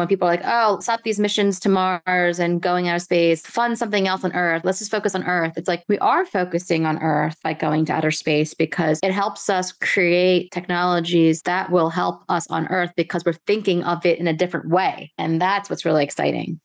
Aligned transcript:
when 0.00 0.08
people 0.08 0.26
are 0.26 0.30
like, 0.30 0.42
oh, 0.44 0.80
stop 0.80 1.02
these 1.02 1.20
missions 1.20 1.60
to 1.60 1.68
Mars 1.68 2.40
and 2.40 2.60
going 2.62 2.88
out 2.88 2.96
of 2.96 3.02
space, 3.02 3.42
fund 3.42 3.78
something 3.78 4.08
else 4.08 4.24
on 4.24 4.32
Earth. 4.32 4.62
Let's 4.64 4.78
just 4.78 4.90
focus 4.90 5.14
on 5.14 5.24
Earth. 5.24 5.52
It's 5.56 5.68
like 5.68 5.84
we 5.88 5.98
are 5.98 6.24
focusing 6.24 6.86
on 6.86 6.98
Earth 7.02 7.36
by 7.44 7.52
going 7.52 7.84
to 7.84 7.92
outer 7.92 8.10
space 8.10 8.54
because 8.54 8.98
it 9.02 9.12
helps 9.12 9.50
us 9.50 9.72
create 9.72 10.50
technologies 10.52 11.42
that 11.42 11.70
will 11.70 11.90
help 11.90 12.22
us 12.30 12.50
on 12.50 12.66
Earth 12.68 12.90
because 12.96 13.24
we're 13.26 13.34
thinking 13.46 13.84
of 13.84 14.04
it 14.06 14.18
in 14.18 14.26
a 14.26 14.32
different 14.32 14.70
way. 14.70 15.12
And 15.18 15.40
that's 15.40 15.68
what's 15.68 15.84
really 15.84 16.02
exciting. 16.02 16.58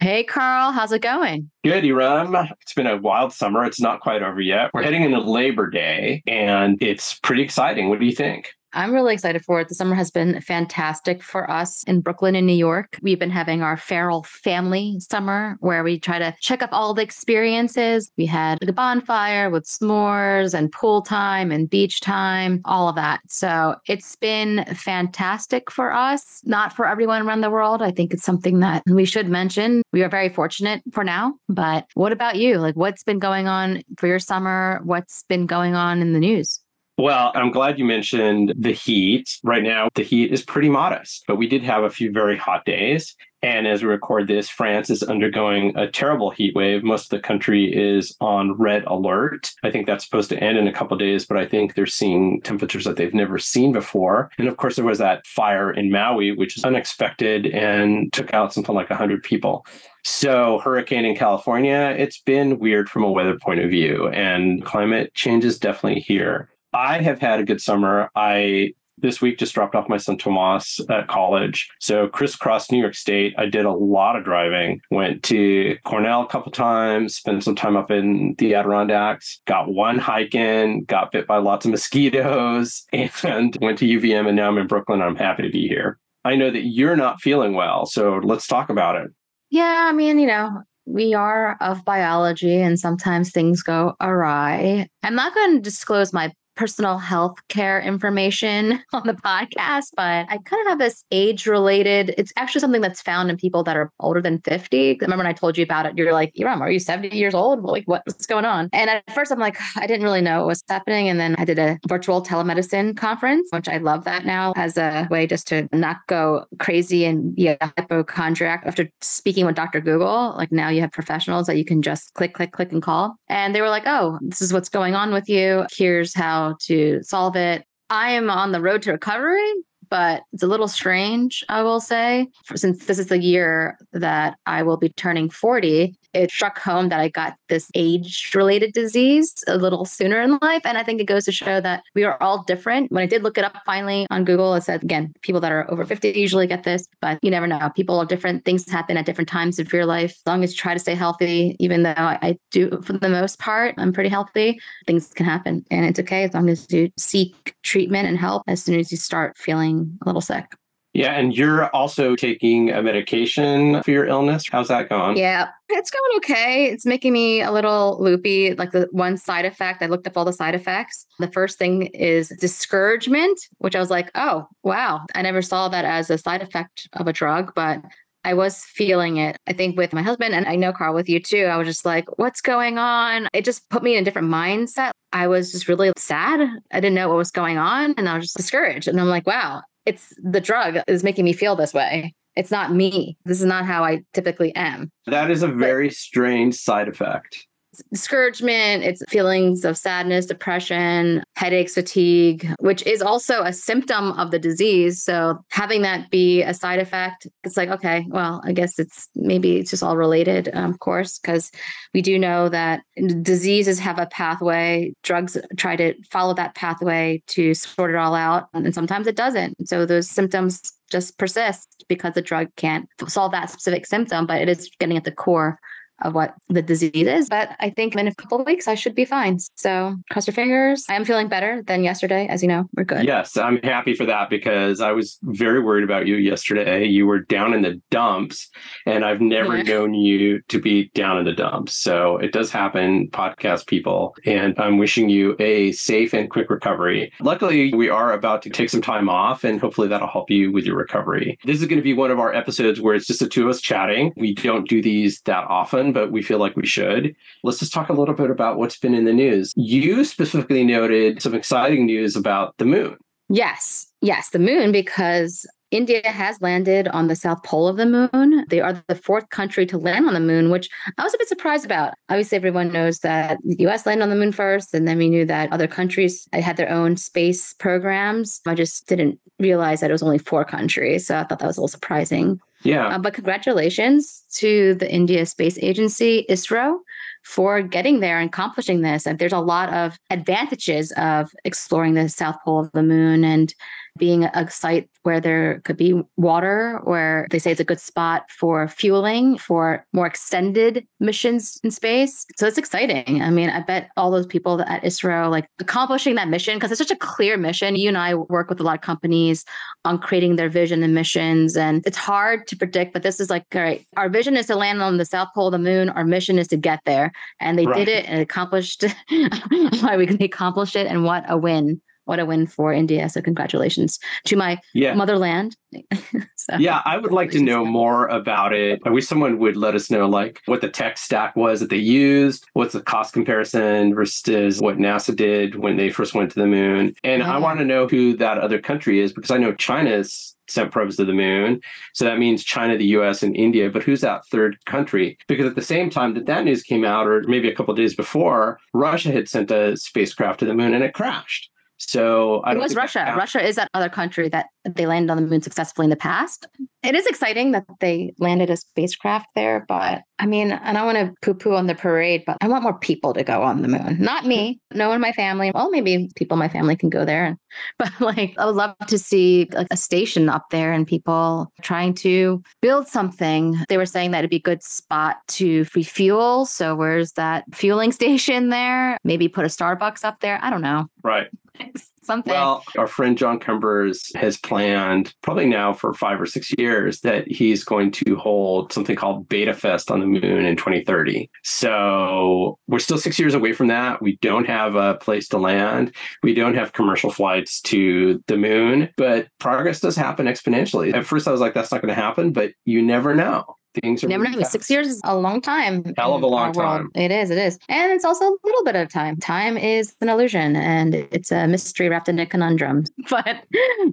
Hey, 0.00 0.22
Karl, 0.22 0.70
how's 0.70 0.92
it 0.92 1.02
going? 1.02 1.50
Good, 1.64 1.82
Erum. 1.82 2.48
It's 2.62 2.72
been 2.72 2.86
a 2.86 2.96
wild 2.96 3.32
summer. 3.32 3.64
It's 3.64 3.80
not 3.80 4.00
quite 4.00 4.22
over 4.22 4.40
yet. 4.40 4.70
We're 4.72 4.82
heading 4.82 5.02
into 5.02 5.18
Labor 5.18 5.68
Day, 5.68 6.22
and 6.28 6.80
it's 6.80 7.18
pretty 7.18 7.42
exciting. 7.42 7.88
What 7.88 7.98
do 7.98 8.06
you 8.06 8.14
think? 8.14 8.52
I'm 8.78 8.94
really 8.94 9.12
excited 9.12 9.44
for 9.44 9.60
it. 9.60 9.66
The 9.66 9.74
summer 9.74 9.96
has 9.96 10.12
been 10.12 10.40
fantastic 10.40 11.20
for 11.20 11.50
us 11.50 11.82
in 11.88 12.00
Brooklyn 12.00 12.36
and 12.36 12.46
New 12.46 12.52
York. 12.52 12.96
We've 13.02 13.18
been 13.18 13.28
having 13.28 13.60
our 13.60 13.76
feral 13.76 14.22
family 14.22 15.00
summer 15.00 15.56
where 15.58 15.82
we 15.82 15.98
try 15.98 16.20
to 16.20 16.32
check 16.40 16.62
up 16.62 16.70
all 16.70 16.94
the 16.94 17.02
experiences. 17.02 18.12
We 18.16 18.24
had 18.26 18.62
a 18.62 18.72
bonfire 18.72 19.50
with 19.50 19.64
s'mores 19.64 20.54
and 20.54 20.70
pool 20.70 21.02
time 21.02 21.50
and 21.50 21.68
beach 21.68 22.00
time, 22.00 22.60
all 22.66 22.88
of 22.88 22.94
that. 22.94 23.18
So 23.28 23.74
it's 23.88 24.14
been 24.14 24.64
fantastic 24.76 25.72
for 25.72 25.92
us, 25.92 26.40
not 26.44 26.72
for 26.72 26.86
everyone 26.86 27.26
around 27.26 27.40
the 27.40 27.50
world. 27.50 27.82
I 27.82 27.90
think 27.90 28.14
it's 28.14 28.22
something 28.22 28.60
that 28.60 28.84
we 28.86 29.04
should 29.04 29.28
mention. 29.28 29.82
We 29.92 30.04
are 30.04 30.08
very 30.08 30.28
fortunate 30.28 30.82
for 30.92 31.02
now. 31.02 31.34
But 31.48 31.88
what 31.94 32.12
about 32.12 32.36
you? 32.36 32.58
Like, 32.58 32.76
what's 32.76 33.02
been 33.02 33.18
going 33.18 33.48
on 33.48 33.82
for 33.96 34.06
your 34.06 34.20
summer? 34.20 34.82
What's 34.84 35.24
been 35.24 35.46
going 35.46 35.74
on 35.74 36.00
in 36.00 36.12
the 36.12 36.20
news? 36.20 36.60
Well, 36.98 37.30
I'm 37.36 37.52
glad 37.52 37.78
you 37.78 37.84
mentioned 37.84 38.54
the 38.58 38.72
heat. 38.72 39.38
Right 39.44 39.62
now, 39.62 39.88
the 39.94 40.02
heat 40.02 40.32
is 40.32 40.42
pretty 40.42 40.68
modest, 40.68 41.22
but 41.28 41.36
we 41.36 41.46
did 41.46 41.62
have 41.62 41.84
a 41.84 41.90
few 41.90 42.10
very 42.10 42.36
hot 42.36 42.64
days. 42.64 43.14
And 43.40 43.68
as 43.68 43.84
we 43.84 43.88
record 43.88 44.26
this, 44.26 44.48
France 44.48 44.90
is 44.90 45.04
undergoing 45.04 45.76
a 45.76 45.88
terrible 45.88 46.30
heat 46.30 46.56
wave. 46.56 46.82
Most 46.82 47.04
of 47.04 47.10
the 47.10 47.24
country 47.24 47.72
is 47.72 48.16
on 48.20 48.54
red 48.54 48.82
alert. 48.88 49.52
I 49.62 49.70
think 49.70 49.86
that's 49.86 50.04
supposed 50.04 50.28
to 50.30 50.42
end 50.42 50.58
in 50.58 50.66
a 50.66 50.72
couple 50.72 50.96
days, 50.96 51.24
but 51.24 51.36
I 51.36 51.46
think 51.46 51.76
they're 51.76 51.86
seeing 51.86 52.40
temperatures 52.40 52.82
that 52.82 52.96
they've 52.96 53.14
never 53.14 53.38
seen 53.38 53.70
before. 53.70 54.32
And 54.36 54.48
of 54.48 54.56
course, 54.56 54.74
there 54.74 54.84
was 54.84 54.98
that 54.98 55.24
fire 55.24 55.70
in 55.70 55.92
Maui, 55.92 56.32
which 56.32 56.58
is 56.58 56.64
unexpected 56.64 57.46
and 57.46 58.12
took 58.12 58.34
out 58.34 58.52
something 58.52 58.74
like 58.74 58.90
100 58.90 59.22
people. 59.22 59.64
So, 60.02 60.58
hurricane 60.64 61.04
in 61.04 61.14
California, 61.14 61.94
it's 61.96 62.20
been 62.20 62.58
weird 62.58 62.90
from 62.90 63.04
a 63.04 63.12
weather 63.12 63.38
point 63.38 63.60
of 63.60 63.70
view, 63.70 64.08
and 64.08 64.64
climate 64.64 65.14
change 65.14 65.44
is 65.44 65.60
definitely 65.60 66.00
here. 66.00 66.48
I 66.72 67.00
have 67.02 67.18
had 67.18 67.40
a 67.40 67.44
good 67.44 67.60
summer. 67.60 68.10
I 68.14 68.74
this 69.00 69.20
week 69.20 69.38
just 69.38 69.54
dropped 69.54 69.74
off 69.74 69.88
my 69.88 69.96
son 69.96 70.18
Tomas 70.18 70.80
at 70.90 71.08
college. 71.08 71.68
So 71.78 72.08
crisscross 72.08 72.70
New 72.70 72.78
York 72.80 72.94
State. 72.94 73.34
I 73.38 73.46
did 73.46 73.64
a 73.64 73.72
lot 73.72 74.16
of 74.16 74.24
driving. 74.24 74.80
Went 74.90 75.22
to 75.24 75.76
Cornell 75.84 76.22
a 76.22 76.28
couple 76.28 76.50
times, 76.52 77.14
spent 77.14 77.44
some 77.44 77.54
time 77.54 77.76
up 77.76 77.90
in 77.90 78.34
the 78.38 78.54
Adirondacks, 78.54 79.40
got 79.46 79.72
one 79.72 79.98
hike 79.98 80.34
in, 80.34 80.84
got 80.84 81.12
bit 81.12 81.26
by 81.26 81.38
lots 81.38 81.64
of 81.64 81.70
mosquitoes, 81.70 82.84
and 82.92 83.56
went 83.60 83.78
to 83.78 83.86
UVM 83.86 84.26
and 84.26 84.36
now 84.36 84.48
I'm 84.48 84.58
in 84.58 84.66
Brooklyn. 84.66 85.02
I'm 85.02 85.16
happy 85.16 85.44
to 85.44 85.50
be 85.50 85.68
here. 85.68 85.98
I 86.24 86.34
know 86.34 86.50
that 86.50 86.64
you're 86.64 86.96
not 86.96 87.20
feeling 87.20 87.54
well, 87.54 87.86
so 87.86 88.20
let's 88.22 88.46
talk 88.46 88.68
about 88.68 88.96
it. 88.96 89.10
Yeah, 89.50 89.86
I 89.88 89.92
mean, 89.92 90.18
you 90.18 90.26
know, 90.26 90.62
we 90.84 91.14
are 91.14 91.56
of 91.60 91.84
biology 91.84 92.56
and 92.56 92.78
sometimes 92.78 93.30
things 93.30 93.62
go 93.62 93.94
awry. 94.00 94.88
I'm 95.02 95.14
not 95.14 95.34
going 95.34 95.56
to 95.56 95.60
disclose 95.60 96.12
my 96.12 96.32
personal 96.58 96.98
health 96.98 97.36
care 97.48 97.80
information 97.80 98.82
on 98.92 99.06
the 99.06 99.14
podcast, 99.14 99.90
but 99.96 100.26
I 100.28 100.38
kind 100.44 100.66
of 100.66 100.70
have 100.70 100.78
this 100.80 101.04
age 101.12 101.46
related, 101.46 102.12
it's 102.18 102.32
actually 102.36 102.60
something 102.60 102.80
that's 102.80 103.00
found 103.00 103.30
in 103.30 103.36
people 103.36 103.62
that 103.62 103.76
are 103.76 103.92
older 104.00 104.20
than 104.20 104.40
50. 104.40 104.98
Remember 105.00 105.22
when 105.22 105.26
I 105.28 105.32
told 105.32 105.56
you 105.56 105.62
about 105.62 105.86
it, 105.86 105.96
you're 105.96 106.12
like, 106.12 106.34
Erum, 106.34 106.60
are 106.60 106.70
you 106.70 106.80
70 106.80 107.16
years 107.16 107.32
old? 107.32 107.62
Like, 107.62 107.84
what's 107.86 108.26
going 108.26 108.44
on? 108.44 108.70
And 108.72 108.90
at 108.90 109.08
first, 109.14 109.30
I'm 109.30 109.38
like, 109.38 109.56
I 109.76 109.86
didn't 109.86 110.02
really 110.02 110.20
know 110.20 110.38
what 110.38 110.48
was 110.48 110.64
happening. 110.68 111.08
And 111.08 111.20
then 111.20 111.36
I 111.38 111.44
did 111.44 111.60
a 111.60 111.78
virtual 111.86 112.22
telemedicine 112.22 112.96
conference, 112.96 113.48
which 113.52 113.68
I 113.68 113.78
love 113.78 114.02
that 114.04 114.26
now 114.26 114.52
as 114.56 114.76
a 114.76 115.06
way 115.12 115.28
just 115.28 115.46
to 115.48 115.68
not 115.72 115.98
go 116.08 116.44
crazy 116.58 117.04
and 117.04 117.36
be 117.36 117.48
a 117.48 117.72
hypochondriac 117.78 118.64
after 118.66 118.90
speaking 119.00 119.46
with 119.46 119.54
Dr. 119.54 119.80
Google. 119.80 120.34
Like 120.36 120.50
now 120.50 120.70
you 120.70 120.80
have 120.80 120.90
professionals 120.90 121.46
that 121.46 121.56
you 121.56 121.64
can 121.64 121.82
just 121.82 122.14
click, 122.14 122.34
click, 122.34 122.50
click 122.50 122.72
and 122.72 122.82
call. 122.82 123.16
And 123.28 123.54
they 123.54 123.60
were 123.60 123.68
like, 123.68 123.84
oh, 123.86 124.18
this 124.22 124.42
is 124.42 124.52
what's 124.52 124.68
going 124.68 124.96
on 124.96 125.12
with 125.12 125.28
you. 125.28 125.64
Here's 125.70 126.12
how 126.14 126.47
to 126.62 127.02
solve 127.02 127.36
it. 127.36 127.64
I 127.90 128.12
am 128.12 128.30
on 128.30 128.52
the 128.52 128.60
road 128.60 128.82
to 128.82 128.92
recovery, 128.92 129.52
but 129.88 130.22
it's 130.32 130.42
a 130.42 130.46
little 130.46 130.68
strange, 130.68 131.44
I 131.48 131.62
will 131.62 131.80
say, 131.80 132.28
since 132.54 132.84
this 132.86 132.98
is 132.98 133.06
the 133.06 133.18
year 133.18 133.78
that 133.92 134.36
I 134.46 134.62
will 134.62 134.76
be 134.76 134.90
turning 134.90 135.30
40 135.30 135.97
it 136.14 136.30
struck 136.30 136.58
home 136.58 136.88
that 136.88 137.00
I 137.00 137.08
got 137.08 137.34
this 137.48 137.70
age 137.74 138.32
related 138.34 138.72
disease 138.72 139.34
a 139.46 139.56
little 139.56 139.84
sooner 139.84 140.20
in 140.20 140.38
life. 140.42 140.62
And 140.64 140.78
I 140.78 140.82
think 140.82 141.00
it 141.00 141.04
goes 141.04 141.24
to 141.26 141.32
show 141.32 141.60
that 141.60 141.82
we 141.94 142.04
are 142.04 142.20
all 142.22 142.44
different. 142.44 142.90
When 142.90 143.02
I 143.02 143.06
did 143.06 143.22
look 143.22 143.38
it 143.38 143.44
up 143.44 143.56
finally 143.64 144.06
on 144.10 144.24
Google, 144.24 144.54
it 144.54 144.62
said, 144.62 144.82
again, 144.82 145.12
people 145.22 145.40
that 145.40 145.52
are 145.52 145.70
over 145.70 145.84
50 145.84 146.10
usually 146.10 146.46
get 146.46 146.64
this, 146.64 146.86
but 147.00 147.18
you 147.22 147.30
never 147.30 147.46
know. 147.46 147.70
People 147.74 147.98
are 147.98 148.06
different. 148.06 148.44
Things 148.44 148.68
happen 148.68 148.96
at 148.96 149.06
different 149.06 149.28
times 149.28 149.58
of 149.58 149.72
your 149.72 149.86
life. 149.86 150.10
As 150.10 150.22
long 150.26 150.44
as 150.44 150.52
you 150.52 150.56
try 150.56 150.74
to 150.74 150.80
stay 150.80 150.94
healthy, 150.94 151.56
even 151.58 151.82
though 151.82 151.94
I 151.96 152.36
do, 152.50 152.80
for 152.82 152.94
the 152.94 153.08
most 153.08 153.38
part, 153.38 153.74
I'm 153.78 153.92
pretty 153.92 154.10
healthy, 154.10 154.60
things 154.86 155.12
can 155.12 155.26
happen. 155.26 155.64
And 155.70 155.84
it's 155.84 156.00
okay 156.00 156.24
as 156.24 156.34
long 156.34 156.48
as 156.48 156.66
you 156.70 156.90
seek 156.98 157.54
treatment 157.62 158.08
and 158.08 158.18
help 158.18 158.42
as 158.46 158.62
soon 158.62 158.78
as 158.78 158.90
you 158.90 158.96
start 158.96 159.36
feeling 159.36 159.98
a 160.02 160.06
little 160.06 160.20
sick. 160.20 160.46
Yeah, 160.94 161.12
and 161.12 161.36
you're 161.36 161.68
also 161.68 162.16
taking 162.16 162.70
a 162.70 162.82
medication 162.82 163.82
for 163.82 163.90
your 163.90 164.06
illness. 164.06 164.48
How's 164.50 164.68
that 164.68 164.88
going? 164.88 165.16
Yeah, 165.16 165.48
it's 165.68 165.90
going 165.90 166.16
okay. 166.16 166.64
It's 166.64 166.86
making 166.86 167.12
me 167.12 167.42
a 167.42 167.52
little 167.52 167.98
loopy. 168.00 168.54
Like 168.54 168.72
the 168.72 168.88
one 168.90 169.16
side 169.16 169.44
effect, 169.44 169.82
I 169.82 169.86
looked 169.86 170.06
up 170.06 170.16
all 170.16 170.24
the 170.24 170.32
side 170.32 170.54
effects. 170.54 171.06
The 171.18 171.30
first 171.30 171.58
thing 171.58 171.82
is 171.88 172.32
discouragement, 172.40 173.38
which 173.58 173.76
I 173.76 173.80
was 173.80 173.90
like, 173.90 174.10
oh, 174.14 174.48
wow. 174.62 175.04
I 175.14 175.22
never 175.22 175.42
saw 175.42 175.68
that 175.68 175.84
as 175.84 176.10
a 176.10 176.18
side 176.18 176.42
effect 176.42 176.88
of 176.94 177.06
a 177.06 177.12
drug, 177.12 177.52
but 177.54 177.80
I 178.24 178.34
was 178.34 178.64
feeling 178.64 179.18
it. 179.18 179.36
I 179.46 179.52
think 179.52 179.76
with 179.76 179.92
my 179.92 180.02
husband, 180.02 180.34
and 180.34 180.46
I 180.46 180.56
know 180.56 180.72
Karl 180.72 180.94
with 180.94 181.08
you 181.08 181.20
too, 181.20 181.44
I 181.44 181.56
was 181.56 181.68
just 181.68 181.84
like, 181.84 182.18
what's 182.18 182.40
going 182.40 182.78
on? 182.78 183.28
It 183.32 183.44
just 183.44 183.68
put 183.70 183.82
me 183.82 183.96
in 183.96 184.02
a 184.02 184.04
different 184.04 184.28
mindset. 184.28 184.90
I 185.12 185.28
was 185.28 185.52
just 185.52 185.68
really 185.68 185.92
sad. 185.96 186.40
I 186.72 186.80
didn't 186.80 186.94
know 186.94 187.08
what 187.08 187.16
was 187.16 187.30
going 187.30 187.56
on 187.56 187.94
and 187.96 188.08
I 188.08 188.16
was 188.16 188.24
just 188.26 188.36
discouraged. 188.36 188.88
And 188.88 189.00
I'm 189.00 189.08
like, 189.08 189.26
wow, 189.26 189.62
it's 189.88 190.12
the 190.22 190.40
drug 190.40 190.78
is 190.86 191.02
making 191.02 191.24
me 191.24 191.32
feel 191.32 191.56
this 191.56 191.72
way. 191.72 192.14
It's 192.36 192.50
not 192.50 192.72
me. 192.72 193.16
This 193.24 193.40
is 193.40 193.46
not 193.46 193.64
how 193.64 193.82
I 193.82 194.02
typically 194.12 194.54
am. 194.54 194.92
That 195.06 195.30
is 195.30 195.42
a 195.42 195.48
very 195.48 195.88
but, 195.88 195.96
strange 195.96 196.54
side 196.54 196.88
effect 196.88 197.46
discouragement, 197.92 198.84
it's 198.84 199.02
feelings 199.08 199.64
of 199.64 199.76
sadness, 199.76 200.26
depression, 200.26 201.22
headaches, 201.36 201.74
fatigue, 201.74 202.48
which 202.60 202.84
is 202.86 203.02
also 203.02 203.42
a 203.42 203.52
symptom 203.52 204.12
of 204.12 204.30
the 204.30 204.38
disease. 204.38 205.02
So 205.02 205.38
having 205.50 205.82
that 205.82 206.10
be 206.10 206.42
a 206.42 206.54
side 206.54 206.78
effect, 206.78 207.26
it's 207.44 207.56
like, 207.56 207.68
okay, 207.68 208.06
well, 208.08 208.42
I 208.44 208.52
guess 208.52 208.78
it's 208.78 209.08
maybe 209.14 209.58
it's 209.58 209.70
just 209.70 209.82
all 209.82 209.96
related, 209.96 210.50
um, 210.54 210.70
of 210.70 210.78
course, 210.80 211.18
because 211.18 211.50
we 211.94 212.02
do 212.02 212.18
know 212.18 212.48
that 212.48 212.82
diseases 213.22 213.78
have 213.78 213.98
a 213.98 214.06
pathway. 214.06 214.92
Drugs 215.02 215.36
try 215.56 215.76
to 215.76 215.94
follow 216.10 216.34
that 216.34 216.54
pathway 216.54 217.22
to 217.28 217.54
sort 217.54 217.90
it 217.90 217.96
all 217.96 218.14
out. 218.14 218.48
And 218.54 218.74
sometimes 218.74 219.06
it 219.06 219.16
doesn't. 219.16 219.68
So 219.68 219.86
those 219.86 220.08
symptoms 220.08 220.60
just 220.90 221.18
persist 221.18 221.84
because 221.88 222.14
the 222.14 222.22
drug 222.22 222.48
can't 222.56 222.88
solve 223.06 223.32
that 223.32 223.50
specific 223.50 223.86
symptom, 223.86 224.26
but 224.26 224.40
it 224.40 224.48
is 224.48 224.70
getting 224.78 224.96
at 224.96 225.04
the 225.04 225.12
core 225.12 225.58
of 226.02 226.14
what 226.14 226.34
the 226.48 226.62
disease 226.62 227.06
is. 227.06 227.28
But 227.28 227.50
I 227.60 227.70
think 227.70 227.96
in 227.96 228.06
a 228.06 228.14
couple 228.14 228.40
of 228.40 228.46
weeks, 228.46 228.68
I 228.68 228.74
should 228.74 228.94
be 228.94 229.04
fine. 229.04 229.38
So 229.56 229.96
cross 230.10 230.26
your 230.26 230.34
fingers. 230.34 230.84
I 230.88 230.94
am 230.94 231.04
feeling 231.04 231.28
better 231.28 231.62
than 231.62 231.82
yesterday. 231.82 232.26
As 232.28 232.42
you 232.42 232.48
know, 232.48 232.68
we're 232.76 232.84
good. 232.84 233.04
Yes, 233.04 233.36
I'm 233.36 233.58
happy 233.62 233.94
for 233.94 234.06
that 234.06 234.30
because 234.30 234.80
I 234.80 234.92
was 234.92 235.18
very 235.22 235.62
worried 235.62 235.84
about 235.84 236.06
you 236.06 236.16
yesterday. 236.16 236.84
You 236.84 237.06
were 237.06 237.20
down 237.20 237.54
in 237.54 237.62
the 237.62 237.80
dumps, 237.90 238.48
and 238.86 239.04
I've 239.04 239.20
never 239.20 239.56
yeah. 239.56 239.62
known 239.62 239.94
you 239.94 240.40
to 240.48 240.60
be 240.60 240.90
down 240.94 241.18
in 241.18 241.24
the 241.24 241.32
dumps. 241.32 241.74
So 241.74 242.18
it 242.18 242.32
does 242.32 242.50
happen, 242.50 243.08
podcast 243.10 243.66
people. 243.66 244.14
And 244.24 244.58
I'm 244.58 244.78
wishing 244.78 245.08
you 245.08 245.36
a 245.38 245.72
safe 245.72 246.12
and 246.12 246.30
quick 246.30 246.50
recovery. 246.50 247.12
Luckily, 247.20 247.74
we 247.74 247.88
are 247.88 248.12
about 248.12 248.42
to 248.42 248.50
take 248.50 248.70
some 248.70 248.82
time 248.82 249.08
off, 249.08 249.44
and 249.44 249.60
hopefully 249.60 249.88
that'll 249.88 250.08
help 250.08 250.30
you 250.30 250.52
with 250.52 250.64
your 250.64 250.76
recovery. 250.76 251.38
This 251.44 251.60
is 251.60 251.66
going 251.66 251.78
to 251.78 251.82
be 251.82 251.94
one 251.94 252.10
of 252.10 252.18
our 252.18 252.32
episodes 252.32 252.80
where 252.80 252.94
it's 252.94 253.06
just 253.06 253.20
the 253.20 253.28
two 253.28 253.44
of 253.44 253.50
us 253.50 253.60
chatting. 253.60 254.12
We 254.16 254.34
don't 254.34 254.68
do 254.68 254.82
these 254.82 255.20
that 255.22 255.44
often 255.48 255.87
but 255.92 256.12
we 256.12 256.22
feel 256.22 256.38
like 256.38 256.56
we 256.56 256.66
should. 256.66 257.14
Let's 257.42 257.58
just 257.58 257.72
talk 257.72 257.88
a 257.88 257.94
little 257.94 258.14
bit 258.14 258.30
about 258.30 258.58
what's 258.58 258.78
been 258.78 258.94
in 258.94 259.04
the 259.04 259.12
news. 259.12 259.52
You 259.56 260.04
specifically 260.04 260.64
noted 260.64 261.22
some 261.22 261.34
exciting 261.34 261.86
news 261.86 262.16
about 262.16 262.54
the 262.58 262.64
moon. 262.64 262.96
Yes. 263.28 263.86
Yes, 264.00 264.30
the 264.30 264.38
moon, 264.38 264.72
because 264.72 265.46
India 265.70 266.00
has 266.04 266.40
landed 266.40 266.88
on 266.88 267.08
the 267.08 267.16
south 267.16 267.42
pole 267.42 267.68
of 267.68 267.76
the 267.76 267.86
moon. 267.86 268.46
They 268.48 268.60
are 268.60 268.82
the 268.88 268.94
fourth 268.94 269.28
country 269.28 269.66
to 269.66 269.78
land 269.78 270.06
on 270.06 270.14
the 270.14 270.20
moon, 270.20 270.50
which 270.50 270.70
I 270.96 271.04
was 271.04 271.14
a 271.14 271.18
bit 271.18 271.28
surprised 271.28 271.64
about. 271.64 271.94
Obviously, 272.08 272.36
everyone 272.36 272.72
knows 272.72 273.00
that 273.00 273.38
the 273.44 273.66
US 273.66 273.84
landed 273.84 274.04
on 274.04 274.10
the 274.10 274.16
moon 274.16 274.32
first, 274.32 274.72
and 274.72 274.88
then 274.88 274.98
we 274.98 275.10
knew 275.10 275.26
that 275.26 275.52
other 275.52 275.66
countries 275.66 276.26
had 276.32 276.56
their 276.56 276.70
own 276.70 276.96
space 276.96 277.52
programs. 277.54 278.40
I 278.46 278.54
just 278.54 278.86
didn't 278.86 279.20
realize 279.38 279.80
that 279.80 279.90
it 279.90 279.92
was 279.94 280.02
only 280.02 280.18
four 280.18 280.44
countries. 280.44 281.06
So 281.06 281.16
I 281.16 281.24
thought 281.24 281.38
that 281.38 281.46
was 281.46 281.58
a 281.58 281.60
little 281.60 281.68
surprising. 281.68 282.40
Yeah. 282.62 282.88
Uh, 282.88 282.98
but 282.98 283.14
congratulations 283.14 284.24
to 284.32 284.74
the 284.74 284.90
India 284.90 285.26
Space 285.26 285.58
Agency, 285.58 286.26
ISRO, 286.28 286.78
for 287.22 287.62
getting 287.62 288.00
there 288.00 288.18
and 288.18 288.28
accomplishing 288.28 288.80
this. 288.80 289.06
And 289.06 289.18
there's 289.18 289.32
a 289.32 289.38
lot 289.38 289.72
of 289.72 289.98
advantages 290.10 290.92
of 290.92 291.30
exploring 291.44 291.94
the 291.94 292.08
south 292.08 292.36
pole 292.44 292.60
of 292.60 292.72
the 292.72 292.82
moon 292.82 293.22
and 293.24 293.54
being 293.98 294.24
a 294.24 294.50
site 294.50 294.88
where 295.02 295.20
there 295.20 295.60
could 295.64 295.76
be 295.76 296.00
water, 296.16 296.80
where 296.84 297.26
they 297.30 297.38
say 297.38 297.50
it's 297.50 297.60
a 297.60 297.64
good 297.64 297.80
spot 297.80 298.30
for 298.30 298.68
fueling 298.68 299.38
for 299.38 299.86
more 299.92 300.06
extended 300.06 300.86
missions 301.00 301.58
in 301.64 301.70
space. 301.70 302.26
So 302.36 302.46
it's 302.46 302.58
exciting. 302.58 303.22
I 303.22 303.30
mean, 303.30 303.50
I 303.50 303.62
bet 303.62 303.90
all 303.96 304.10
those 304.10 304.26
people 304.26 304.60
at 304.62 304.82
ISRO 304.82 305.30
like 305.30 305.48
accomplishing 305.58 306.14
that 306.16 306.28
mission 306.28 306.56
because 306.56 306.70
it's 306.70 306.78
such 306.78 306.90
a 306.90 306.96
clear 306.96 307.36
mission. 307.36 307.76
You 307.76 307.88
and 307.88 307.98
I 307.98 308.14
work 308.14 308.48
with 308.48 308.60
a 308.60 308.62
lot 308.62 308.76
of 308.76 308.80
companies 308.80 309.44
on 309.84 309.98
creating 309.98 310.36
their 310.36 310.48
vision 310.48 310.82
and 310.82 310.94
missions, 310.94 311.56
and 311.56 311.82
it's 311.86 311.96
hard 311.96 312.46
to 312.48 312.56
predict. 312.56 312.92
But 312.92 313.02
this 313.02 313.20
is 313.20 313.30
like, 313.30 313.44
all 313.54 313.62
right, 313.62 313.86
our 313.96 314.08
vision 314.08 314.36
is 314.36 314.46
to 314.46 314.56
land 314.56 314.82
on 314.82 314.98
the 314.98 315.04
south 315.04 315.28
pole 315.34 315.46
of 315.46 315.52
the 315.52 315.58
moon. 315.58 315.88
Our 315.88 316.04
mission 316.04 316.38
is 316.38 316.48
to 316.48 316.56
get 316.56 316.80
there, 316.84 317.12
and 317.40 317.58
they 317.58 317.66
right. 317.66 317.76
did 317.76 317.88
it 317.88 318.08
and 318.08 318.20
accomplished. 318.20 318.84
why 319.80 319.96
we 319.96 320.06
accomplished 320.20 320.76
it, 320.76 320.86
and 320.86 321.04
what 321.04 321.24
a 321.28 321.36
win! 321.36 321.80
What 322.08 322.18
a 322.18 322.24
win 322.24 322.46
for 322.46 322.72
India. 322.72 323.06
So 323.10 323.20
congratulations 323.20 323.98
to 324.24 324.34
my 324.34 324.58
yeah. 324.72 324.94
motherland. 324.94 325.54
so, 326.36 326.56
yeah, 326.58 326.80
I 326.86 326.96
would 326.96 327.12
like 327.12 327.30
to 327.32 327.42
know 327.42 327.66
more 327.66 328.06
about 328.08 328.54
it. 328.54 328.80
I 328.86 328.90
wish 328.90 329.06
someone 329.06 329.38
would 329.38 329.58
let 329.58 329.74
us 329.74 329.90
know 329.90 330.08
like 330.08 330.40
what 330.46 330.62
the 330.62 330.70
tech 330.70 330.96
stack 330.96 331.36
was 331.36 331.60
that 331.60 331.68
they 331.68 331.76
used, 331.76 332.46
what's 332.54 332.72
the 332.72 332.80
cost 332.80 333.12
comparison 333.12 333.94
versus 333.94 334.58
what 334.58 334.78
NASA 334.78 335.14
did 335.14 335.56
when 335.56 335.76
they 335.76 335.90
first 335.90 336.14
went 336.14 336.30
to 336.32 336.40
the 336.40 336.46
moon. 336.46 336.94
And 337.04 337.22
I 337.22 337.36
want 337.36 337.58
to 337.58 337.64
know 337.66 337.86
who 337.86 338.16
that 338.16 338.38
other 338.38 338.58
country 338.58 339.00
is 339.00 339.12
because 339.12 339.30
I 339.30 339.36
know 339.36 339.52
China's 339.52 340.34
sent 340.48 340.72
probes 340.72 340.96
to 340.96 341.04
the 341.04 341.12
moon. 341.12 341.60
So 341.92 342.06
that 342.06 342.18
means 342.18 342.42
China, 342.42 342.78
the 342.78 342.86
US, 342.86 343.22
and 343.22 343.36
India. 343.36 343.68
But 343.68 343.82
who's 343.82 344.00
that 344.00 344.26
third 344.26 344.56
country? 344.64 345.18
Because 345.28 345.44
at 345.44 345.56
the 345.56 345.62
same 345.62 345.90
time 345.90 346.14
that 346.14 346.24
that 346.24 346.44
news 346.44 346.62
came 346.62 346.86
out, 346.86 347.06
or 347.06 347.22
maybe 347.28 347.50
a 347.50 347.54
couple 347.54 347.74
days 347.74 347.94
before, 347.94 348.58
Russia 348.72 349.12
had 349.12 349.28
sent 349.28 349.50
a 349.50 349.76
spacecraft 349.76 350.40
to 350.40 350.46
the 350.46 350.54
moon 350.54 350.72
and 350.72 350.82
it 350.82 350.94
crashed. 350.94 351.50
So 351.78 352.40
I 352.40 352.52
it 352.52 352.58
was 352.58 352.74
Russia. 352.74 353.14
Russia 353.16 353.40
is 353.40 353.56
that 353.56 353.68
other 353.72 353.88
country 353.88 354.28
that 354.28 354.46
they 354.68 354.86
landed 354.86 355.10
on 355.10 355.16
the 355.16 355.26
moon 355.26 355.40
successfully 355.40 355.86
in 355.86 355.90
the 355.90 355.96
past. 355.96 356.46
It 356.82 356.94
is 356.94 357.06
exciting 357.06 357.52
that 357.52 357.64
they 357.80 358.14
landed 358.18 358.50
a 358.50 358.56
spacecraft 358.56 359.28
there, 359.34 359.64
but 359.68 360.02
I 360.18 360.26
mean, 360.26 360.50
and 360.50 360.76
I 360.76 360.84
don't 360.84 360.94
want 360.94 360.98
to 360.98 361.14
poo 361.22 361.34
poo 361.34 361.54
on 361.54 361.66
the 361.66 361.74
parade, 361.74 362.24
but 362.26 362.36
I 362.40 362.48
want 362.48 362.62
more 362.62 362.78
people 362.78 363.14
to 363.14 363.22
go 363.22 363.42
on 363.42 363.62
the 363.62 363.68
moon. 363.68 363.98
Not 364.00 364.26
me, 364.26 364.60
no 364.72 364.88
one 364.88 364.96
in 364.96 365.00
my 365.00 365.12
family. 365.12 365.52
Well, 365.54 365.70
maybe 365.70 366.10
people 366.16 366.34
in 366.34 366.40
my 366.40 366.48
family 366.48 366.76
can 366.76 366.90
go 366.90 367.04
there. 367.04 367.38
But 367.78 368.00
like, 368.00 368.34
I 368.38 368.44
would 368.44 368.56
love 368.56 368.76
to 368.88 368.98
see 368.98 369.48
like 369.52 369.68
a 369.70 369.76
station 369.76 370.28
up 370.28 370.50
there 370.50 370.72
and 370.72 370.86
people 370.86 371.50
trying 371.62 371.94
to 371.94 372.42
build 372.60 372.88
something. 372.88 373.56
They 373.68 373.76
were 373.76 373.86
saying 373.86 374.10
that 374.10 374.18
it'd 374.18 374.30
be 374.30 374.36
a 374.36 374.40
good 374.40 374.62
spot 374.62 375.16
to 375.28 375.64
refuel. 375.74 376.44
So 376.44 376.74
where's 376.74 377.12
that 377.12 377.44
fueling 377.54 377.92
station 378.00 378.50
there? 378.50 378.98
Maybe 379.02 379.28
put 379.28 379.44
a 379.44 379.48
Starbucks 379.48 380.04
up 380.04 380.20
there. 380.20 380.38
I 380.42 380.50
don't 380.50 380.60
know. 380.60 380.88
Right. 381.02 381.28
Something. 382.08 382.32
Well, 382.32 382.64
our 382.78 382.86
friend 382.86 383.18
John 383.18 383.38
Cumbers 383.38 384.10
has 384.14 384.38
planned 384.38 385.12
probably 385.20 385.44
now 385.44 385.74
for 385.74 385.92
five 385.92 386.18
or 386.18 386.24
six 386.24 386.50
years 386.56 387.00
that 387.00 387.30
he's 387.30 387.64
going 387.64 387.90
to 387.90 388.16
hold 388.16 388.72
something 388.72 388.96
called 388.96 389.28
Beta 389.28 389.52
Fest 389.52 389.90
on 389.90 390.00
the 390.00 390.06
moon 390.06 390.46
in 390.46 390.56
2030. 390.56 391.28
So 391.44 392.58
we're 392.66 392.78
still 392.78 392.96
six 392.96 393.18
years 393.18 393.34
away 393.34 393.52
from 393.52 393.66
that. 393.66 394.00
We 394.00 394.16
don't 394.22 394.46
have 394.46 394.74
a 394.74 394.94
place 394.94 395.28
to 395.28 395.36
land. 395.36 395.94
We 396.22 396.32
don't 396.32 396.54
have 396.54 396.72
commercial 396.72 397.10
flights 397.10 397.60
to 397.62 398.24
the 398.26 398.38
moon, 398.38 398.88
but 398.96 399.28
progress 399.38 399.80
does 399.80 399.94
happen 399.94 400.24
exponentially. 400.24 400.94
At 400.94 401.04
first, 401.04 401.28
I 401.28 401.30
was 401.30 401.42
like, 401.42 401.52
that's 401.52 401.70
not 401.70 401.82
going 401.82 401.94
to 401.94 402.00
happen, 402.00 402.32
but 402.32 402.52
you 402.64 402.80
never 402.80 403.14
know 403.14 403.57
things 403.80 404.04
are 404.04 404.08
never 404.08 404.28
know. 404.28 404.42
Six 404.42 404.70
years 404.70 404.88
is 404.88 405.00
a 405.04 405.16
long 405.16 405.40
time. 405.40 405.84
Hell 405.96 406.14
of 406.14 406.22
a 406.22 406.26
long 406.26 406.52
time. 406.52 406.90
It 406.94 407.10
is. 407.10 407.30
It 407.30 407.38
is, 407.38 407.58
and 407.68 407.92
it's 407.92 408.04
also 408.04 408.24
a 408.24 408.36
little 408.44 408.64
bit 408.64 408.76
of 408.76 408.88
time. 408.92 409.16
Time 409.16 409.56
is 409.56 409.94
an 410.00 410.08
illusion, 410.08 410.56
and 410.56 410.94
it's 410.94 411.32
a 411.32 411.46
mystery 411.46 411.88
wrapped 411.88 412.08
in 412.08 412.18
a 412.18 412.26
conundrum. 412.26 412.84
But 413.10 413.42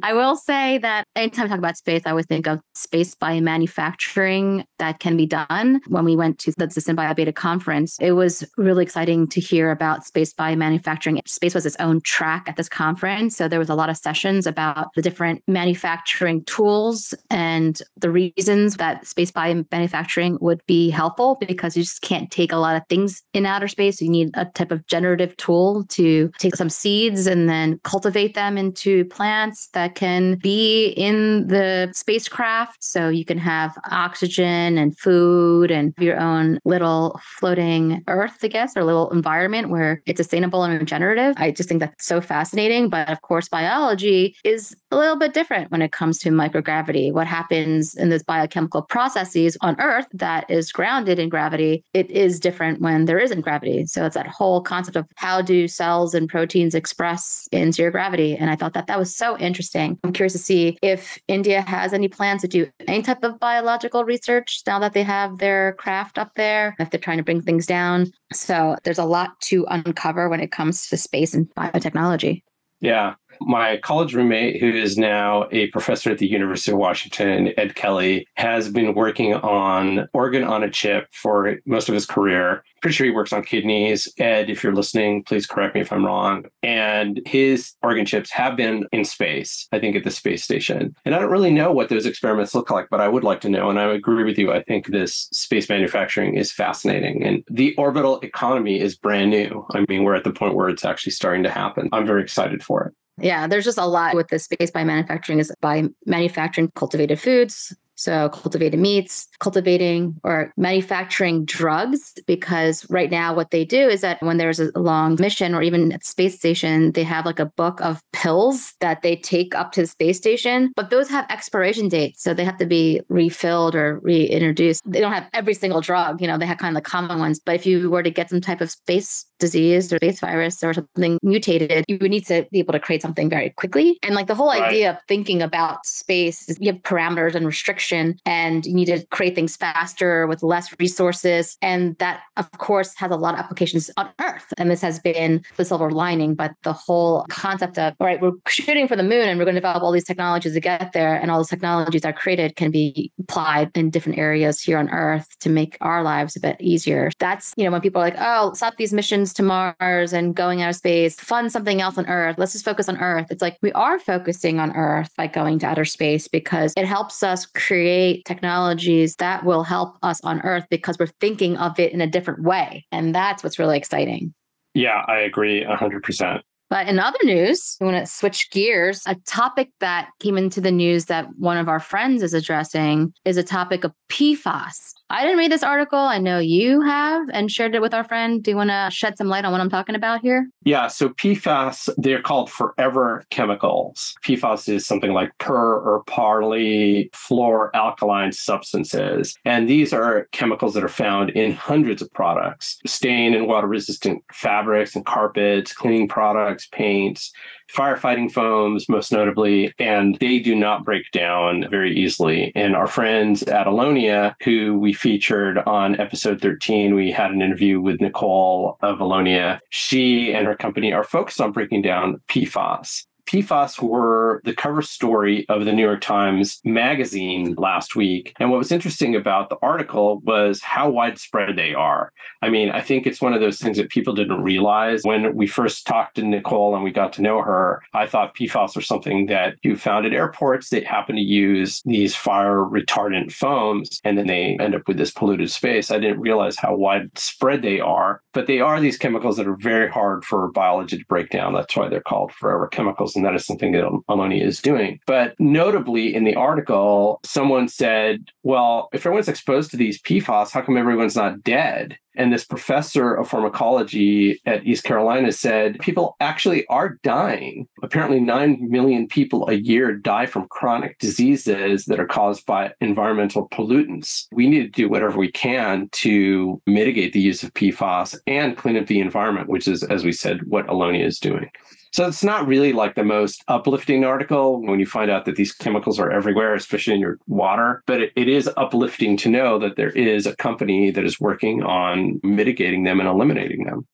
I 0.03 0.13
will 0.13 0.35
say 0.35 0.77
that 0.79 1.05
anytime 1.15 1.45
I 1.45 1.47
talk 1.47 1.57
about 1.57 1.77
space, 1.77 2.01
I 2.05 2.09
always 2.09 2.25
think 2.25 2.47
of 2.47 2.59
space 2.73 3.15
biomanufacturing 3.15 4.65
that 4.77 4.99
can 4.99 5.15
be 5.15 5.25
done. 5.25 5.79
When 5.87 6.03
we 6.03 6.17
went 6.17 6.37
to 6.39 6.51
the 6.57 6.67
SynBioBeta 6.67 7.33
conference, 7.33 7.97
it 8.01 8.11
was 8.11 8.43
really 8.57 8.83
exciting 8.83 9.27
to 9.27 9.39
hear 9.39 9.71
about 9.71 10.05
space 10.05 10.33
biomanufacturing. 10.33 11.25
Space 11.27 11.55
was 11.55 11.65
its 11.65 11.77
own 11.79 12.01
track 12.01 12.43
at 12.47 12.57
this 12.57 12.67
conference, 12.67 13.37
so 13.37 13.47
there 13.47 13.59
was 13.59 13.69
a 13.69 13.75
lot 13.75 13.89
of 13.89 13.97
sessions 13.97 14.45
about 14.45 14.89
the 14.95 15.01
different 15.01 15.41
manufacturing 15.47 16.43
tools 16.43 17.13
and 17.29 17.81
the 17.97 18.11
reasons 18.11 18.75
that 18.75 19.07
space 19.07 19.31
by 19.31 19.53
manufacturing 19.75 20.37
would 20.41 20.61
be 20.67 20.89
helpful 20.89 21.37
because 21.47 21.75
you 21.75 21.83
just 21.83 22.01
can't 22.01 22.31
take 22.31 22.51
a 22.51 22.57
lot 22.57 22.75
of 22.75 22.83
things 22.87 23.21
in 23.33 23.45
outer 23.45 23.67
space. 23.67 24.01
You 24.01 24.09
need 24.09 24.29
a 24.35 24.45
type 24.45 24.71
of 24.71 24.85
generative 24.87 25.35
tool 25.37 25.85
to 25.89 26.31
take 26.39 26.55
some 26.55 26.69
seeds 26.69 27.27
and 27.27 27.49
then 27.49 27.79
cultivate 27.83 28.33
them 28.35 28.57
into 28.57 29.05
plants 29.05 29.67
that 29.73 29.95
can 29.95 30.35
be 30.35 30.87
in 30.89 31.47
the 31.47 31.89
spacecraft. 31.93 32.83
So 32.83 33.09
you 33.09 33.25
can 33.25 33.37
have 33.37 33.75
oxygen 33.91 34.77
and 34.77 34.97
food 34.97 35.71
and 35.71 35.93
your 35.97 36.19
own 36.19 36.59
little 36.65 37.19
floating 37.21 38.03
earth, 38.07 38.37
I 38.43 38.47
guess, 38.47 38.77
or 38.77 38.83
little 38.83 39.09
environment 39.11 39.69
where 39.69 40.01
it's 40.05 40.19
sustainable 40.19 40.63
and 40.63 40.79
regenerative. 40.79 41.35
I 41.37 41.51
just 41.51 41.67
think 41.67 41.81
that's 41.81 42.05
so 42.05 42.21
fascinating. 42.21 42.89
But 42.89 43.09
of 43.09 43.21
course, 43.21 43.49
biology 43.49 44.35
is 44.43 44.75
a 44.91 44.97
little 44.97 45.17
bit 45.17 45.33
different 45.33 45.71
when 45.71 45.81
it 45.81 45.91
comes 45.91 46.19
to 46.19 46.29
microgravity. 46.29 47.11
What 47.11 47.27
happens 47.27 47.95
in 47.95 48.09
those 48.09 48.23
biochemical 48.23 48.83
processes 48.83 49.57
on 49.65 49.75
Earth 49.81 50.07
that 50.13 50.49
is 50.49 50.71
grounded 50.71 51.19
in 51.19 51.27
gravity, 51.27 51.83
it 51.93 52.09
is 52.11 52.39
different 52.39 52.81
when 52.81 53.05
there 53.05 53.19
isn't 53.19 53.41
gravity. 53.41 53.85
So 53.85 54.05
it's 54.05 54.15
that 54.15 54.27
whole 54.27 54.61
concept 54.61 54.95
of 54.95 55.05
how 55.15 55.41
do 55.41 55.67
cells 55.67 56.13
and 56.13 56.29
proteins 56.29 56.75
express 56.75 57.49
in 57.51 57.71
zero 57.71 57.91
gravity. 57.91 58.35
And 58.35 58.49
I 58.49 58.55
thought 58.55 58.73
that 58.73 58.87
that 58.87 58.99
was 58.99 59.15
so 59.15 59.37
interesting. 59.39 59.99
I'm 60.03 60.13
curious 60.13 60.33
to 60.33 60.39
see 60.39 60.77
if 60.81 61.17
India 61.27 61.61
has 61.61 61.93
any 61.93 62.07
plans 62.07 62.41
to 62.41 62.47
do 62.47 62.67
any 62.87 63.01
type 63.01 63.23
of 63.23 63.39
biological 63.39 64.05
research 64.05 64.61
now 64.67 64.79
that 64.79 64.93
they 64.93 65.03
have 65.03 65.39
their 65.39 65.73
craft 65.73 66.17
up 66.17 66.31
there, 66.35 66.75
if 66.79 66.91
they're 66.91 66.99
trying 66.99 67.17
to 67.17 67.23
bring 67.23 67.41
things 67.41 67.65
down. 67.65 68.11
So 68.31 68.75
there's 68.83 68.99
a 68.99 69.05
lot 69.05 69.39
to 69.45 69.65
uncover 69.69 70.29
when 70.29 70.39
it 70.39 70.51
comes 70.51 70.87
to 70.89 70.97
space 70.97 71.33
and 71.33 71.49
biotechnology. 71.55 72.43
Yeah. 72.81 73.15
My 73.41 73.77
college 73.77 74.13
roommate, 74.13 74.59
who 74.59 74.69
is 74.69 74.97
now 74.97 75.47
a 75.51 75.67
professor 75.67 76.11
at 76.11 76.17
the 76.17 76.27
University 76.27 76.71
of 76.71 76.77
Washington, 76.77 77.53
Ed 77.57 77.75
Kelly, 77.75 78.27
has 78.35 78.69
been 78.69 78.93
working 78.93 79.33
on 79.33 80.07
organ 80.13 80.43
on 80.43 80.63
a 80.63 80.69
chip 80.69 81.07
for 81.11 81.57
most 81.65 81.89
of 81.89 81.95
his 81.95 82.05
career. 82.05 82.63
Pretty 82.81 82.95
sure 82.95 83.05
he 83.05 83.11
works 83.11 83.33
on 83.33 83.43
kidneys. 83.43 84.07
Ed, 84.19 84.49
if 84.49 84.63
you're 84.63 84.75
listening, 84.75 85.23
please 85.23 85.47
correct 85.47 85.75
me 85.75 85.81
if 85.81 85.91
I'm 85.91 86.05
wrong. 86.05 86.45
And 86.61 87.19
his 87.25 87.73
organ 87.81 88.05
chips 88.05 88.31
have 88.31 88.55
been 88.55 88.85
in 88.91 89.05
space, 89.05 89.67
I 89.71 89.79
think 89.79 89.95
at 89.95 90.03
the 90.03 90.11
space 90.11 90.43
station. 90.43 90.95
And 91.03 91.15
I 91.15 91.19
don't 91.19 91.31
really 91.31 91.51
know 91.51 91.71
what 91.71 91.89
those 91.89 92.05
experiments 92.05 92.53
look 92.53 92.69
like, 92.69 92.87
but 92.91 93.01
I 93.01 93.07
would 93.07 93.23
like 93.23 93.41
to 93.41 93.49
know. 93.49 93.69
And 93.69 93.79
I 93.79 93.91
agree 93.93 94.23
with 94.23 94.37
you. 94.37 94.51
I 94.51 94.61
think 94.61 94.87
this 94.87 95.27
space 95.31 95.67
manufacturing 95.69 96.35
is 96.35 96.51
fascinating. 96.51 97.23
And 97.23 97.43
the 97.49 97.75
orbital 97.75 98.19
economy 98.21 98.79
is 98.79 98.95
brand 98.95 99.31
new. 99.31 99.65
I 99.73 99.85
mean, 99.89 100.03
we're 100.03 100.15
at 100.15 100.23
the 100.23 100.33
point 100.33 100.55
where 100.55 100.69
it's 100.69 100.85
actually 100.85 101.13
starting 101.13 101.43
to 101.43 101.51
happen. 101.51 101.89
I'm 101.91 102.05
very 102.05 102.21
excited 102.21 102.63
for 102.63 102.85
it. 102.85 102.93
Yeah, 103.19 103.47
there's 103.47 103.65
just 103.65 103.77
a 103.77 103.85
lot 103.85 104.15
with 104.15 104.27
this 104.27 104.43
space 104.43 104.71
biomanufacturing 104.71 105.39
is 105.39 105.51
by 105.61 105.83
manufacturing 106.05 106.69
cultivated 106.75 107.19
foods, 107.19 107.73
so, 107.95 108.29
cultivated 108.29 108.77
meats, 108.77 109.27
cultivating 109.39 110.19
or 110.23 110.53
manufacturing 110.57 111.45
drugs, 111.45 112.13
because 112.27 112.85
right 112.89 113.09
now, 113.09 113.33
what 113.33 113.51
they 113.51 113.63
do 113.63 113.87
is 113.87 114.01
that 114.01 114.21
when 114.21 114.37
there's 114.37 114.59
a 114.59 114.71
long 114.77 115.15
mission 115.19 115.55
or 115.55 115.61
even 115.61 115.93
at 115.93 116.05
space 116.05 116.35
station, 116.35 116.91
they 116.91 117.03
have 117.03 117.25
like 117.25 117.39
a 117.39 117.45
book 117.45 117.79
of 117.81 118.01
pills 118.11 118.73
that 118.81 119.01
they 119.01 119.15
take 119.15 119.55
up 119.55 119.71
to 119.71 119.81
the 119.81 119.87
space 119.87 120.17
station, 120.17 120.73
but 120.75 120.89
those 120.89 121.09
have 121.09 121.25
expiration 121.29 121.87
dates. 121.87 122.21
So, 122.21 122.33
they 122.33 122.43
have 122.43 122.57
to 122.57 122.65
be 122.65 122.99
refilled 123.07 123.75
or 123.75 123.99
reintroduced. 123.99 124.81
They 124.85 124.99
don't 124.99 125.13
have 125.13 125.29
every 125.33 125.53
single 125.53 125.79
drug, 125.79 126.19
you 126.21 126.27
know, 126.27 126.37
they 126.37 126.45
have 126.45 126.57
kind 126.57 126.75
of 126.75 126.83
the 126.83 126.89
common 126.89 127.19
ones. 127.19 127.39
But 127.39 127.55
if 127.55 127.65
you 127.65 127.89
were 127.89 128.03
to 128.03 128.11
get 128.11 128.29
some 128.29 128.41
type 128.41 128.59
of 128.59 128.71
space 128.71 129.25
disease 129.39 129.91
or 129.91 129.99
this 129.99 130.19
virus 130.19 130.63
or 130.63 130.73
something 130.73 131.17
mutated, 131.21 131.85
you 131.87 131.97
would 132.01 132.11
need 132.11 132.25
to 132.27 132.47
be 132.51 132.59
able 132.59 132.73
to 132.73 132.79
create 132.79 133.01
something 133.01 133.29
very 133.29 133.49
quickly. 133.51 133.97
And 134.03 134.15
like 134.15 134.27
the 134.27 134.35
whole 134.35 134.49
right. 134.49 134.63
idea 134.63 134.91
of 134.91 134.97
thinking 135.07 135.41
about 135.41 135.85
space 135.85 136.47
is 136.49 136.57
you 136.59 136.71
have 136.71 136.81
parameters 136.81 137.35
and 137.35 137.45
restriction, 137.45 138.17
and 138.25 138.65
you 138.65 138.73
need 138.73 138.85
to 138.85 139.05
create 139.07 139.35
things 139.35 139.55
faster 139.55 140.27
with 140.27 140.43
less 140.43 140.73
resources. 140.79 141.57
And 141.61 141.97
that, 141.97 142.21
of 142.37 142.49
course, 142.51 142.93
has 142.97 143.11
a 143.11 143.15
lot 143.15 143.33
of 143.33 143.39
applications 143.39 143.89
on 143.97 144.09
Earth. 144.21 144.53
And 144.57 144.69
this 144.69 144.81
has 144.81 144.99
been 144.99 145.43
the 145.57 145.65
silver 145.65 145.91
lining. 145.91 146.35
But 146.35 146.53
the 146.63 146.73
whole 146.73 147.25
concept 147.29 147.77
of, 147.77 147.93
all 147.99 148.07
right, 148.07 148.21
we're 148.21 148.31
shooting 148.47 148.87
for 148.87 148.95
the 148.95 149.03
moon 149.03 149.27
and 149.27 149.39
we're 149.39 149.45
going 149.45 149.55
to 149.55 149.61
develop 149.61 149.83
all 149.83 149.91
these 149.91 150.03
technologies 150.03 150.53
to 150.53 150.59
get 150.59 150.93
there. 150.93 151.15
And 151.15 151.31
all 151.31 151.37
those 151.37 151.49
technologies 151.49 152.01
that 152.01 152.09
are 152.09 152.17
created 152.17 152.55
can 152.55 152.71
be 152.71 153.11
applied 153.19 153.71
in 153.75 153.89
different 153.89 154.17
areas 154.17 154.61
here 154.61 154.77
on 154.77 154.89
Earth 154.89 155.27
to 155.39 155.49
make 155.49 155.77
our 155.81 156.03
lives 156.03 156.35
a 156.35 156.39
bit 156.39 156.57
easier. 156.59 157.11
That's, 157.19 157.53
you 157.57 157.63
know, 157.63 157.71
when 157.71 157.81
people 157.81 158.01
are 158.01 158.05
like, 158.05 158.17
oh, 158.17 158.53
stop 158.53 158.75
these 158.77 158.93
missions 158.93 159.24
to 159.33 159.43
Mars 159.43 160.13
and 160.13 160.35
going 160.35 160.61
out 160.61 160.69
of 160.69 160.75
space, 160.75 161.15
fund 161.15 161.51
something 161.51 161.81
else 161.81 161.97
on 161.97 162.05
Earth. 162.07 162.35
Let's 162.37 162.53
just 162.53 162.65
focus 162.65 162.89
on 162.89 162.97
Earth. 162.97 163.27
It's 163.29 163.41
like 163.41 163.57
we 163.61 163.71
are 163.73 163.99
focusing 163.99 164.59
on 164.59 164.71
Earth 164.75 165.09
by 165.17 165.27
going 165.27 165.59
to 165.59 165.67
outer 165.67 165.85
space 165.85 166.27
because 166.27 166.73
it 166.77 166.85
helps 166.85 167.23
us 167.23 167.45
create 167.45 168.25
technologies 168.25 169.15
that 169.17 169.45
will 169.45 169.63
help 169.63 169.97
us 170.03 170.21
on 170.23 170.41
Earth 170.41 170.65
because 170.69 170.97
we're 170.99 171.07
thinking 171.19 171.57
of 171.57 171.79
it 171.79 171.93
in 171.93 172.01
a 172.01 172.07
different 172.07 172.43
way. 172.43 172.85
And 172.91 173.13
that's 173.13 173.43
what's 173.43 173.59
really 173.59 173.77
exciting. 173.77 174.33
Yeah, 174.73 175.03
I 175.07 175.19
agree 175.19 175.63
100%. 175.63 176.41
But 176.69 176.87
in 176.87 176.99
other 176.99 177.19
news, 177.23 177.77
we 177.79 177.85
want 177.85 178.03
to 178.03 178.11
switch 178.11 178.49
gears. 178.49 179.03
A 179.05 179.15
topic 179.27 179.69
that 179.79 180.09
came 180.19 180.37
into 180.37 180.59
the 180.59 180.71
news 180.71 181.05
that 181.05 181.27
one 181.37 181.57
of 181.57 181.69
our 181.69 181.79
friends 181.79 182.23
is 182.23 182.33
addressing 182.33 183.13
is 183.23 183.37
a 183.37 183.43
topic 183.43 183.83
of 183.83 183.93
PFAS. 184.09 184.93
I 185.09 185.23
didn't 185.23 185.37
read 185.37 185.51
this 185.51 185.63
article. 185.63 185.99
I 185.99 186.17
know 186.17 186.39
you 186.39 186.81
have 186.81 187.29
and 187.31 187.51
shared 187.51 187.75
it 187.75 187.81
with 187.81 187.93
our 187.93 188.03
friend. 188.03 188.43
Do 188.43 188.51
you 188.51 188.57
want 188.57 188.71
to 188.71 188.89
shed 188.91 189.17
some 189.17 189.27
light 189.27 189.45
on 189.45 189.51
what 189.51 189.61
I'm 189.61 189.69
talking 189.69 189.93
about 189.93 190.21
here? 190.21 190.49
Yeah. 190.63 190.87
So 190.87 191.09
PFAS, 191.09 191.89
they're 191.97 192.23
called 192.23 192.49
forever 192.49 193.23
chemicals. 193.29 194.15
PFAS 194.25 194.67
is 194.67 194.87
something 194.87 195.13
like 195.13 195.37
per 195.37 195.77
or 195.77 196.03
polyfluoroalkyl 196.05 198.33
substances. 198.33 199.35
And 199.45 199.69
these 199.69 199.93
are 199.93 200.27
chemicals 200.31 200.73
that 200.73 200.83
are 200.83 200.89
found 200.89 201.29
in 201.31 201.53
hundreds 201.53 202.01
of 202.01 202.11
products 202.13 202.79
stain 202.87 203.35
and 203.35 203.47
water 203.47 203.67
resistant 203.67 204.23
fabrics 204.33 204.95
and 204.95 205.05
carpets, 205.05 205.71
cleaning 205.73 206.07
products, 206.07 206.67
paints, 206.71 207.31
firefighting 207.73 208.31
foams, 208.31 208.87
most 208.89 209.11
notably, 209.11 209.73
and 209.79 210.17
they 210.19 210.39
do 210.39 210.55
not 210.55 210.85
break 210.85 211.11
down 211.11 211.67
very 211.69 211.95
easily. 211.95 212.51
And 212.55 212.75
our 212.75 212.87
friends 212.87 213.43
at 213.43 213.67
Allonnia, 213.67 214.35
who 214.43 214.77
we 214.77 214.93
featured 214.93 215.57
on 215.59 215.99
episode 215.99 216.41
13, 216.41 216.95
we 216.95 217.11
had 217.11 217.31
an 217.31 217.41
interview 217.41 217.81
with 217.81 218.01
Nicole 218.01 218.77
of 218.81 218.99
Allonnia. 218.99 219.59
She 219.69 220.33
and 220.33 220.45
her 220.45 220.55
company 220.55 220.93
are 220.93 221.03
focused 221.03 221.41
on 221.41 221.51
breaking 221.51 221.81
down 221.81 222.21
PFAS. 222.27 223.05
PFAS 223.25 223.81
were 223.81 224.41
the 224.43 224.53
cover 224.53 224.81
story 224.81 225.45
of 225.49 225.65
the 225.65 225.73
New 225.73 225.83
York 225.83 226.01
Times 226.01 226.59
magazine 226.63 227.55
last 227.57 227.95
week. 227.95 228.33
And 228.39 228.51
what 228.51 228.57
was 228.57 228.71
interesting 228.71 229.15
about 229.15 229.49
the 229.49 229.57
article 229.61 230.19
was 230.19 230.61
how 230.61 230.89
widespread 230.89 231.55
they 231.55 231.73
are. 231.73 232.11
I 232.41 232.49
mean, 232.49 232.69
I 232.69 232.81
think 232.81 233.07
it's 233.07 233.21
one 233.21 233.33
of 233.33 233.41
those 233.41 233.59
things 233.59 233.77
that 233.77 233.89
people 233.89 234.13
didn't 234.13 234.43
realize. 234.43 235.01
When 235.03 235.35
we 235.35 235.47
first 235.47 235.87
talked 235.87 236.15
to 236.15 236.23
Nicole 236.23 236.75
and 236.75 236.83
we 236.83 236.91
got 236.91 237.13
to 237.13 237.21
know 237.21 237.41
her, 237.41 237.81
I 237.93 238.05
thought 238.05 238.35
PFAS 238.35 238.75
were 238.75 238.81
something 238.81 239.25
that 239.27 239.55
you 239.63 239.75
found 239.75 240.05
at 240.05 240.13
airports 240.13 240.69
that 240.69 240.85
happen 240.85 241.15
to 241.15 241.21
use 241.21 241.81
these 241.85 242.15
fire 242.15 242.57
retardant 242.57 243.31
foams 243.31 243.99
and 244.03 244.17
then 244.17 244.27
they 244.27 244.57
end 244.59 244.75
up 244.75 244.87
with 244.87 244.97
this 244.97 245.11
polluted 245.11 245.49
space. 245.49 245.89
I 245.89 245.99
didn't 245.99 246.19
realize 246.19 246.57
how 246.57 246.75
widespread 246.75 247.63
they 247.63 247.79
are, 247.79 248.21
but 248.33 248.47
they 248.47 248.59
are 248.59 248.79
these 248.79 248.97
chemicals 248.97 249.37
that 249.37 249.47
are 249.47 249.55
very 249.55 249.89
hard 249.89 250.23
for 250.23 250.51
biology 250.51 250.97
to 250.97 251.05
break 251.05 251.29
down. 251.29 251.53
That's 251.53 251.75
why 251.75 251.89
they're 251.89 252.01
called 252.01 252.31
forever 252.31 252.67
chemicals 252.67 253.14
and 253.15 253.25
that 253.25 253.35
is 253.35 253.45
something 253.45 253.71
that 253.71 253.83
Allonnia 254.09 254.43
is 254.43 254.61
doing. 254.61 254.99
But 255.05 255.35
notably 255.39 256.13
in 256.13 256.23
the 256.23 256.35
article, 256.35 257.19
someone 257.23 257.67
said, 257.67 258.29
well, 258.43 258.89
if 258.93 259.05
everyone's 259.05 259.29
exposed 259.29 259.71
to 259.71 259.77
these 259.77 260.01
PFAS, 260.01 260.51
how 260.51 260.61
come 260.61 260.77
everyone's 260.77 261.15
not 261.15 261.43
dead? 261.43 261.97
And 262.17 262.31
this 262.31 262.45
professor 262.45 263.13
of 263.13 263.27
pharmacology 263.27 264.39
at 264.45 264.65
East 264.65 264.83
Carolina 264.83 265.31
said 265.31 265.79
people 265.79 266.15
actually 266.19 266.65
are 266.67 266.97
dying. 267.03 267.67
Apparently, 267.83 268.19
9 268.19 268.69
million 268.69 269.07
people 269.07 269.47
a 269.49 269.53
year 269.53 269.93
die 269.93 270.25
from 270.25 270.47
chronic 270.47 270.97
diseases 270.99 271.85
that 271.85 271.99
are 271.99 272.07
caused 272.07 272.45
by 272.45 272.71
environmental 272.79 273.49
pollutants. 273.49 274.27
We 274.31 274.47
need 274.47 274.61
to 274.61 274.81
do 274.81 274.89
whatever 274.89 275.17
we 275.17 275.31
can 275.31 275.89
to 275.93 276.61
mitigate 276.65 277.13
the 277.13 277.19
use 277.19 277.43
of 277.43 277.53
PFAS 277.53 278.17
and 278.27 278.57
clean 278.57 278.77
up 278.77 278.87
the 278.87 279.01
environment, 279.01 279.49
which 279.49 279.67
is, 279.67 279.83
as 279.83 280.03
we 280.05 280.11
said, 280.11 280.45
what 280.47 280.67
Allonnia 280.67 281.05
is 281.05 281.19
doing. 281.19 281.49
So 281.95 282.05
it's 282.05 282.25
not 282.25 282.45
really 282.45 282.73
like 282.73 282.95
the 282.95 283.05
most 283.05 283.41
uplifting 283.47 284.03
article 284.03 284.61
when 284.61 284.81
you 284.81 284.85
find 284.85 285.09
out 285.09 285.23
that 285.23 285.37
these 285.37 285.53
chemicals 285.53 285.97
are 285.97 286.11
everywhere, 286.11 286.53
especially 286.53 286.93
in 286.93 286.99
your 286.99 287.19
water. 287.25 287.83
But 287.87 288.01
it, 288.01 288.13
it 288.17 288.27
is 288.27 288.49
uplifting 288.57 289.15
to 289.15 289.29
know 289.29 289.57
that 289.59 289.77
there 289.77 289.91
is 289.91 290.25
a 290.25 290.35
company 290.35 290.91
that 290.91 291.05
is 291.05 291.21
working 291.21 291.63
on 291.63 292.19
mitigating 292.21 292.83
them 292.83 292.99
and 292.99 293.07
eliminating 293.07 293.63
them. 293.63 293.87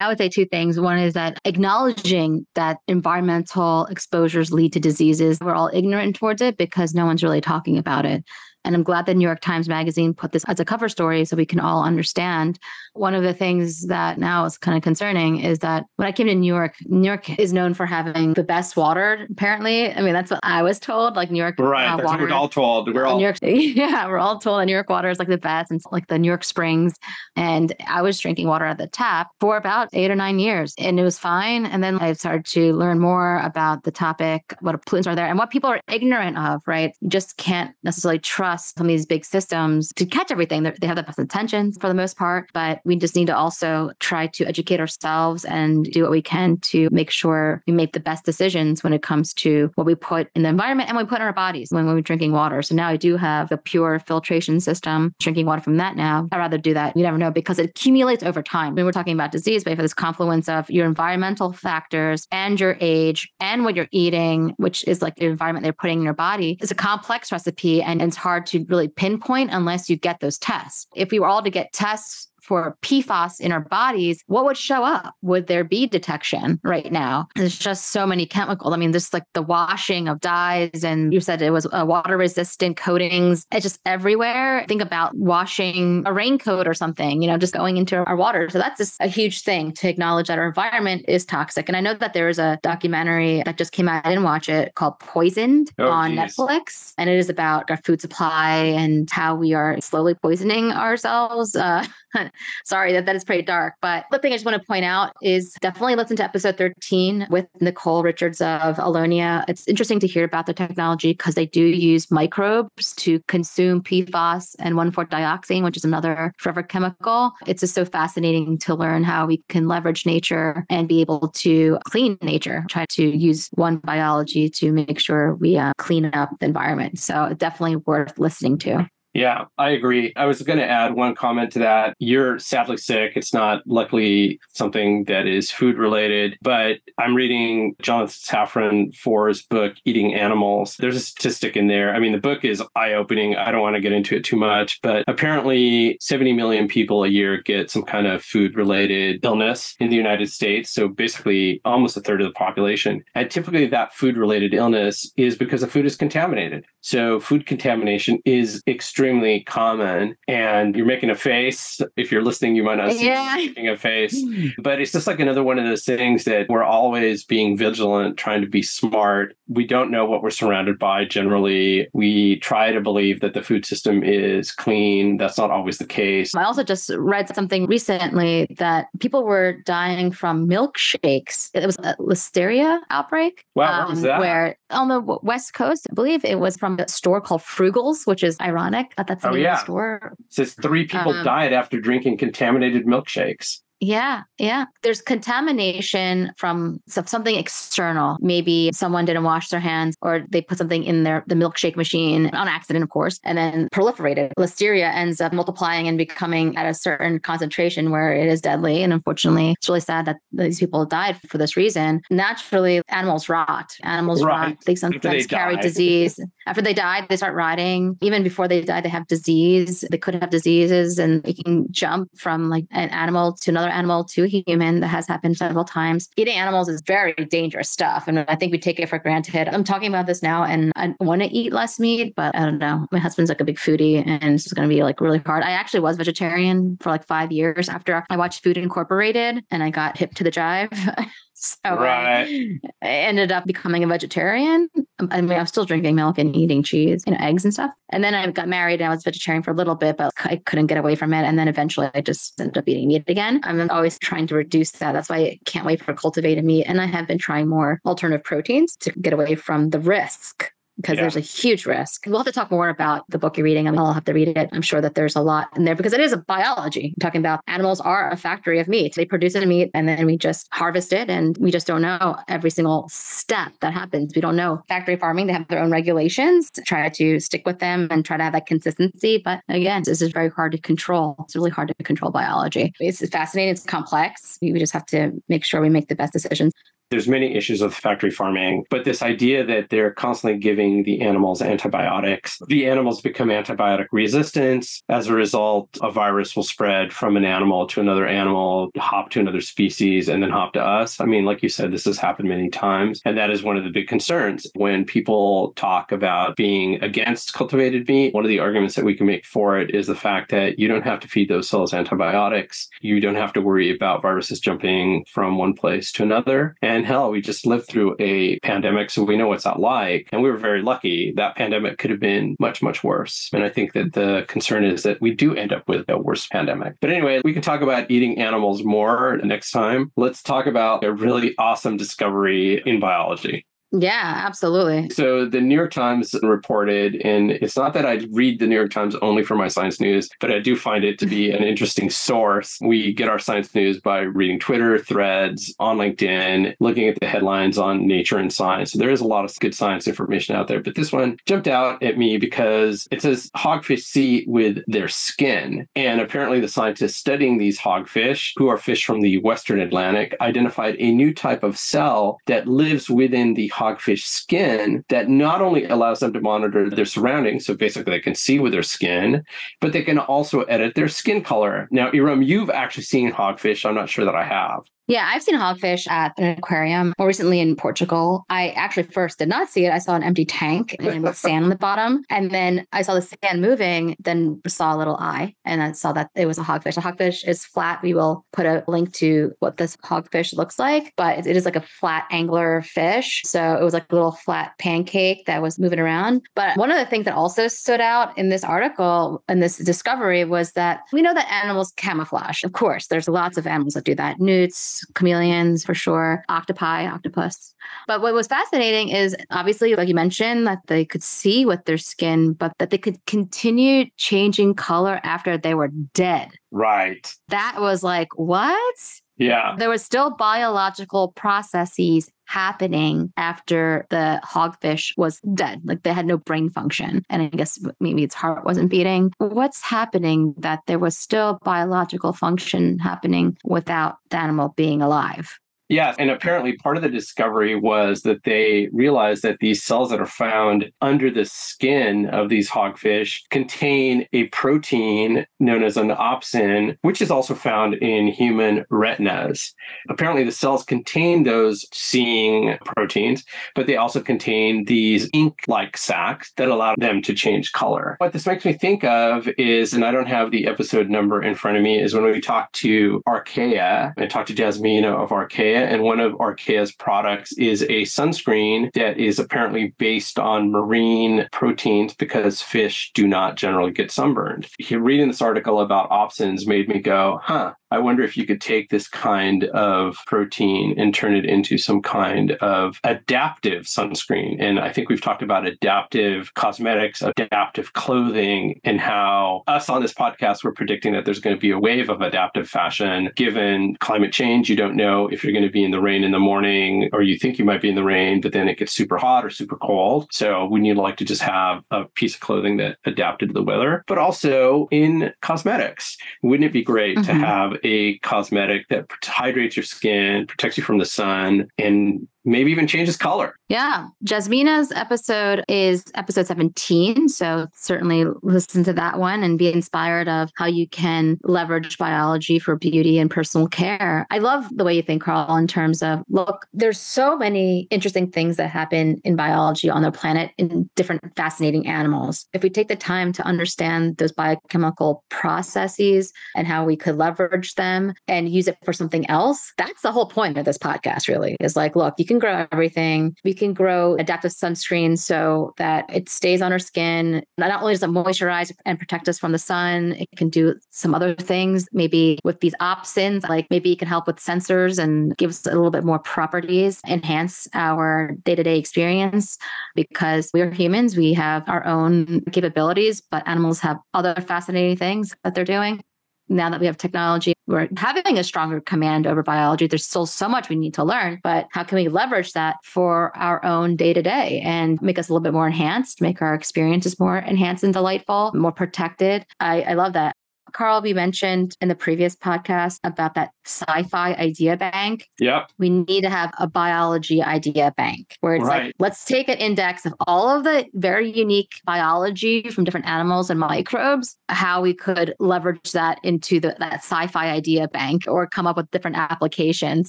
I 0.00 0.08
would 0.08 0.18
say 0.18 0.28
two 0.28 0.46
things. 0.46 0.80
One 0.80 0.98
is 0.98 1.14
that 1.14 1.38
acknowledging 1.44 2.48
that 2.56 2.78
environmental 2.88 3.86
exposures 3.86 4.50
lead 4.50 4.72
to 4.72 4.80
diseases, 4.80 5.38
we're 5.40 5.54
all 5.54 5.70
ignorant 5.72 6.16
towards 6.16 6.42
it 6.42 6.56
because 6.56 6.94
no 6.94 7.06
one's 7.06 7.22
really 7.22 7.40
talking 7.40 7.78
about 7.78 8.04
it. 8.04 8.24
And 8.66 8.74
I'm 8.74 8.82
glad 8.82 9.06
the 9.06 9.14
New 9.14 9.24
York 9.24 9.40
Times 9.40 9.68
Magazine 9.68 10.12
put 10.12 10.32
this 10.32 10.44
as 10.48 10.60
a 10.60 10.64
cover 10.64 10.88
story 10.88 11.24
so 11.24 11.36
we 11.36 11.46
can 11.46 11.60
all 11.60 11.84
understand. 11.84 12.58
One 12.94 13.14
of 13.14 13.22
the 13.22 13.32
things 13.32 13.86
that 13.86 14.18
now 14.18 14.44
is 14.44 14.58
kind 14.58 14.76
of 14.76 14.82
concerning 14.82 15.40
is 15.40 15.60
that 15.60 15.84
when 15.96 16.08
I 16.08 16.12
came 16.12 16.26
to 16.26 16.34
New 16.34 16.52
York, 16.52 16.74
New 16.86 17.06
York 17.06 17.38
is 17.38 17.52
known 17.52 17.74
for 17.74 17.86
having 17.86 18.34
the 18.34 18.42
best 18.42 18.76
water, 18.76 19.26
apparently. 19.30 19.92
I 19.92 20.02
mean, 20.02 20.12
that's 20.12 20.30
what 20.30 20.40
I 20.42 20.62
was 20.62 20.78
told. 20.78 21.16
Like 21.16 21.30
New 21.30 21.38
York. 21.38 21.58
Right. 21.58 21.86
Uh, 21.86 21.96
that's 21.96 22.06
water, 22.06 22.22
what 22.22 22.30
we're 22.30 22.36
all 22.36 22.48
told. 22.48 22.92
We're 22.92 23.06
all. 23.06 23.18
New 23.18 23.24
York, 23.24 23.38
yeah, 23.42 24.06
we're 24.08 24.18
all 24.18 24.38
told 24.38 24.60
that 24.60 24.66
New 24.66 24.72
York 24.72 24.90
water 24.90 25.08
is 25.08 25.18
like 25.18 25.28
the 25.28 25.38
best 25.38 25.70
and 25.70 25.80
like 25.92 26.08
the 26.08 26.18
New 26.18 26.28
York 26.28 26.44
Springs. 26.44 26.96
And 27.36 27.74
I 27.86 28.02
was 28.02 28.18
drinking 28.18 28.48
water 28.48 28.64
at 28.64 28.78
the 28.78 28.86
tap 28.88 29.28
for 29.40 29.56
about 29.56 29.88
eight 29.92 30.10
or 30.10 30.16
nine 30.16 30.38
years 30.38 30.74
and 30.78 30.98
it 30.98 31.04
was 31.04 31.18
fine. 31.18 31.66
And 31.66 31.82
then 31.82 31.98
I 31.98 32.12
started 32.14 32.46
to 32.46 32.72
learn 32.74 32.98
more 32.98 33.38
about 33.40 33.84
the 33.84 33.90
topic, 33.90 34.54
what 34.60 34.84
pollutants 34.86 35.06
are 35.06 35.14
there 35.14 35.26
and 35.26 35.38
what 35.38 35.50
people 35.50 35.70
are 35.70 35.80
ignorant 35.88 36.38
of, 36.38 36.62
right? 36.66 36.92
You 37.00 37.08
just 37.08 37.36
can't 37.36 37.74
necessarily 37.82 38.18
trust 38.18 38.55
trust 38.56 38.78
some 38.78 38.86
of 38.86 38.88
these 38.88 39.06
big 39.06 39.24
systems 39.24 39.92
to 39.96 40.06
catch 40.06 40.30
everything. 40.30 40.62
They're, 40.62 40.74
they 40.80 40.86
have 40.86 40.96
the 40.96 41.02
best 41.02 41.18
intentions 41.18 41.76
for 41.78 41.88
the 41.88 41.94
most 41.94 42.16
part, 42.16 42.50
but 42.54 42.80
we 42.84 42.96
just 42.96 43.14
need 43.14 43.26
to 43.26 43.36
also 43.36 43.90
try 44.00 44.26
to 44.28 44.46
educate 44.46 44.80
ourselves 44.80 45.44
and 45.44 45.84
do 45.84 46.02
what 46.02 46.10
we 46.10 46.22
can 46.22 46.58
to 46.72 46.88
make 46.90 47.10
sure 47.10 47.62
we 47.66 47.72
make 47.72 47.92
the 47.92 48.00
best 48.00 48.24
decisions 48.24 48.82
when 48.82 48.92
it 48.92 49.02
comes 49.02 49.34
to 49.34 49.70
what 49.74 49.86
we 49.86 49.94
put 49.94 50.28
in 50.34 50.42
the 50.42 50.48
environment 50.48 50.88
and 50.88 50.96
we 50.96 51.04
put 51.04 51.16
in 51.16 51.22
our 51.22 51.32
bodies 51.32 51.68
when, 51.70 51.86
we're 51.86 52.00
drinking 52.00 52.32
water. 52.32 52.62
So 52.62 52.74
now 52.74 52.88
I 52.88 52.96
do 52.96 53.16
have 53.16 53.52
a 53.52 53.56
pure 53.56 54.00
filtration 54.00 54.58
system, 54.60 55.14
drinking 55.20 55.46
water 55.46 55.62
from 55.62 55.76
that 55.76 55.94
now. 55.94 56.28
I'd 56.32 56.38
rather 56.38 56.58
do 56.58 56.74
that. 56.74 56.96
You 56.96 57.04
never 57.04 57.16
know 57.16 57.30
because 57.30 57.58
it 57.58 57.70
accumulates 57.70 58.24
over 58.24 58.42
time. 58.42 58.74
When 58.74 58.84
we're 58.84 58.92
talking 58.92 59.14
about 59.14 59.30
disease, 59.30 59.62
but 59.62 59.72
if 59.72 59.78
this 59.78 59.94
confluence 59.94 60.48
of 60.48 60.68
your 60.68 60.84
environmental 60.84 61.52
factors 61.52 62.26
and 62.32 62.58
your 62.58 62.76
age 62.80 63.32
and 63.38 63.64
what 63.64 63.76
you're 63.76 63.88
eating, 63.92 64.54
which 64.56 64.86
is 64.88 65.00
like 65.00 65.14
the 65.16 65.26
environment 65.26 65.62
they're 65.62 65.72
putting 65.72 65.98
in 65.98 66.04
your 66.04 66.12
body, 66.12 66.58
is 66.60 66.70
a 66.70 66.74
complex 66.74 67.30
recipe 67.30 67.82
and 67.82 68.02
it's 68.02 68.16
hard 68.16 68.45
to 68.46 68.64
really 68.68 68.88
pinpoint 68.88 69.50
unless 69.52 69.88
you 69.90 69.96
get 69.96 70.20
those 70.20 70.38
tests. 70.38 70.86
If 70.94 71.10
we 71.10 71.18
were 71.18 71.26
all 71.26 71.42
to 71.42 71.50
get 71.50 71.72
tests 71.72 72.28
for 72.46 72.76
PFAS 72.82 73.40
in 73.40 73.52
our 73.52 73.60
bodies, 73.60 74.22
what 74.26 74.44
would 74.44 74.56
show 74.56 74.84
up? 74.84 75.14
Would 75.22 75.46
there 75.46 75.64
be 75.64 75.86
detection 75.86 76.60
right 76.62 76.90
now? 76.90 77.28
There's 77.34 77.58
just 77.58 77.88
so 77.88 78.06
many 78.06 78.26
chemicals. 78.26 78.72
I 78.72 78.76
mean, 78.76 78.92
just 78.92 79.12
like 79.12 79.24
the 79.34 79.42
washing 79.42 80.08
of 80.08 80.20
dyes, 80.20 80.84
and 80.84 81.12
you 81.12 81.20
said 81.20 81.42
it 81.42 81.50
was 81.50 81.66
uh, 81.66 81.84
water 81.86 82.16
resistant 82.16 82.76
coatings. 82.76 83.46
It's 83.52 83.62
just 83.62 83.80
everywhere. 83.84 84.64
Think 84.68 84.82
about 84.82 85.16
washing 85.16 86.02
a 86.06 86.12
raincoat 86.12 86.66
or 86.66 86.74
something, 86.74 87.22
you 87.22 87.28
know, 87.28 87.36
just 87.36 87.54
going 87.54 87.76
into 87.76 87.96
our 87.96 88.16
water. 88.16 88.48
So 88.48 88.58
that's 88.58 88.78
just 88.78 88.96
a 89.00 89.06
huge 89.06 89.42
thing 89.42 89.72
to 89.72 89.88
acknowledge 89.88 90.28
that 90.28 90.38
our 90.38 90.46
environment 90.46 91.04
is 91.08 91.24
toxic. 91.24 91.68
And 91.68 91.76
I 91.76 91.80
know 91.80 91.94
that 91.94 92.14
there 92.14 92.28
is 92.28 92.38
a 92.38 92.58
documentary 92.62 93.42
that 93.44 93.58
just 93.58 93.72
came 93.72 93.88
out. 93.88 94.06
I 94.06 94.10
didn't 94.10 94.24
watch 94.24 94.48
it 94.48 94.74
called 94.74 94.98
Poisoned 95.00 95.72
oh, 95.78 95.88
on 95.88 96.10
geez. 96.10 96.18
Netflix. 96.18 96.94
And 96.98 97.10
it 97.10 97.18
is 97.18 97.28
about 97.28 97.70
our 97.70 97.78
food 97.78 98.00
supply 98.00 98.54
and 98.54 99.10
how 99.10 99.34
we 99.34 99.54
are 99.54 99.80
slowly 99.80 100.14
poisoning 100.14 100.70
ourselves. 100.72 101.56
Uh, 101.56 101.84
sorry 102.64 102.92
that 102.92 103.06
that 103.06 103.16
is 103.16 103.24
pretty 103.24 103.42
dark. 103.42 103.74
But 103.80 104.06
the 104.10 104.18
thing 104.18 104.32
I 104.32 104.36
just 104.36 104.44
want 104.44 104.60
to 104.60 104.66
point 104.66 104.84
out 104.84 105.12
is 105.22 105.52
definitely 105.60 105.96
listen 105.96 106.16
to 106.16 106.24
episode 106.24 106.56
13 106.56 107.26
with 107.30 107.46
Nicole 107.60 108.02
Richards 108.02 108.40
of 108.40 108.76
Allonnia. 108.76 109.44
It's 109.48 109.66
interesting 109.68 110.00
to 110.00 110.06
hear 110.06 110.24
about 110.24 110.46
the 110.46 110.54
technology 110.54 111.12
because 111.12 111.34
they 111.34 111.46
do 111.46 111.64
use 111.64 112.10
microbes 112.10 112.94
to 112.96 113.20
consume 113.28 113.82
PFAS 113.82 114.56
and 114.58 114.74
1,4-dioxane, 114.74 115.62
which 115.62 115.76
is 115.76 115.84
another 115.84 116.32
forever 116.38 116.62
chemical. 116.62 117.32
It's 117.46 117.60
just 117.60 117.74
so 117.74 117.84
fascinating 117.84 118.58
to 118.58 118.74
learn 118.74 119.04
how 119.04 119.26
we 119.26 119.42
can 119.48 119.68
leverage 119.68 120.06
nature 120.06 120.64
and 120.70 120.88
be 120.88 121.00
able 121.00 121.28
to 121.28 121.78
clean 121.84 122.18
nature, 122.22 122.64
try 122.68 122.86
to 122.90 123.04
use 123.04 123.48
one 123.54 123.78
biology 123.78 124.48
to 124.50 124.72
make 124.72 124.98
sure 124.98 125.34
we 125.36 125.56
uh, 125.56 125.72
clean 125.78 126.06
up 126.06 126.30
the 126.40 126.46
environment. 126.46 126.98
So 126.98 127.34
definitely 127.36 127.76
worth 127.76 128.18
listening 128.18 128.58
to. 128.58 128.88
Yeah, 129.16 129.46
I 129.56 129.70
agree. 129.70 130.12
I 130.14 130.26
was 130.26 130.42
going 130.42 130.58
to 130.58 130.68
add 130.68 130.92
one 130.92 131.14
comment 131.14 131.50
to 131.52 131.60
that. 131.60 131.96
You're 131.98 132.38
sadly 132.38 132.76
sick. 132.76 133.12
It's 133.16 133.32
not 133.32 133.62
luckily 133.66 134.38
something 134.52 135.04
that 135.04 135.26
is 135.26 135.50
food 135.50 135.78
related, 135.78 136.36
but 136.42 136.80
I'm 136.98 137.14
reading 137.14 137.76
Jonathan 137.80 138.10
Safran 138.10 138.94
Foer's 138.94 139.40
book, 139.40 139.72
Eating 139.86 140.14
Animals. 140.14 140.76
There's 140.78 140.96
a 140.96 141.00
statistic 141.00 141.56
in 141.56 141.66
there. 141.66 141.94
I 141.94 141.98
mean, 141.98 142.12
the 142.12 142.18
book 142.18 142.44
is 142.44 142.62
eye 142.74 142.92
opening. 142.92 143.36
I 143.36 143.50
don't 143.50 143.62
want 143.62 143.74
to 143.76 143.80
get 143.80 143.92
into 143.92 144.14
it 144.14 144.22
too 144.22 144.36
much, 144.36 144.82
but 144.82 145.02
apparently 145.08 145.96
70 146.02 146.34
million 146.34 146.68
people 146.68 147.02
a 147.02 147.08
year 147.08 147.40
get 147.40 147.70
some 147.70 147.84
kind 147.84 148.06
of 148.06 148.22
food 148.22 148.54
related 148.54 149.24
illness 149.24 149.76
in 149.80 149.88
the 149.88 149.96
United 149.96 150.30
States. 150.30 150.70
So 150.70 150.88
basically, 150.88 151.62
almost 151.64 151.96
a 151.96 152.02
third 152.02 152.20
of 152.20 152.26
the 152.26 152.34
population. 152.34 153.02
And 153.14 153.30
typically, 153.30 153.66
that 153.68 153.94
food 153.94 154.18
related 154.18 154.52
illness 154.52 155.10
is 155.16 155.38
because 155.38 155.62
the 155.62 155.68
food 155.68 155.86
is 155.86 155.96
contaminated. 155.96 156.66
So, 156.82 157.18
food 157.18 157.46
contamination 157.46 158.20
is 158.24 158.62
extremely 158.68 159.05
common. 159.46 160.16
And 160.28 160.74
you're 160.76 160.86
making 160.86 161.10
a 161.10 161.14
face. 161.14 161.80
If 161.96 162.10
you're 162.12 162.22
listening, 162.22 162.56
you 162.56 162.62
might 162.64 162.76
not 162.76 162.92
see 162.92 163.06
Yeah. 163.06 163.34
making 163.36 163.68
a 163.68 163.76
face. 163.76 164.16
But 164.58 164.80
it's 164.80 164.92
just 164.92 165.06
like 165.06 165.20
another 165.20 165.42
one 165.42 165.58
of 165.58 165.64
those 165.66 165.84
things 165.84 166.24
that 166.24 166.48
we're 166.48 166.62
always 166.64 167.24
being 167.24 167.56
vigilant, 167.56 168.16
trying 168.16 168.40
to 168.42 168.46
be 168.48 168.62
smart. 168.62 169.36
We 169.48 169.66
don't 169.66 169.90
know 169.90 170.04
what 170.06 170.22
we're 170.22 170.30
surrounded 170.30 170.78
by 170.78 171.04
generally. 171.04 171.88
We 171.92 172.36
try 172.40 172.72
to 172.72 172.80
believe 172.80 173.20
that 173.20 173.34
the 173.34 173.42
food 173.42 173.64
system 173.66 174.02
is 174.02 174.50
clean. 174.52 175.16
That's 175.18 175.38
not 175.38 175.50
always 175.50 175.78
the 175.78 175.86
case. 175.86 176.34
I 176.34 176.44
also 176.44 176.62
just 176.64 176.90
read 176.96 177.34
something 177.34 177.66
recently 177.66 178.46
that 178.58 178.86
people 179.00 179.24
were 179.24 179.58
dying 179.64 180.10
from 180.10 180.48
milkshakes. 180.48 181.50
It 181.54 181.66
was 181.66 181.76
a 181.78 181.94
listeria 181.96 182.80
outbreak. 182.90 183.44
um, 183.56 183.62
Wow, 183.62 183.94
that? 183.94 184.20
Where 184.20 184.56
on 184.70 184.88
the 184.88 185.00
West 185.22 185.54
Coast, 185.54 185.86
I 185.90 185.94
believe 185.94 186.24
it 186.24 186.38
was 186.38 186.56
from 186.56 186.78
a 186.78 186.88
store 186.88 187.20
called 187.20 187.42
Frugals, 187.42 188.06
which 188.06 188.22
is 188.22 188.36
ironic 188.40 188.92
that's 188.96 189.22
the 189.22 189.28
Oh, 189.28 189.32
name 189.32 189.46
of 189.46 189.52
the 189.52 189.62
store. 189.62 190.14
It 190.18 190.32
says 190.32 190.54
three 190.54 190.86
people 190.86 191.12
Um, 191.12 191.24
died 191.24 191.52
after 191.52 191.80
drinking 191.80 192.18
contaminated 192.18 192.86
milkshakes. 192.86 193.60
Yeah, 193.80 194.22
yeah. 194.38 194.64
There's 194.82 195.02
contamination 195.02 196.32
from 196.38 196.80
something 196.88 197.36
external. 197.36 198.16
Maybe 198.20 198.70
someone 198.72 199.04
didn't 199.04 199.24
wash 199.24 199.48
their 199.50 199.60
hands 199.60 199.96
or 200.00 200.24
they 200.30 200.40
put 200.40 200.56
something 200.58 200.82
in 200.82 201.02
their 201.04 201.24
the 201.26 201.34
milkshake 201.34 201.76
machine 201.76 202.28
on 202.34 202.48
accident, 202.48 202.82
of 202.82 202.88
course, 202.88 203.20
and 203.22 203.36
then 203.36 203.68
proliferated. 203.74 204.32
Listeria 204.38 204.94
ends 204.94 205.20
up 205.20 205.32
multiplying 205.34 205.88
and 205.88 205.98
becoming 205.98 206.56
at 206.56 206.64
a 206.66 206.72
certain 206.72 207.18
concentration 207.18 207.90
where 207.90 208.14
it 208.14 208.28
is 208.28 208.40
deadly. 208.40 208.82
And 208.82 208.92
unfortunately, 208.94 209.52
it's 209.58 209.68
really 209.68 209.80
sad 209.80 210.06
that 210.06 210.16
these 210.32 210.58
people 210.58 210.86
died 210.86 211.20
for 211.28 211.36
this 211.36 211.56
reason. 211.56 212.00
Naturally, 212.10 212.80
animals 212.88 213.28
rot. 213.28 213.72
Animals 213.82 214.22
Right. 214.24 214.48
rot. 214.48 214.56
They 214.64 214.74
sometimes 214.74 215.02
they 215.02 215.24
carry 215.24 215.56
die. 215.56 215.62
disease. 215.62 216.18
After 216.46 216.62
they 216.62 216.72
die, 216.74 217.04
they 217.08 217.16
start 217.16 217.34
rotting. 217.34 217.98
Even 218.00 218.22
before 218.22 218.48
they 218.48 218.62
die, 218.62 218.80
they 218.80 218.88
have 218.88 219.06
disease. 219.06 219.84
They 219.90 219.98
could 219.98 220.14
have 220.14 220.30
diseases 220.30 220.98
and 220.98 221.22
they 221.24 221.34
can 221.34 221.70
jump 221.70 222.08
from 222.16 222.48
like 222.48 222.64
an 222.70 222.88
animal 222.90 223.34
to 223.42 223.50
another 223.50 223.65
animal 223.68 224.04
to 224.04 224.24
a 224.24 224.26
human. 224.26 224.80
That 224.80 224.88
has 224.88 225.06
happened 225.06 225.36
several 225.36 225.64
times. 225.64 226.08
Eating 226.16 226.36
animals 226.36 226.68
is 226.68 226.82
very 226.86 227.14
dangerous 227.14 227.70
stuff. 227.70 228.08
And 228.08 228.20
I 228.20 228.36
think 228.36 228.52
we 228.52 228.58
take 228.58 228.80
it 228.80 228.88
for 228.88 228.98
granted. 228.98 229.48
I'm 229.48 229.64
talking 229.64 229.88
about 229.88 230.06
this 230.06 230.22
now 230.22 230.44
and 230.44 230.72
I 230.76 230.94
want 231.00 231.22
to 231.22 231.28
eat 231.28 231.52
less 231.52 231.78
meat, 231.78 232.14
but 232.16 232.34
I 232.36 232.44
don't 232.44 232.58
know. 232.58 232.86
My 232.92 232.98
husband's 232.98 233.30
like 233.30 233.40
a 233.40 233.44
big 233.44 233.58
foodie 233.58 234.06
and 234.06 234.34
it's 234.34 234.52
going 234.52 234.68
to 234.68 234.74
be 234.74 234.82
like 234.82 235.00
really 235.00 235.18
hard. 235.18 235.42
I 235.42 235.50
actually 235.50 235.80
was 235.80 235.96
vegetarian 235.96 236.76
for 236.80 236.90
like 236.90 237.06
five 237.06 237.32
years 237.32 237.68
after 237.68 238.04
I 238.10 238.16
watched 238.16 238.42
Food 238.42 238.56
Incorporated 238.56 239.44
and 239.50 239.62
I 239.62 239.70
got 239.70 239.96
hip 239.96 240.14
to 240.14 240.24
the 240.24 240.30
jive. 240.30 240.70
So 241.38 241.58
Right. 241.66 242.58
I 242.82 242.86
ended 242.86 243.30
up 243.30 243.44
becoming 243.44 243.84
a 243.84 243.86
vegetarian. 243.86 244.70
I 244.98 245.20
mean, 245.20 245.32
I 245.32 245.40
was 245.40 245.50
still 245.50 245.64
drinking 245.64 245.94
milk 245.94 246.18
and 246.18 246.34
eating 246.34 246.62
cheese, 246.62 247.06
know, 247.06 247.16
eggs 247.20 247.44
and 247.44 247.52
stuff. 247.52 247.70
And 247.90 248.02
then 248.02 248.14
I 248.14 248.30
got 248.30 248.48
married 248.48 248.80
and 248.80 248.90
I 248.90 248.94
was 248.94 249.04
vegetarian 249.04 249.42
for 249.42 249.50
a 249.50 249.54
little 249.54 249.74
bit, 249.74 249.96
but 249.96 250.12
I 250.24 250.36
couldn't 250.36 250.66
get 250.66 250.78
away 250.78 250.94
from 250.94 251.12
it. 251.12 251.24
And 251.24 251.38
then 251.38 251.48
eventually 251.48 251.90
I 251.94 252.00
just 252.00 252.40
ended 252.40 252.58
up 252.58 252.68
eating 252.68 252.88
meat 252.88 253.04
again. 253.06 253.40
I'm 253.44 253.68
always 253.70 253.98
trying 253.98 254.26
to 254.28 254.34
reduce 254.34 254.70
that. 254.72 254.92
That's 254.92 255.10
why 255.10 255.18
I 255.18 255.40
can't 255.44 255.66
wait 255.66 255.82
for 255.82 255.92
cultivated 255.92 256.44
meat. 256.44 256.64
And 256.64 256.80
I 256.80 256.86
have 256.86 257.06
been 257.06 257.18
trying 257.18 257.48
more 257.48 257.80
alternative 257.84 258.24
proteins 258.24 258.76
to 258.78 258.92
get 258.92 259.12
away 259.12 259.34
from 259.34 259.70
the 259.70 259.80
risk 259.80 260.50
because 260.76 260.96
Yeah. 260.96 261.02
there's 261.02 261.16
a 261.16 261.20
huge 261.20 261.66
risk. 261.66 262.04
We'll 262.06 262.18
have 262.18 262.26
to 262.26 262.32
talk 262.32 262.50
more 262.50 262.68
about 262.68 263.04
the 263.08 263.18
book 263.18 263.36
you're 263.36 263.44
reading. 263.44 263.66
I 263.66 263.70
mean, 263.70 263.80
I'll 263.80 263.92
have 263.92 264.04
to 264.04 264.12
read 264.12 264.28
it. 264.28 264.48
I'm 264.52 264.62
sure 264.62 264.80
that 264.80 264.94
there's 264.94 265.16
a 265.16 265.20
lot 265.20 265.48
in 265.56 265.64
there 265.64 265.74
because 265.74 265.92
it 265.92 266.00
is 266.00 266.12
a 266.12 266.18
biology. 266.18 266.94
You're 266.96 267.00
talking 267.06 267.20
about 267.20 267.40
animals 267.46 267.80
are 267.80 268.10
a 268.10 268.16
factory 268.16 268.58
of 268.60 268.68
meat. 268.68 268.94
They 268.94 269.04
produce 269.04 269.32
the 269.32 269.46
meat 269.46 269.70
and 269.74 269.88
then 269.88 270.06
we 270.06 270.16
just 270.16 270.48
harvest 270.52 270.92
it 270.92 271.08
and 271.10 271.36
we 271.38 271.50
just 271.50 271.66
don't 271.66 271.82
know 271.82 272.16
every 272.28 272.50
single 272.50 272.86
step 272.90 273.52
that 273.60 273.72
happens. 273.72 274.12
We 274.14 274.20
don't 274.20 274.36
know. 274.36 274.62
Factory 274.68 274.96
farming, 274.96 275.26
they 275.26 275.32
have 275.32 275.48
their 275.48 275.60
own 275.62 275.70
regulations. 275.70 276.50
Try 276.66 276.88
to 276.88 277.20
stick 277.20 277.46
with 277.46 277.58
them 277.58 277.88
and 277.90 278.04
try 278.04 278.16
to 278.16 278.22
have 278.22 278.32
that 278.32 278.46
consistency. 278.46 279.20
But 279.24 279.40
again, 279.48 279.82
this 279.84 280.02
is 280.02 280.12
very 280.12 280.30
hard 280.30 280.52
to 280.52 280.58
control. 280.58 281.16
It's 281.20 281.34
really 281.36 281.50
hard 281.50 281.68
to 281.68 281.74
control 281.84 282.10
biology. 282.10 282.72
It's 282.80 283.06
fascinating. 283.08 283.52
It's 283.52 283.64
complex. 283.64 284.38
We 284.42 284.52
just 284.58 284.72
have 284.72 284.86
to 284.86 285.12
make 285.28 285.44
sure 285.44 285.60
we 285.60 285.68
make 285.68 285.88
the 285.88 285.94
best 285.96 286.12
decisions. 286.12 286.52
There's 286.90 287.08
many 287.08 287.34
issues 287.34 287.62
with 287.62 287.74
factory 287.74 288.12
farming, 288.12 288.64
but 288.70 288.84
this 288.84 289.02
idea 289.02 289.44
that 289.44 289.70
they're 289.70 289.90
constantly 289.90 290.38
giving 290.38 290.84
the 290.84 291.00
animals 291.00 291.42
antibiotics, 291.42 292.38
the 292.46 292.66
animals 292.66 293.00
become 293.00 293.28
antibiotic 293.28 293.86
resistant. 293.90 294.66
As 294.88 295.08
a 295.08 295.14
result, 295.14 295.68
a 295.82 295.90
virus 295.90 296.36
will 296.36 296.44
spread 296.44 296.92
from 296.92 297.16
an 297.16 297.24
animal 297.24 297.66
to 297.68 297.80
another 297.80 298.06
animal, 298.06 298.70
hop 298.76 299.10
to 299.10 299.20
another 299.20 299.40
species, 299.40 300.08
and 300.08 300.22
then 300.22 300.30
hop 300.30 300.52
to 300.52 300.62
us. 300.62 301.00
I 301.00 301.06
mean, 301.06 301.24
like 301.24 301.42
you 301.42 301.48
said, 301.48 301.72
this 301.72 301.86
has 301.86 301.98
happened 301.98 302.28
many 302.28 302.50
times. 302.50 303.00
And 303.04 303.18
that 303.18 303.30
is 303.30 303.42
one 303.42 303.56
of 303.56 303.64
the 303.64 303.70
big 303.70 303.88
concerns 303.88 304.46
when 304.54 304.84
people 304.84 305.54
talk 305.54 305.90
about 305.90 306.36
being 306.36 306.82
against 306.84 307.32
cultivated 307.32 307.88
meat. 307.88 308.14
One 308.14 308.24
of 308.24 308.28
the 308.28 308.38
arguments 308.38 308.76
that 308.76 308.84
we 308.84 308.94
can 308.94 309.06
make 309.06 309.26
for 309.26 309.58
it 309.58 309.74
is 309.74 309.88
the 309.88 309.96
fact 309.96 310.30
that 310.30 310.58
you 310.58 310.68
don't 310.68 310.84
have 310.84 311.00
to 311.00 311.08
feed 311.08 311.28
those 311.28 311.48
cells 311.48 311.74
antibiotics. 311.74 312.68
You 312.80 313.00
don't 313.00 313.16
have 313.16 313.32
to 313.32 313.40
worry 313.40 313.74
about 313.74 314.02
viruses 314.02 314.38
jumping 314.38 315.04
from 315.10 315.36
one 315.36 315.54
place 315.54 315.90
to 315.92 316.04
another. 316.04 316.54
And 316.62 316.75
hell, 316.84 317.10
we 317.10 317.20
just 317.20 317.46
lived 317.46 317.68
through 317.68 317.96
a 317.98 318.38
pandemic, 318.40 318.90
so 318.90 319.02
we 319.02 319.16
know 319.16 319.28
what's 319.28 319.44
that 319.44 319.60
like. 319.60 320.08
And 320.12 320.22
we 320.22 320.30
were 320.30 320.36
very 320.36 320.62
lucky. 320.62 321.12
That 321.16 321.36
pandemic 321.36 321.78
could 321.78 321.90
have 321.90 322.00
been 322.00 322.36
much, 322.40 322.62
much 322.62 322.82
worse. 322.82 323.30
And 323.32 323.44
I 323.44 323.48
think 323.48 323.72
that 323.74 323.92
the 323.92 324.24
concern 324.28 324.64
is 324.64 324.82
that 324.82 325.00
we 325.00 325.14
do 325.14 325.34
end 325.34 325.52
up 325.52 325.68
with 325.68 325.88
a 325.88 325.98
worse 325.98 326.26
pandemic. 326.26 326.74
But 326.80 326.90
anyway, 326.90 327.20
we 327.24 327.32
can 327.32 327.42
talk 327.42 327.60
about 327.60 327.90
eating 327.90 328.18
animals 328.18 328.64
more 328.64 329.18
next 329.22 329.50
time. 329.50 329.92
Let's 329.96 330.22
talk 330.22 330.46
about 330.46 330.84
a 330.84 330.92
really 330.92 331.34
awesome 331.38 331.76
discovery 331.76 332.62
in 332.66 332.80
biology. 332.80 333.46
Yeah, 333.72 334.22
absolutely. 334.24 334.90
So 334.90 335.26
the 335.26 335.40
New 335.40 335.54
York 335.54 335.72
Times 335.72 336.14
reported, 336.22 336.96
and 337.04 337.32
it's 337.32 337.56
not 337.56 337.74
that 337.74 337.84
I 337.84 338.06
read 338.10 338.38
the 338.38 338.46
New 338.46 338.54
York 338.54 338.70
Times 338.70 338.94
only 338.96 339.24
for 339.24 339.34
my 339.34 339.48
science 339.48 339.80
news, 339.80 340.08
but 340.20 340.30
I 340.30 340.38
do 340.38 340.56
find 340.56 340.84
it 340.84 340.98
to 341.00 341.06
be 341.06 341.32
an 341.32 341.42
interesting 341.42 341.90
source. 341.90 342.58
We 342.60 342.92
get 342.92 343.08
our 343.08 343.18
science 343.18 343.54
news 343.54 343.80
by 343.80 344.00
reading 344.00 344.38
Twitter 344.38 344.78
threads 344.78 345.52
on 345.58 345.78
LinkedIn, 345.78 346.54
looking 346.60 346.88
at 346.88 347.00
the 347.00 347.08
headlines 347.08 347.58
on 347.58 347.86
Nature 347.86 348.18
and 348.18 348.32
Science. 348.32 348.72
So 348.72 348.78
There 348.78 348.90
is 348.90 349.00
a 349.00 349.06
lot 349.06 349.24
of 349.24 349.36
good 349.40 349.54
science 349.54 349.88
information 349.88 350.36
out 350.36 350.46
there, 350.46 350.60
but 350.60 350.76
this 350.76 350.92
one 350.92 351.16
jumped 351.26 351.48
out 351.48 351.82
at 351.82 351.98
me 351.98 352.18
because 352.18 352.86
it 352.92 353.02
says 353.02 353.30
hogfish 353.36 353.82
see 353.82 354.24
with 354.28 354.62
their 354.68 354.88
skin. 354.88 355.66
And 355.74 356.00
apparently 356.00 356.40
the 356.40 356.48
scientists 356.48 356.96
studying 356.96 357.38
these 357.38 357.58
hogfish, 357.58 358.32
who 358.36 358.46
are 358.46 358.58
fish 358.58 358.84
from 358.84 359.00
the 359.00 359.18
Western 359.18 359.60
Atlantic, 359.60 360.14
identified 360.20 360.76
a 360.78 360.92
new 360.92 361.12
type 361.12 361.42
of 361.42 361.58
cell 361.58 362.18
that 362.26 362.46
lives 362.46 362.88
within 362.88 363.34
the 363.34 363.48
hogfish 363.56 364.04
skin 364.04 364.84
that 364.88 365.08
not 365.08 365.40
only 365.40 365.64
allows 365.64 366.00
them 366.00 366.12
to 366.12 366.20
monitor 366.20 366.68
their 366.68 366.84
surroundings, 366.84 367.46
so 367.46 367.54
basically 367.54 367.92
they 367.92 368.00
can 368.00 368.14
see 368.14 368.38
with 368.38 368.52
their 368.52 368.62
skin, 368.62 369.24
but 369.60 369.72
they 369.72 369.82
can 369.82 369.98
also 369.98 370.42
edit 370.42 370.74
their 370.74 370.88
skin 370.88 371.22
color. 371.22 371.68
Now, 371.70 371.90
Erum, 371.90 372.24
you've 372.24 372.50
actually 372.50 372.84
seen 372.84 373.12
hogfish. 373.12 373.64
I'm 373.64 373.74
not 373.74 373.88
sure 373.88 374.04
that 374.04 374.14
I 374.14 374.24
have. 374.24 374.60
Yeah, 374.88 375.10
I've 375.12 375.22
seen 375.22 375.34
hogfish 375.34 375.88
at 375.90 376.16
an 376.18 376.38
aquarium 376.38 376.94
more 376.98 377.08
recently 377.08 377.40
in 377.40 377.56
Portugal. 377.56 378.24
I 378.28 378.50
actually 378.50 378.84
first 378.84 379.18
did 379.18 379.28
not 379.28 379.48
see 379.48 379.66
it. 379.66 379.72
I 379.72 379.78
saw 379.78 379.96
an 379.96 380.04
empty 380.04 380.24
tank 380.24 380.76
and 380.78 381.02
with 381.02 381.16
sand 381.16 381.44
on 381.44 381.50
the 381.50 381.56
bottom. 381.56 382.04
And 382.08 382.30
then 382.30 382.64
I 382.72 382.82
saw 382.82 382.94
the 382.94 383.02
sand 383.02 383.40
moving, 383.40 383.96
then 383.98 384.40
saw 384.46 384.74
a 384.74 384.78
little 384.78 384.96
eye 384.96 385.34
and 385.44 385.62
I 385.62 385.72
saw 385.72 385.92
that 385.92 386.10
it 386.14 386.26
was 386.26 386.38
a 386.38 386.42
hogfish. 386.42 386.76
A 386.76 386.80
hogfish 386.80 387.26
is 387.26 387.44
flat. 387.44 387.82
We 387.82 387.94
will 387.94 388.24
put 388.32 388.46
a 388.46 388.62
link 388.68 388.92
to 388.94 389.32
what 389.40 389.56
this 389.56 389.76
hogfish 389.78 390.34
looks 390.34 390.58
like, 390.58 390.92
but 390.96 391.26
it 391.26 391.36
is 391.36 391.44
like 391.44 391.56
a 391.56 391.60
flat 391.60 392.06
angler 392.10 392.62
fish. 392.62 393.22
So 393.24 393.54
it 393.54 393.64
was 393.64 393.74
like 393.74 393.90
a 393.90 393.94
little 393.94 394.12
flat 394.12 394.52
pancake 394.58 395.26
that 395.26 395.42
was 395.42 395.58
moving 395.58 395.80
around. 395.80 396.22
But 396.36 396.56
one 396.56 396.70
of 396.70 396.78
the 396.78 396.86
things 396.86 397.06
that 397.06 397.14
also 397.14 397.48
stood 397.48 397.80
out 397.80 398.16
in 398.16 398.28
this 398.28 398.44
article 398.44 399.24
and 399.26 399.42
this 399.42 399.56
discovery 399.56 400.24
was 400.24 400.52
that 400.52 400.82
we 400.92 401.02
know 401.02 401.14
that 401.14 401.30
animals 401.30 401.72
camouflage. 401.76 402.44
Of 402.44 402.52
course, 402.52 402.86
there's 402.86 403.08
lots 403.08 403.36
of 403.36 403.48
animals 403.48 403.74
that 403.74 403.84
do 403.84 403.94
that. 403.96 404.20
Newts, 404.20 404.75
chameleons 404.94 405.64
for 405.64 405.74
sure, 405.74 406.24
octopi, 406.28 406.86
octopus. 406.86 407.54
But 407.86 408.00
what 408.00 408.14
was 408.14 408.26
fascinating 408.26 408.90
is 408.90 409.16
obviously, 409.30 409.74
like 409.74 409.88
you 409.88 409.94
mentioned, 409.94 410.46
that 410.46 410.60
they 410.66 410.84
could 410.84 411.02
see 411.02 411.44
with 411.46 411.64
their 411.64 411.78
skin, 411.78 412.32
but 412.32 412.52
that 412.58 412.70
they 412.70 412.78
could 412.78 413.04
continue 413.06 413.86
changing 413.96 414.54
color 414.54 415.00
after 415.02 415.36
they 415.38 415.54
were 415.54 415.68
dead. 415.94 416.30
Right. 416.50 417.12
That 417.28 417.56
was 417.58 417.82
like, 417.82 418.08
what? 418.16 418.76
Yeah. 419.18 419.56
There 419.58 419.70
was 419.70 419.84
still 419.84 420.10
biological 420.10 421.12
processes 421.12 422.10
happening 422.26 423.12
after 423.16 423.86
the 423.90 424.20
hogfish 424.24 424.92
was 424.96 425.20
dead. 425.34 425.62
Like 425.64 425.82
they 425.82 425.92
had 425.92 426.06
no 426.06 426.18
brain 426.18 426.50
function. 426.50 427.02
And 427.08 427.22
I 427.22 427.26
guess 427.28 427.58
maybe 427.80 428.02
its 428.02 428.14
heart 428.14 428.44
wasn't 428.44 428.70
beating. 428.70 429.12
What's 429.18 429.62
happening 429.62 430.34
that 430.38 430.60
there 430.66 430.78
was 430.78 430.98
still 430.98 431.38
biological 431.44 432.12
function 432.12 432.78
happening 432.78 433.36
without 433.44 433.96
the 434.10 434.18
animal 434.18 434.54
being 434.56 434.82
alive? 434.82 435.38
Yes. 435.68 435.96
And 435.98 436.10
apparently, 436.10 436.56
part 436.56 436.76
of 436.76 436.82
the 436.82 436.88
discovery 436.88 437.56
was 437.56 438.02
that 438.02 438.22
they 438.24 438.68
realized 438.72 439.22
that 439.22 439.38
these 439.40 439.64
cells 439.64 439.90
that 439.90 440.00
are 440.00 440.06
found 440.06 440.70
under 440.80 441.10
the 441.10 441.24
skin 441.24 442.06
of 442.10 442.28
these 442.28 442.48
hogfish 442.48 443.20
contain 443.30 444.06
a 444.12 444.24
protein 444.28 445.26
known 445.40 445.64
as 445.64 445.76
an 445.76 445.88
opsin, 445.88 446.76
which 446.82 447.02
is 447.02 447.10
also 447.10 447.34
found 447.34 447.74
in 447.74 448.06
human 448.06 448.64
retinas. 448.70 449.54
Apparently, 449.88 450.22
the 450.22 450.30
cells 450.30 450.64
contain 450.64 451.24
those 451.24 451.66
seeing 451.72 452.56
proteins, 452.64 453.24
but 453.56 453.66
they 453.66 453.76
also 453.76 454.00
contain 454.00 454.64
these 454.66 455.10
ink 455.12 455.40
like 455.48 455.76
sacs 455.76 456.32
that 456.36 456.48
allow 456.48 456.74
them 456.78 457.02
to 457.02 457.12
change 457.12 457.52
color. 457.52 457.96
What 457.98 458.12
this 458.12 458.26
makes 458.26 458.44
me 458.44 458.52
think 458.52 458.84
of 458.84 459.28
is, 459.36 459.74
and 459.74 459.84
I 459.84 459.90
don't 459.90 460.06
have 460.06 460.30
the 460.30 460.46
episode 460.46 460.88
number 460.88 461.22
in 461.22 461.34
front 461.34 461.56
of 461.56 461.62
me, 461.64 461.80
is 461.80 461.92
when 461.92 462.04
we 462.04 462.20
talked 462.20 462.54
to 462.56 463.02
Arcaea 463.08 463.94
and 463.96 464.08
talked 464.08 464.28
to 464.28 464.34
Jasmina 464.34 464.94
of 464.94 465.10
Arcaea 465.10 465.55
and 465.64 465.82
one 465.82 466.00
of 466.00 466.14
Arcaea's 466.14 466.72
products 466.72 467.32
is 467.34 467.62
a 467.62 467.82
sunscreen 467.82 468.72
that 468.72 468.98
is 468.98 469.18
apparently 469.18 469.74
based 469.78 470.18
on 470.18 470.50
marine 470.50 471.28
proteins 471.32 471.94
because 471.94 472.42
fish 472.42 472.90
do 472.94 473.06
not 473.06 473.36
generally 473.36 473.70
get 473.70 473.90
sunburned. 473.90 474.48
Reading 474.70 475.08
this 475.08 475.22
article 475.22 475.60
about 475.60 475.90
opsins 475.90 476.46
made 476.46 476.68
me 476.68 476.80
go, 476.80 477.20
huh, 477.22 477.54
I 477.70 477.78
wonder 477.78 478.04
if 478.04 478.16
you 478.16 478.26
could 478.26 478.40
take 478.40 478.70
this 478.70 478.88
kind 478.88 479.44
of 479.44 479.96
protein 480.06 480.78
and 480.78 480.94
turn 480.94 481.16
it 481.16 481.24
into 481.24 481.58
some 481.58 481.82
kind 481.82 482.32
of 482.32 482.80
adaptive 482.84 483.64
sunscreen. 483.64 484.36
And 484.40 484.60
I 484.60 484.72
think 484.72 484.88
we've 484.88 485.00
talked 485.00 485.22
about 485.22 485.46
adaptive 485.46 486.34
cosmetics, 486.34 487.02
adaptive 487.02 487.72
clothing, 487.72 488.60
and 488.64 488.80
how 488.80 489.42
us 489.48 489.68
on 489.68 489.82
this 489.82 489.92
podcast, 489.92 490.44
we're 490.44 490.52
predicting 490.52 490.92
that 490.92 491.04
there's 491.04 491.18
going 491.18 491.34
to 491.34 491.40
be 491.40 491.50
a 491.50 491.58
wave 491.58 491.90
of 491.90 492.00
adaptive 492.02 492.48
fashion 492.48 493.10
given 493.16 493.76
climate 493.80 494.12
change. 494.12 494.48
You 494.48 494.56
don't 494.56 494.76
know 494.76 495.08
if 495.08 495.24
you're 495.24 495.32
going 495.32 495.44
to 495.44 495.50
be 495.50 495.64
in 495.64 495.72
the 495.72 495.80
rain 495.80 496.04
in 496.04 496.12
the 496.12 496.18
morning 496.18 496.88
or 496.92 497.02
you 497.02 497.18
think 497.18 497.38
you 497.38 497.44
might 497.44 497.62
be 497.62 497.68
in 497.68 497.74
the 497.74 497.82
rain, 497.82 498.20
but 498.20 498.32
then 498.32 498.48
it 498.48 498.58
gets 498.58 498.72
super 498.72 498.96
hot 498.96 499.24
or 499.24 499.30
super 499.30 499.56
cold. 499.56 500.08
So 500.12 500.46
we 500.46 500.60
need 500.60 500.76
like 500.76 500.96
to 500.98 501.04
just 501.04 501.22
have 501.22 501.64
a 501.70 501.84
piece 501.84 502.14
of 502.14 502.20
clothing 502.20 502.58
that 502.58 502.78
adapted 502.84 503.30
to 503.30 503.32
the 503.32 503.42
weather, 503.42 503.82
but 503.86 503.98
also 503.98 504.68
in 504.70 505.12
cosmetics. 505.20 505.96
Wouldn't 506.22 506.48
it 506.48 506.52
be 506.52 506.62
great 506.62 506.98
mm-hmm. 506.98 507.06
to 507.06 507.14
have 507.14 507.55
a 507.64 507.98
cosmetic 507.98 508.68
that 508.68 508.86
hydrates 509.04 509.56
your 509.56 509.64
skin, 509.64 510.26
protects 510.26 510.56
you 510.56 510.64
from 510.64 510.78
the 510.78 510.84
sun, 510.84 511.48
and 511.58 512.08
maybe 512.26 512.50
even 512.50 512.66
change 512.66 512.86
changes 512.86 512.96
color. 512.96 513.34
Yeah. 513.48 513.88
Jasmina's 514.04 514.72
episode 514.72 515.44
is 515.48 515.84
episode 515.94 516.26
17. 516.26 517.08
So 517.08 517.46
certainly 517.54 518.04
listen 518.22 518.64
to 518.64 518.72
that 518.74 518.98
one 518.98 519.22
and 519.22 519.38
be 519.38 519.52
inspired 519.52 520.08
of 520.08 520.30
how 520.36 520.46
you 520.46 520.68
can 520.68 521.18
leverage 521.24 521.78
biology 521.78 522.38
for 522.38 522.56
beauty 522.56 522.98
and 522.98 523.10
personal 523.10 523.48
care. 523.48 524.06
I 524.10 524.18
love 524.18 524.46
the 524.54 524.64
way 524.64 524.74
you 524.74 524.82
think, 524.82 525.02
Karl, 525.02 525.36
in 525.36 525.46
terms 525.46 525.82
of 525.82 526.02
look, 526.08 526.46
there's 526.52 526.78
so 526.78 527.16
many 527.16 527.66
interesting 527.70 528.10
things 528.10 528.36
that 528.36 528.50
happen 528.50 529.00
in 529.04 529.16
biology 529.16 529.70
on 529.70 529.82
the 529.82 529.92
planet 529.92 530.32
in 530.38 530.68
different 530.76 531.02
fascinating 531.16 531.66
animals. 531.66 532.26
If 532.32 532.42
we 532.42 532.50
take 532.50 532.68
the 532.68 532.76
time 532.76 533.12
to 533.12 533.22
understand 533.22 533.96
those 533.96 534.12
biochemical 534.12 535.04
processes 535.08 536.12
and 536.34 536.46
how 536.46 536.64
we 536.64 536.76
could 536.76 536.96
leverage 536.96 537.54
them 537.54 537.94
and 538.08 538.28
use 538.28 538.48
it 538.48 538.58
for 538.64 538.72
something 538.72 539.08
else, 539.08 539.52
that's 539.56 539.82
the 539.82 539.92
whole 539.92 540.06
point 540.06 540.38
of 540.38 540.44
this 540.44 540.58
podcast, 540.58 541.08
really, 541.08 541.36
is 541.40 541.56
like, 541.56 541.76
look, 541.76 541.94
you 541.98 542.04
can 542.04 542.15
can 542.18 542.30
grow 542.30 542.46
everything. 542.52 543.16
We 543.24 543.34
can 543.34 543.52
grow 543.52 543.94
adaptive 543.96 544.32
sunscreen 544.32 544.98
so 544.98 545.54
that 545.58 545.84
it 545.92 546.08
stays 546.08 546.42
on 546.42 546.52
our 546.52 546.58
skin. 546.58 547.24
Not 547.38 547.60
only 547.60 547.74
does 547.74 547.82
it 547.82 547.90
moisturize 547.90 548.52
and 548.64 548.78
protect 548.78 549.08
us 549.08 549.18
from 549.18 549.32
the 549.32 549.38
sun, 549.38 549.92
it 549.92 550.08
can 550.16 550.28
do 550.28 550.54
some 550.70 550.94
other 550.94 551.14
things. 551.14 551.68
Maybe 551.72 552.18
with 552.24 552.40
these 552.40 552.54
opsins, 552.60 553.28
like 553.28 553.46
maybe 553.50 553.72
it 553.72 553.78
can 553.78 553.88
help 553.88 554.06
with 554.06 554.16
sensors 554.16 554.78
and 554.78 555.16
give 555.16 555.30
us 555.30 555.46
a 555.46 555.50
little 555.50 555.70
bit 555.70 555.84
more 555.84 555.98
properties, 555.98 556.80
enhance 556.86 557.48
our 557.54 558.16
day 558.24 558.34
to 558.34 558.42
day 558.42 558.58
experience 558.58 559.38
because 559.74 560.30
we 560.32 560.40
are 560.40 560.50
humans. 560.50 560.96
We 560.96 561.12
have 561.14 561.48
our 561.48 561.64
own 561.66 562.22
capabilities, 562.32 563.00
but 563.00 563.26
animals 563.26 563.60
have 563.60 563.78
other 563.94 564.14
fascinating 564.26 564.76
things 564.76 565.14
that 565.24 565.34
they're 565.34 565.44
doing 565.44 565.82
now 566.28 566.50
that 566.50 566.60
we 566.60 566.66
have 566.66 566.76
technology, 566.76 567.34
we're 567.46 567.68
having 567.76 568.18
a 568.18 568.24
stronger 568.24 568.60
command 568.60 569.06
over 569.06 569.22
biology. 569.22 569.66
There's 569.66 569.84
still 569.84 570.06
so 570.06 570.28
much 570.28 570.48
we 570.48 570.56
need 570.56 570.74
to 570.74 570.84
learn, 570.84 571.20
but 571.22 571.46
how 571.52 571.62
can 571.64 571.76
we 571.76 571.88
leverage 571.88 572.32
that 572.32 572.56
for 572.64 573.16
our 573.16 573.44
own 573.44 573.76
day 573.76 573.92
to 573.92 574.02
day 574.02 574.40
and 574.44 574.80
make 574.82 574.98
us 574.98 575.08
a 575.08 575.12
little 575.12 575.22
bit 575.22 575.32
more 575.32 575.46
enhanced, 575.46 576.00
make 576.00 576.20
our 576.20 576.34
experiences 576.34 576.98
more 576.98 577.18
enhanced 577.18 577.62
and 577.62 577.72
delightful, 577.72 578.32
more 578.34 578.52
protected? 578.52 579.24
I, 579.38 579.62
I 579.62 579.72
love 579.74 579.92
that. 579.92 580.14
Karl, 580.52 580.80
we 580.80 580.94
mentioned 580.94 581.56
in 581.60 581.68
the 581.68 581.74
previous 581.74 582.16
podcast 582.16 582.78
about 582.82 583.14
that 583.14 583.30
sci 583.46 583.82
fi 583.84 584.14
idea 584.14 584.56
bank. 584.56 585.08
Yep. 585.18 585.50
We 585.58 585.70
need 585.70 586.02
to 586.02 586.10
have 586.10 586.32
a 586.38 586.46
biology 586.46 587.22
idea 587.22 587.72
bank 587.76 588.16
where 588.20 588.36
it's 588.36 588.44
right. 588.44 588.66
like, 588.66 588.74
let's 588.78 589.04
take 589.04 589.28
an 589.28 589.38
index 589.38 589.86
of 589.86 589.94
all 590.06 590.28
of 590.28 590.44
the 590.44 590.66
very 590.74 591.10
unique 591.10 591.52
biology 591.64 592.50
from 592.50 592.64
different 592.64 592.86
animals 592.86 593.30
and 593.30 593.40
microbes, 593.40 594.16
how 594.28 594.60
we 594.60 594.74
could 594.74 595.14
leverage 595.18 595.72
that 595.72 595.98
into 596.02 596.40
the, 596.40 596.56
that 596.58 596.74
sci 596.74 597.06
fi 597.06 597.30
idea 597.30 597.68
bank 597.68 598.04
or 598.06 598.26
come 598.26 598.46
up 598.46 598.56
with 598.56 598.70
different 598.70 598.96
applications. 598.96 599.88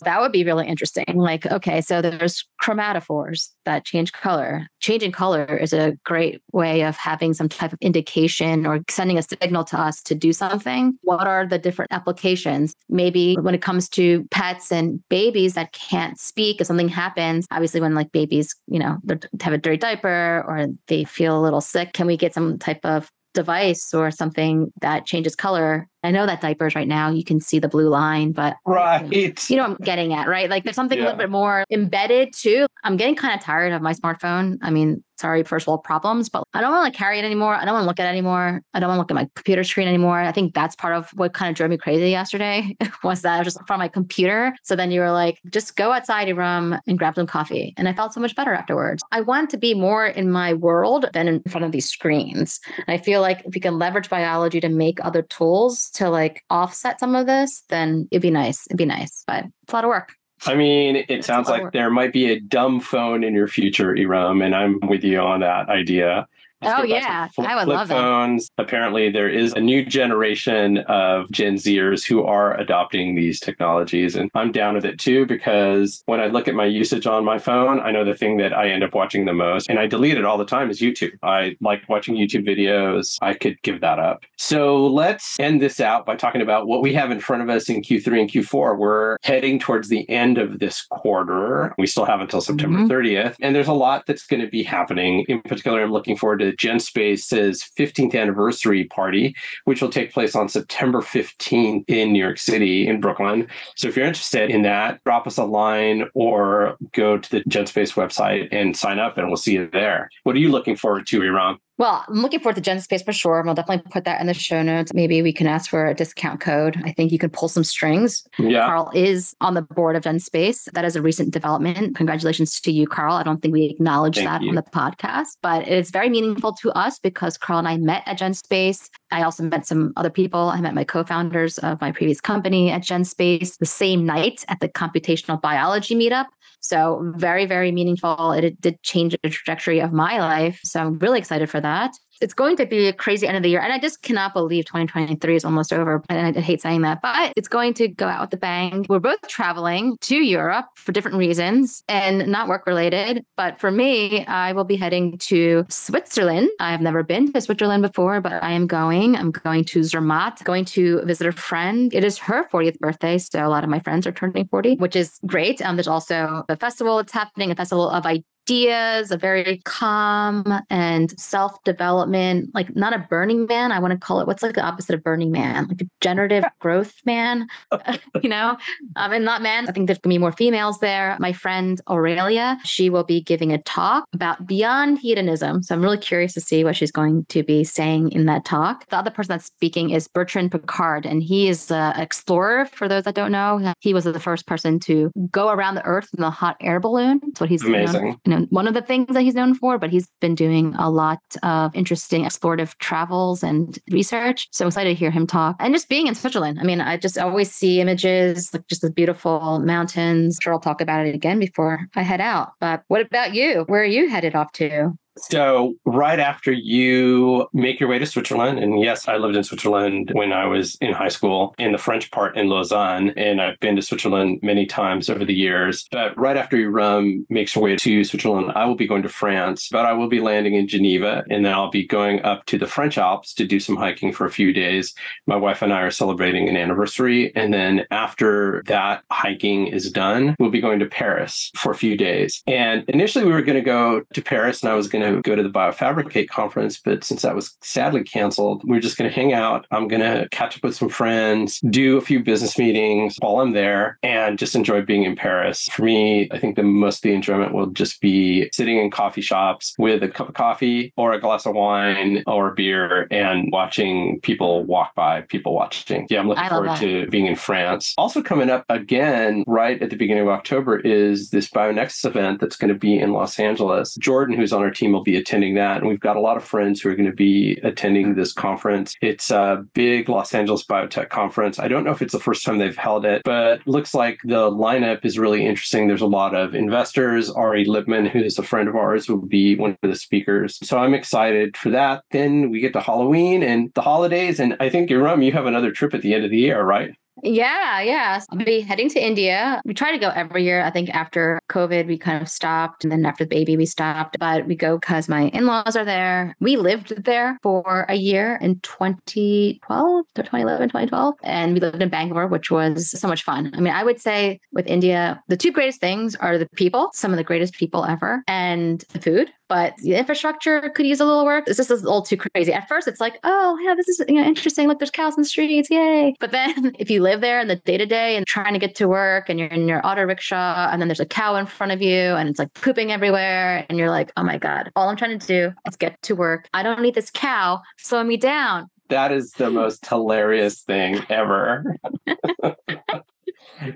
That 0.02 0.22
would 0.22 0.32
be 0.32 0.44
really 0.44 0.68
interesting. 0.68 1.06
Like, 1.16 1.46
okay, 1.46 1.82
so 1.82 2.02
there's 2.02 2.46
chromatophores 2.64 3.50
that 3.66 3.86
change 3.86 4.12
color. 4.14 4.68
Changing 4.80 5.12
color 5.12 5.46
is 5.46 5.74
a 5.74 5.98
great 6.04 6.42
way 6.52 6.84
of 6.84 6.96
having 6.96 7.34
some 7.34 7.50
type 7.50 7.74
of 7.74 7.80
indication 7.82 8.66
or 8.66 8.80
sending 8.90 9.18
a 9.18 9.22
signal 9.22 9.64
to 9.66 9.80
us 9.80 10.02
to 10.04 10.16
do 10.16 10.34
something, 10.34 10.98
what 11.02 11.28
are 11.28 11.46
the 11.46 11.58
different 11.58 11.92
applications? 11.92 12.74
Maybe 12.90 13.36
when 13.48 13.56
it 13.56 13.62
comes 13.62 13.88
to 13.88 14.28
pets 14.30 14.74
and 14.74 15.02
babies 15.08 15.54
that 15.54 15.72
can't 15.72 16.20
speak, 16.20 16.60
if 16.60 16.68
something 16.68 16.90
happens, 16.90 17.48
obviously 17.50 17.80
when 17.80 17.96
like 17.96 18.12
babies, 18.12 18.54
you 18.68 18.78
know, 18.78 18.98
they 19.06 19.18
have 19.40 19.54
a 19.54 19.58
dirty 19.58 19.78
diaper 19.78 20.44
or 20.46 20.68
they 20.88 21.06
feel 21.06 21.40
a 21.40 21.42
little 21.42 21.62
sick, 21.62 21.94
can 21.94 22.08
we 22.08 22.18
get 22.18 22.34
some 22.34 22.60
type 22.60 22.82
of 22.84 23.10
device 23.34 23.94
or 23.94 24.12
something 24.12 24.74
that 24.82 25.06
changes 25.06 25.34
color. 25.34 25.88
I 26.08 26.12
know 26.12 26.26
that 26.26 26.42
diapers 26.42 26.74
right 26.74 26.88
now 26.88 27.10
you 27.10 27.24
can 27.24 27.40
see 27.40 27.60
the 27.60 27.68
blue 27.68 27.90
line, 27.90 28.32
but 28.32 28.56
right, 28.66 29.06
you 29.12 29.28
know, 29.28 29.34
you 29.50 29.56
know 29.58 29.64
I'm 29.64 29.76
getting 29.76 30.14
at, 30.14 30.28
right? 30.28 30.50
Like 30.50 30.64
there's 30.64 30.76
something 30.76 30.98
yeah. 30.98 31.04
a 31.04 31.06
little 31.06 31.18
bit 31.18 31.30
more 31.30 31.66
embedded 31.70 32.34
too. 32.34 32.66
I'm 32.84 32.98
getting 32.98 33.16
kind 33.16 33.38
of 33.38 33.44
tired 33.44 33.74
of 33.74 33.82
my 33.82 33.94
smartphone. 33.94 34.58
I 34.62 34.70
mean, 34.70 35.04
sorry, 35.20 35.44
first 35.44 35.68
world 35.68 35.84
problems, 35.84 36.30
but 36.30 36.44
I 36.54 36.62
don't 36.62 36.72
want 36.72 36.94
to 36.94 36.98
carry 36.98 37.20
it 37.20 37.26
anymore. 37.26 37.56
I 37.56 37.66
don't 37.66 37.74
want 37.74 37.84
to 37.84 37.88
look 37.88 38.00
at 38.00 38.06
it 38.06 38.10
anymore. 38.10 38.62
I 38.74 38.80
don't 38.80 38.88
want 38.90 38.98
to 38.98 39.02
look 39.02 39.12
at 39.12 39.16
my 39.16 39.30
computer 39.36 39.64
screen 39.64 39.88
anymore. 39.88 40.20
I 40.20 40.32
think 40.32 40.54
that's 40.54 40.76
part 40.76 40.94
of 40.94 41.10
what 41.16 41.34
kind 41.34 41.50
of 41.50 41.56
drove 41.56 41.70
me 41.70 41.78
crazy 41.78 42.10
yesterday 42.10 42.76
was 43.04 43.22
that 43.24 43.36
I 43.36 43.40
was 43.40 43.54
just 43.54 43.60
from 43.68 43.80
my 43.80 43.88
computer. 43.88 44.56
So 44.64 44.76
then 44.76 44.92
you 44.92 45.02
were 45.02 45.12
like, 45.12 45.40
just 45.52 45.76
go 45.76 45.92
outside 45.92 46.28
your 46.28 46.38
room 46.38 46.80
and 46.88 46.98
grab 46.98 47.16
some 47.16 47.28
coffee. 47.28 47.74
And 47.78 47.88
I 47.88 47.94
felt 47.94 48.14
so 48.14 48.22
much 48.22 48.36
better 48.36 48.54
afterwards. 48.54 49.04
I 49.12 49.22
want 49.22 49.50
to 49.52 49.58
be 49.58 49.74
more 49.74 50.06
in 50.06 50.32
my 50.32 50.54
world 50.54 51.06
than 51.14 51.28
in 51.28 51.42
front 51.44 51.66
of 51.66 51.72
these 51.72 51.90
screens. 51.90 52.60
And 52.78 52.86
I 52.88 52.98
feel 52.98 53.22
like 53.22 53.44
if 53.46 53.56
we 53.56 53.62
can 53.62 53.80
leverage 53.80 54.10
biology 54.10 54.60
to 54.62 54.70
make 54.70 55.04
other 55.04 55.24
tools 55.24 55.90
to 55.98 56.10
like 56.10 56.44
offset 56.50 57.00
some 57.00 57.16
of 57.16 57.26
this, 57.26 57.64
then 57.70 58.08
it'd 58.12 58.22
be 58.22 58.32
nice. 58.32 58.66
It'd 58.68 58.78
be 58.78 58.86
nice, 58.86 59.24
but 59.28 59.46
it's 59.46 59.74
a 59.74 59.76
lot 59.76 59.84
of 59.84 59.90
work. 59.90 60.14
I 60.46 60.54
mean, 60.54 61.04
it 61.10 61.26
sounds 61.26 61.50
like 61.50 61.72
there 61.72 61.90
might 61.90 62.14
be 62.14 62.32
a 62.32 62.40
dumb 62.40 62.80
phone 62.80 63.24
in 63.24 63.34
your 63.34 63.48
future, 63.48 63.96
Erum, 63.96 64.46
and 64.46 64.56
I'm 64.56 64.80
with 64.88 65.04
you 65.04 65.20
on 65.20 65.40
that 65.40 65.68
idea. 65.68 66.28
Oh 66.62 66.84
yeah, 66.84 67.28
flip, 67.28 67.48
I 67.48 67.56
would 67.56 67.68
love 67.68 67.90
phones. 67.90 68.50
That. 68.58 68.64
Apparently, 68.64 69.12
there 69.12 69.30
is 69.30 69.54
a 69.54 69.60
new 69.60 69.86
generation 69.86 70.80
of 70.80 71.30
Gen 71.32 71.56
Zers 71.56 72.06
who 72.06 72.24
are 72.24 72.58
adopting 72.60 73.16
these 73.16 73.40
technologies, 73.40 74.16
and 74.16 74.32
I'm 74.34 74.52
down 74.52 74.74
with 74.74 74.86
it 74.86 75.00
too 75.00 75.26
because 75.26 76.02
when 76.08 76.20
I 76.20 76.28
look 76.28 76.48
at 76.48 76.56
my 76.56 76.66
usage 76.66 77.06
on 77.06 77.24
my 77.24 77.38
phone, 77.38 77.80
I 77.80 77.92
know 77.92 78.04
the 78.04 78.16
thing 78.16 78.38
that 78.38 78.54
I 78.54 78.70
end 78.70 78.84
up 78.84 78.96
watching 78.96 79.26
the 79.26 79.34
most, 79.34 79.70
and 79.70 79.78
I 79.78 79.86
delete 79.86 80.18
it 80.18 80.26
all 80.26 80.38
the 80.38 80.46
time 80.46 80.70
is 80.70 80.82
YouTube. 80.82 81.18
I 81.22 81.56
like 81.62 81.88
watching 81.88 82.16
YouTube 82.16 82.48
videos. 82.48 83.18
I 83.22 83.34
could 83.34 83.62
give 83.62 83.82
that 83.82 84.00
up. 84.00 84.24
So 84.38 84.88
let's 84.88 85.40
end 85.40 85.62
this 85.62 85.80
out 85.80 86.06
by 86.06 86.16
talking 86.16 86.42
about 86.42 86.68
what 86.68 86.82
we 86.82 86.94
have 86.94 87.12
in 87.12 87.20
front 87.20 87.44
of 87.44 87.50
us 87.50 87.70
in 87.70 87.82
Q3 87.82 88.22
and 88.22 88.32
Q4. 88.32 88.78
We're 88.78 89.18
heading 89.24 89.60
towards 89.60 89.90
the 89.90 90.10
end 90.10 90.38
of 90.38 90.60
this 90.60 90.82
quarter. 90.90 91.76
We 91.78 91.86
still 91.86 92.06
have 92.06 92.20
until 92.20 92.42
September 92.42 92.80
mm-hmm. 92.80 92.92
30th, 92.92 93.36
and 93.42 93.56
there's 93.56 93.68
a 93.68 93.74
lot 93.74 94.06
that's 94.08 94.26
going 94.26 94.42
to 94.42 94.50
be 94.50 94.64
happening. 94.64 95.24
In 95.28 95.42
particular, 95.42 95.84
I'm 95.84 95.92
looking 95.92 96.18
forward 96.18 96.40
to 96.40 96.47
GenSpace's 96.54 97.70
15th 97.78 98.16
anniversary 98.16 98.86
party, 98.86 99.36
which 99.66 99.82
will 99.82 99.90
take 99.90 100.14
place 100.14 100.36
on 100.36 100.50
September 100.50 101.02
15th 101.02 101.84
in 101.88 102.14
New 102.14 102.24
York 102.24 102.38
City, 102.38 102.88
in 102.88 103.00
Brooklyn. 103.00 103.48
So 103.76 103.88
if 103.88 103.96
you're 103.96 104.06
interested 104.06 104.50
in 104.50 104.62
that, 104.64 105.04
drop 105.04 105.28
us 105.28 105.38
a 105.38 105.46
line 105.46 106.06
or 106.14 106.78
go 106.94 107.18
to 107.18 107.30
the 107.30 107.42
GenSpace 107.42 107.94
website 107.94 108.48
and 108.52 108.76
sign 108.76 109.00
up, 109.00 109.18
and 109.18 109.28
we'll 109.28 109.38
see 109.38 109.54
you 109.54 109.70
there. 109.72 110.10
What 110.24 110.36
are 110.36 110.40
you 110.40 110.50
looking 110.50 110.76
forward 110.76 111.08
to, 111.08 111.20
Erum? 111.20 111.58
Well, 111.78 112.04
I'm 112.08 112.22
looking 112.22 112.40
forward 112.40 112.62
to 112.62 112.70
GenSpace 112.70 113.06
for 113.06 113.14
sure. 113.14 113.38
And 113.38 113.46
we'll 113.46 113.56
definitely 113.56 113.90
put 113.92 114.04
that 114.06 114.20
in 114.20 114.28
the 114.28 114.34
show 114.34 114.64
notes. 114.64 114.94
Maybe 114.94 115.22
we 115.22 115.32
can 115.32 115.46
ask 115.46 115.70
for 115.70 115.86
a 115.86 115.94
discount 115.94 116.40
code. 116.40 116.82
I 116.84 116.92
think 116.92 117.12
you 117.12 117.20
can 117.20 117.30
pull 117.30 117.50
some 117.50 117.64
strings. 117.64 118.28
Yeah. 118.40 118.66
Karl 118.66 118.92
is 118.96 119.36
on 119.42 119.54
the 119.54 119.62
board 119.62 119.96
of 119.96 120.04
GenSpace. 120.04 120.72
That 120.74 120.86
is 120.86 120.96
a 120.96 121.02
recent 121.02 121.32
development. 121.32 121.96
Congratulations 121.96 122.60
to 122.62 122.72
you, 122.72 122.88
Karl. 122.88 123.14
I 123.14 123.24
don't 123.24 123.42
think 123.42 123.54
we 123.54 123.66
acknowledge 123.66 124.16
Thank 124.16 124.28
that 124.28 124.42
you. 124.42 124.50
on 124.50 124.56
the 124.56 124.64
podcast, 124.64 125.38
but 125.42 125.68
it's 125.68 125.92
very 125.92 126.10
meaningful 126.10 126.54
to 126.54 126.72
us 126.72 126.98
because 126.98 127.38
Karl 127.38 127.60
and 127.60 127.68
I 127.68 127.78
met 127.78 128.04
at 128.08 128.18
GenSpace. 128.18 128.90
I 129.12 129.24
also 129.24 129.44
met 129.44 129.66
some 129.66 129.94
other 129.96 130.10
people. 130.10 130.50
I 130.50 130.60
met 130.60 130.74
my 130.74 130.84
co-founders 130.84 131.60
of 131.60 131.80
my 131.80 131.92
previous 131.92 132.20
company 132.20 132.72
at 132.72 132.82
GenSpace 132.82 133.58
the 133.58 133.66
same 133.66 134.06
night 134.06 134.44
at 134.50 134.60
the 134.60 134.68
computational 134.68 135.40
biology 135.40 135.96
meetup. 135.96 136.26
So 136.60 137.12
very, 137.16 137.46
very 137.46 137.72
meaningful. 137.72 138.32
It, 138.32 138.44
it 138.44 138.62
did 138.62 138.82
change 138.84 139.16
the 139.24 139.30
trajectory 139.30 139.80
of 139.80 139.94
my 139.94 140.20
life. 140.20 140.60
So 140.64 140.82
I'm 140.82 141.00
really 141.00 141.20
excited 141.20 141.50
for 141.50 141.62
that. 141.62 141.92
It's 142.22 142.34
going 142.34 142.58
to 142.58 142.66
be 142.66 142.88
a 142.88 142.94
crazy 142.94 143.28
end 143.28 143.38
of 143.38 143.44
the 143.44 143.50
year. 143.50 143.62
And 143.62 143.72
I 143.72 143.80
just 143.80 144.02
cannot 144.02 144.34
believe 144.34 144.66
2023 144.66 145.36
is 145.36 145.46
almost 145.46 145.74
over. 145.74 146.04
And 146.10 146.38
I 146.38 146.40
hate 146.42 146.62
saying 146.62 146.82
that, 146.82 147.02
but 147.02 147.34
it's 147.36 147.48
going 147.48 147.74
to 147.76 147.88
go 147.88 148.08
out 148.08 148.22
with 148.22 148.34
a 148.34 148.38
bang. 148.38 148.86
We're 148.90 149.00
both 149.00 149.22
traveling 149.28 149.98
to 150.02 150.16
Europe 150.16 150.66
for 150.76 150.92
different 150.92 151.18
reasons 151.18 151.84
and 151.88 152.28
not 152.28 152.48
work 152.48 152.66
related. 152.66 153.26
But 153.36 153.60
for 153.60 153.72
me, 153.72 154.26
I 154.26 154.54
will 154.54 154.64
be 154.64 154.76
heading 154.76 155.18
to 155.20 155.66
Switzerland. 155.70 156.50
I've 156.60 156.82
never 156.82 157.04
been 157.04 157.32
to 157.34 157.42
Switzerland 157.42 157.84
before, 157.84 158.22
but 158.22 158.44
I 158.44 158.52
am 158.52 158.68
going. 158.68 159.16
I'm 159.16 159.32
going 159.32 159.64
to 159.66 159.82
Zermatt, 159.82 160.44
going 160.44 160.66
to 160.66 161.02
visit 161.04 161.28
a 161.28 161.32
friend. 161.32 161.94
It 161.94 162.04
is 162.04 162.18
her 162.20 162.48
40th 162.50 162.80
birthday. 162.80 163.18
So 163.18 163.46
a 163.46 163.50
lot 163.50 163.64
of 163.64 163.70
my 163.70 163.80
friends 163.80 164.08
are 164.08 164.12
turning 164.12 164.48
40, 164.48 164.76
which 164.76 164.96
is 164.96 165.20
great. 165.26 165.62
Um, 165.62 165.76
there's 165.76 165.88
also 165.88 166.44
a 166.50 166.58
festival 166.58 166.98
that's 166.98 167.14
happening, 167.14 167.52
a 167.52 167.56
festival 167.56 167.90
of 167.90 168.06
ideas, 168.48 169.12
a 169.12 169.18
very 169.18 169.62
calm 169.66 170.62
and 170.70 171.20
self 171.20 171.62
development, 171.64 172.50
like 172.54 172.74
not 172.76 172.94
a 172.94 173.06
Burning 173.10 173.46
Man. 173.46 173.72
I 173.72 173.80
want 173.80 173.92
to 173.92 173.98
call 173.98 174.22
it 174.22 174.28
what's 174.28 174.42
like 174.42 174.56
the 174.56 174.62
opposite 174.62 174.96
of 174.96 175.04
Burning 175.04 175.32
Man, 175.32 175.68
like 175.68 175.82
a 175.82 175.86
generative 176.00 176.46
growth 176.60 176.94
man, 177.06 177.48
you 178.24 178.30
know? 178.30 178.58
Um, 178.96 179.12
and 179.12 179.26
not 179.26 179.42
man. 179.42 179.68
I 179.68 179.72
think 179.72 179.88
there's 179.88 179.98
going 180.00 180.12
to 180.12 180.16
be 180.16 180.20
more 180.20 180.32
females 180.32 180.80
there. 180.80 181.18
My 181.20 181.34
friend 181.34 181.82
Aurelia, 181.90 182.58
she 182.64 182.90
will 182.90 183.04
be 183.04 183.22
giving 183.22 183.52
a 183.52 183.58
talk 183.60 184.08
about 184.14 184.48
beyond 184.48 185.00
hedonism. 185.00 185.64
So 185.64 185.76
I'm 185.76 185.82
really 185.82 185.98
curious 185.98 186.34
to 186.34 186.42
see 186.42 186.64
what 186.64 186.76
she's 186.76 186.92
going 186.92 187.26
to 187.26 187.44
be 187.44 187.64
saying 187.64 188.12
in 188.12 188.26
that 188.28 188.46
talk. 188.46 188.88
The 188.90 188.98
other 188.98 189.12
person 189.12 189.34
that's 189.34 189.46
speaking 189.46 189.90
is 189.90 190.08
Bertrand 190.08 190.52
Piccard, 190.52 191.06
and 191.06 191.22
he 191.22 191.50
is 191.50 191.70
an 191.70 192.00
explorer. 192.00 192.66
For 192.68 192.88
those 192.88 193.04
that 193.04 193.16
don't 193.16 193.32
know, 193.32 193.74
he 193.80 193.94
was 193.94 194.06
the 194.06 194.20
first 194.20 194.48
person 194.48 194.80
to 194.82 195.12
go 195.32 195.50
around 195.50 195.76
the 195.76 195.86
Earth 195.86 196.10
in 196.18 196.24
a 196.24 196.32
hot 196.32 196.56
air 196.62 196.80
balloon. 196.80 197.20
That's 197.22 197.42
what 197.42 197.50
he's 197.50 197.64
Amazing. 197.64 198.20
you 198.26 198.32
know, 198.32 198.37
one 198.46 198.68
of 198.68 198.74
the 198.74 198.82
things 198.82 199.14
that 199.14 199.22
he's 199.22 199.36
known 199.36 199.54
for, 199.54 199.78
but 199.78 199.90
he's 199.90 200.08
been 200.22 200.36
doing 200.36 200.74
a 200.76 200.90
lot 200.90 201.20
of 201.44 201.76
interesting 201.76 202.24
explorative 202.24 202.78
travels 202.80 203.44
and 203.44 203.80
research. 203.92 204.48
So 204.52 204.66
I'm 204.66 204.68
excited 204.68 204.90
to 204.90 204.96
hear 204.96 205.12
him 205.12 205.28
talk. 205.28 205.56
And 205.60 205.74
just 205.74 205.90
being 205.90 206.08
in 206.08 206.16
Switzerland. 206.16 206.60
I 206.60 206.64
mean, 206.64 206.82
I 206.82 206.98
just 206.98 207.18
always 207.18 207.52
see 207.52 207.82
images, 207.82 208.54
like 208.54 208.68
just 208.68 208.82
the 208.82 208.92
beautiful 208.92 209.60
mountains. 209.60 210.38
Sure, 210.42 210.54
I'll 210.54 210.60
talk 210.60 210.82
about 210.82 211.06
it 211.06 211.16
again 211.16 211.40
before 211.40 211.88
I 211.96 212.02
head 212.02 212.22
out. 212.22 212.52
But 212.60 212.84
what 212.88 213.02
about 213.02 213.34
you? 213.34 213.64
Where 213.68 213.82
are 213.82 213.86
you 213.86 214.10
headed 214.10 214.36
off 214.36 214.52
to? 214.54 214.94
So, 215.18 215.76
right 215.86 216.20
after 216.20 216.52
you 216.52 217.48
make 217.54 217.80
your 217.80 217.90
way 217.90 218.00
to 218.00 218.06
Switzerland, 218.06 218.60
and 218.60 218.80
yes, 218.80 219.08
I 219.08 219.18
lived 219.18 219.36
in 219.36 219.44
Switzerland 219.44 220.12
when 220.14 220.32
I 220.32 220.46
was 220.46 220.78
in 220.82 220.94
high 220.94 221.08
school 221.10 221.56
in 221.58 221.72
the 221.72 221.78
French 221.78 222.12
part 222.12 222.38
in 222.38 222.50
Lausanne, 222.50 223.14
and 223.18 223.42
I've 223.42 223.60
been 223.60 223.76
to 223.76 223.82
Switzerland 223.82 224.40
many 224.42 224.66
times 224.66 225.10
over 225.10 225.26
the 225.26 225.34
years. 225.34 225.88
But 225.92 226.18
right 226.18 226.38
after 226.38 226.58
rum 226.70 227.26
makes 227.30 227.56
your 227.56 227.64
way 227.64 227.76
to 227.76 228.04
Switzerland, 228.04 228.52
I 228.56 228.66
will 228.66 228.76
be 228.76 228.88
going 228.88 229.04
to 229.04 229.10
France, 229.10 229.70
but 229.72 229.86
I 229.86 229.94
will 229.94 230.10
be 230.10 230.20
landing 230.20 230.56
in 230.56 230.68
Geneva, 230.68 231.24
and 231.30 231.46
then 231.46 231.54
I'll 231.54 231.72
be 231.72 231.86
going 231.86 232.22
up 232.24 232.46
to 232.46 232.58
the 232.58 232.68
French 232.68 232.98
Alps 232.98 233.34
to 233.36 233.46
do 233.46 233.60
some 233.60 233.76
hiking 233.76 234.12
for 234.14 234.26
a 234.26 234.32
few 234.32 234.54
days. 234.54 234.94
My 235.26 235.36
wife 235.36 235.62
and 235.62 235.74
I 235.74 235.82
are 235.82 235.92
celebrating 235.92 236.48
an 236.48 236.58
anniversary, 236.58 237.32
and 237.36 237.54
then 237.54 237.86
after 237.92 238.64
that 238.68 239.04
hiking 239.12 239.68
is 239.68 239.92
done, 239.92 240.36
we'll 240.40 240.52
be 240.52 240.62
going 240.62 240.80
to 240.80 240.86
Paris 240.86 241.52
for 241.56 241.72
a 241.72 241.76
few 241.76 241.98
days. 241.98 242.44
And 242.48 242.84
initially, 242.88 243.26
we 243.26 243.32
were 243.32 243.42
going 243.42 243.58
to 243.58 243.62
go 243.62 244.04
to 244.14 244.22
Paris, 244.22 244.62
and 244.62 244.72
I 244.72 244.76
was 244.76 244.88
going 244.88 245.04
to 245.04 245.07
go 245.22 245.36
to 245.36 245.44
the 245.44 245.50
Biofabricate 245.50 246.30
conference, 246.30 246.80
but 246.80 247.04
since 247.04 247.22
that 247.22 247.36
was 247.36 247.56
sadly 247.62 248.04
canceled, 248.04 248.64
we're 248.66 248.80
just 248.80 248.98
going 248.98 249.10
to 249.10 249.16
hang 249.16 249.34
out. 249.34 249.66
I'm 249.72 249.88
going 249.88 250.02
to 250.02 250.28
catch 250.32 250.58
up 250.58 250.64
with 250.64 250.76
some 250.76 250.90
friends, 250.90 251.60
do 251.70 251.98
a 251.98 252.02
few 252.02 252.24
business 252.24 252.58
meetings 252.58 253.16
while 253.20 253.40
I'm 253.40 253.54
there, 253.54 253.98
and 254.04 254.38
just 254.38 254.56
enjoy 254.56 254.82
being 254.82 255.04
in 255.04 255.16
Paris. 255.16 255.68
For 255.72 255.84
me, 255.84 256.30
I 256.32 256.40
think 256.40 256.56
the 256.56 256.64
most 256.64 256.98
of 256.98 257.02
the 257.04 257.14
enjoyment 257.14 257.54
will 257.54 257.68
just 257.68 258.02
be 258.02 258.50
sitting 258.54 258.78
in 258.78 258.92
coffee 258.92 259.22
shops 259.22 259.74
with 259.78 260.04
a 260.04 260.08
cup 260.08 260.30
of 260.30 260.36
coffee 260.36 260.94
or 260.98 261.14
a 261.14 261.20
glass 261.20 261.46
of 261.46 261.56
wine 261.56 262.24
or 262.28 262.54
beer 262.54 263.08
and 263.12 263.50
watching 263.52 264.20
people 264.22 264.64
walk 264.64 264.96
by, 264.96 265.22
people 265.22 265.54
watching. 265.54 266.08
Yeah, 266.10 266.20
I'm 266.20 266.28
looking 266.28 266.48
forward 266.50 266.70
that. 266.70 266.80
to 266.80 267.08
being 267.08 267.28
in 267.28 267.36
France. 267.36 267.94
Also, 267.98 268.22
coming 268.22 268.50
up 268.50 268.66
again 268.70 269.44
right 269.48 269.82
at 269.82 269.90
the 269.90 269.96
beginning 269.96 270.24
of 270.24 270.30
October 270.30 270.80
is 270.80 271.30
this 271.30 271.50
BioNexus 271.50 272.06
event 272.06 272.40
that's 272.40 272.56
going 272.56 272.74
to 272.74 272.80
be 272.80 272.98
in 272.98 273.14
Los 273.14 273.40
Angeles. 273.40 273.96
Jordan, 273.96 274.36
who's 274.36 274.54
on 274.54 274.62
our 274.62 274.72
team, 274.72 274.96
will 274.98 275.04
be 275.04 275.18
attending 275.18 275.56
that. 275.56 275.78
And 275.78 275.88
we've 275.88 276.00
got 276.00 276.16
a 276.16 276.20
lot 276.20 276.38
of 276.38 276.44
friends 276.44 276.82
who 276.82 276.90
are 276.90 276.96
going 276.96 277.10
to 277.10 277.16
be 277.16 277.60
attending 277.64 278.16
this 278.16 278.34
conference. 278.34 278.96
It's 279.02 279.32
a 279.32 279.64
big 279.74 280.10
Los 280.10 280.34
Angeles 280.34 280.66
biotech 280.66 281.10
conference. 281.10 281.60
I 281.60 281.68
don't 281.68 281.84
know 281.84 281.92
if 281.92 282.02
it's 282.02 282.14
the 282.14 282.20
first 282.20 282.44
time 282.44 282.58
they've 282.58 282.76
held 282.76 283.06
it, 283.06 283.22
but 283.24 283.66
looks 283.68 283.94
like 283.94 284.20
the 284.24 284.50
lineup 284.50 285.06
is 285.06 285.20
really 285.20 285.46
interesting. 285.46 285.88
There's 285.88 286.02
a 286.02 286.08
lot 286.08 286.36
of 286.36 286.56
investors. 286.56 287.30
Ari 287.30 287.66
Lipman, 287.66 288.10
who 288.10 288.20
is 288.20 288.40
a 288.40 288.44
friend 288.44 288.68
of 288.68 288.76
ours, 288.76 289.08
will 289.08 289.18
be 289.18 289.56
one 289.56 289.78
of 289.84 289.90
the 289.90 289.96
speakers. 289.96 290.58
So 290.68 290.78
I'm 290.78 290.94
excited 290.94 291.56
for 291.56 291.70
that. 291.70 292.04
Then 292.12 292.50
we 292.50 292.60
get 292.60 292.74
to 292.74 292.82
Halloween 292.82 293.44
and 293.44 293.72
the 293.76 293.82
holidays. 293.82 294.40
And 294.40 294.58
I 294.60 294.70
think, 294.70 294.90
Rum, 294.90 295.22
you 295.22 295.32
have 295.32 295.46
another 295.46 295.72
trip 295.72 295.94
at 295.94 296.02
the 296.02 296.14
end 296.14 296.26
of 296.26 296.32
the 296.32 296.38
year, 296.38 296.62
right? 296.64 296.92
Yeah, 297.24 297.82
yeah. 297.82 298.22
I'll 298.30 298.38
be 298.38 298.62
heading 298.62 298.90
to 298.90 299.04
India. 299.04 299.62
We 299.66 299.74
try 299.74 299.92
to 299.92 299.98
go 299.98 300.10
every 300.10 300.44
year. 300.44 300.62
I 300.62 300.70
think 300.70 300.90
after 300.90 301.40
COVID, 301.50 301.88
we 301.88 301.98
kind 301.98 302.22
of 302.22 302.30
stopped. 302.30 302.84
And 302.84 302.92
then 302.92 303.06
after 303.06 303.24
the 303.24 303.30
baby, 303.30 303.58
we 303.58 303.66
stopped. 303.66 304.18
But 304.20 304.46
we 304.46 304.56
go 304.56 304.78
because 304.78 305.10
my 305.10 305.28
in 305.30 305.46
laws 305.46 305.76
are 305.76 305.86
there. 305.86 306.36
We 306.40 306.58
lived 306.58 307.04
there 307.04 307.38
for 307.42 307.86
a 307.90 307.96
year 307.96 308.38
in 308.42 308.60
2012, 308.60 310.06
2011, 310.16 310.70
2012. 310.70 311.16
And 311.24 311.54
we 311.54 311.60
lived 311.60 311.82
in 311.82 311.90
Bangalore, 311.90 312.28
which 312.28 312.52
was 312.52 312.92
so 312.92 313.08
much 313.08 313.24
fun. 313.24 313.52
I 313.56 313.60
mean, 313.60 313.74
I 313.74 313.84
would 313.84 314.00
say 314.00 314.40
with 314.52 314.68
India, 314.68 315.22
the 315.28 315.38
two 315.38 315.52
greatest 315.52 315.80
things 315.80 316.16
are 316.16 316.38
the 316.38 316.48
people, 316.56 316.90
some 316.94 317.12
of 317.12 317.18
the 317.18 317.24
greatest 317.24 317.56
people 317.56 317.86
ever, 317.86 318.24
and 318.28 318.84
the 318.94 319.02
food. 319.02 319.32
But 319.50 319.78
the 319.78 319.96
infrastructure 319.96 320.70
could 320.70 320.86
use 320.86 321.00
a 321.00 321.06
little 321.06 321.26
work. 321.26 321.46
It's 321.48 321.58
just 321.58 321.70
a 321.70 321.76
little 321.76 322.02
too 322.02 322.18
crazy. 322.18 322.54
At 322.54 322.68
first, 322.68 322.88
it's 322.88 323.00
like, 323.00 323.20
oh, 323.24 323.58
yeah, 323.64 323.76
this 323.76 323.88
is 323.88 324.04
you 324.08 324.16
know 324.16 324.24
interesting. 324.24 324.68
Look, 324.68 324.80
there's 324.80 324.92
cows 324.92 325.16
in 325.16 325.24
the 325.24 325.28
streets, 325.28 325.70
yay! 325.70 326.16
But 326.20 326.32
then, 326.32 326.74
if 326.80 326.90
you 326.90 327.02
live 327.02 327.22
there 327.22 327.40
in 327.40 327.48
the 327.48 327.56
day 327.56 327.78
to 327.78 327.86
day 327.86 328.18
and 328.18 328.26
trying 328.28 328.54
to 328.54 328.60
get 328.60 328.76
to 328.76 328.88
work, 328.88 329.30
and 329.30 329.40
you're 329.40 329.48
in 329.50 329.68
your 329.68 329.86
auto 329.86 330.04
rickshaw, 330.04 330.70
and 330.72 330.82
then 330.82 330.88
there's 330.88 331.00
a 331.00 331.06
cow 331.06 331.36
in 331.36 331.46
front 331.46 331.72
of 331.72 331.82
you, 331.82 331.98
and 331.98 332.28
it's 332.30 332.40
like 332.40 332.54
pooping 332.54 332.92
everywhere, 332.92 333.66
and 333.70 333.78
you're 333.78 333.90
like, 333.90 334.12
oh 334.18 334.24
my 334.24 334.38
god, 334.38 334.72
all 334.76 334.90
I'm 334.90 334.98
trying 334.98 335.18
to 335.18 335.28
do 335.28 335.54
is 335.68 335.76
get 335.76 336.02
to 336.04 336.16
work. 336.16 336.50
I 336.54 336.64
don't 336.64 336.82
need 336.82 336.96
this 336.96 337.12
cow 337.12 337.62
slowing 337.78 338.08
me 338.08 338.18
down. 338.18 338.70
That 338.90 339.12
is 339.12 339.32
the 339.32 339.50
most 339.50 339.86
hilarious 339.86 340.62
thing 340.62 341.02
ever. 341.10 341.76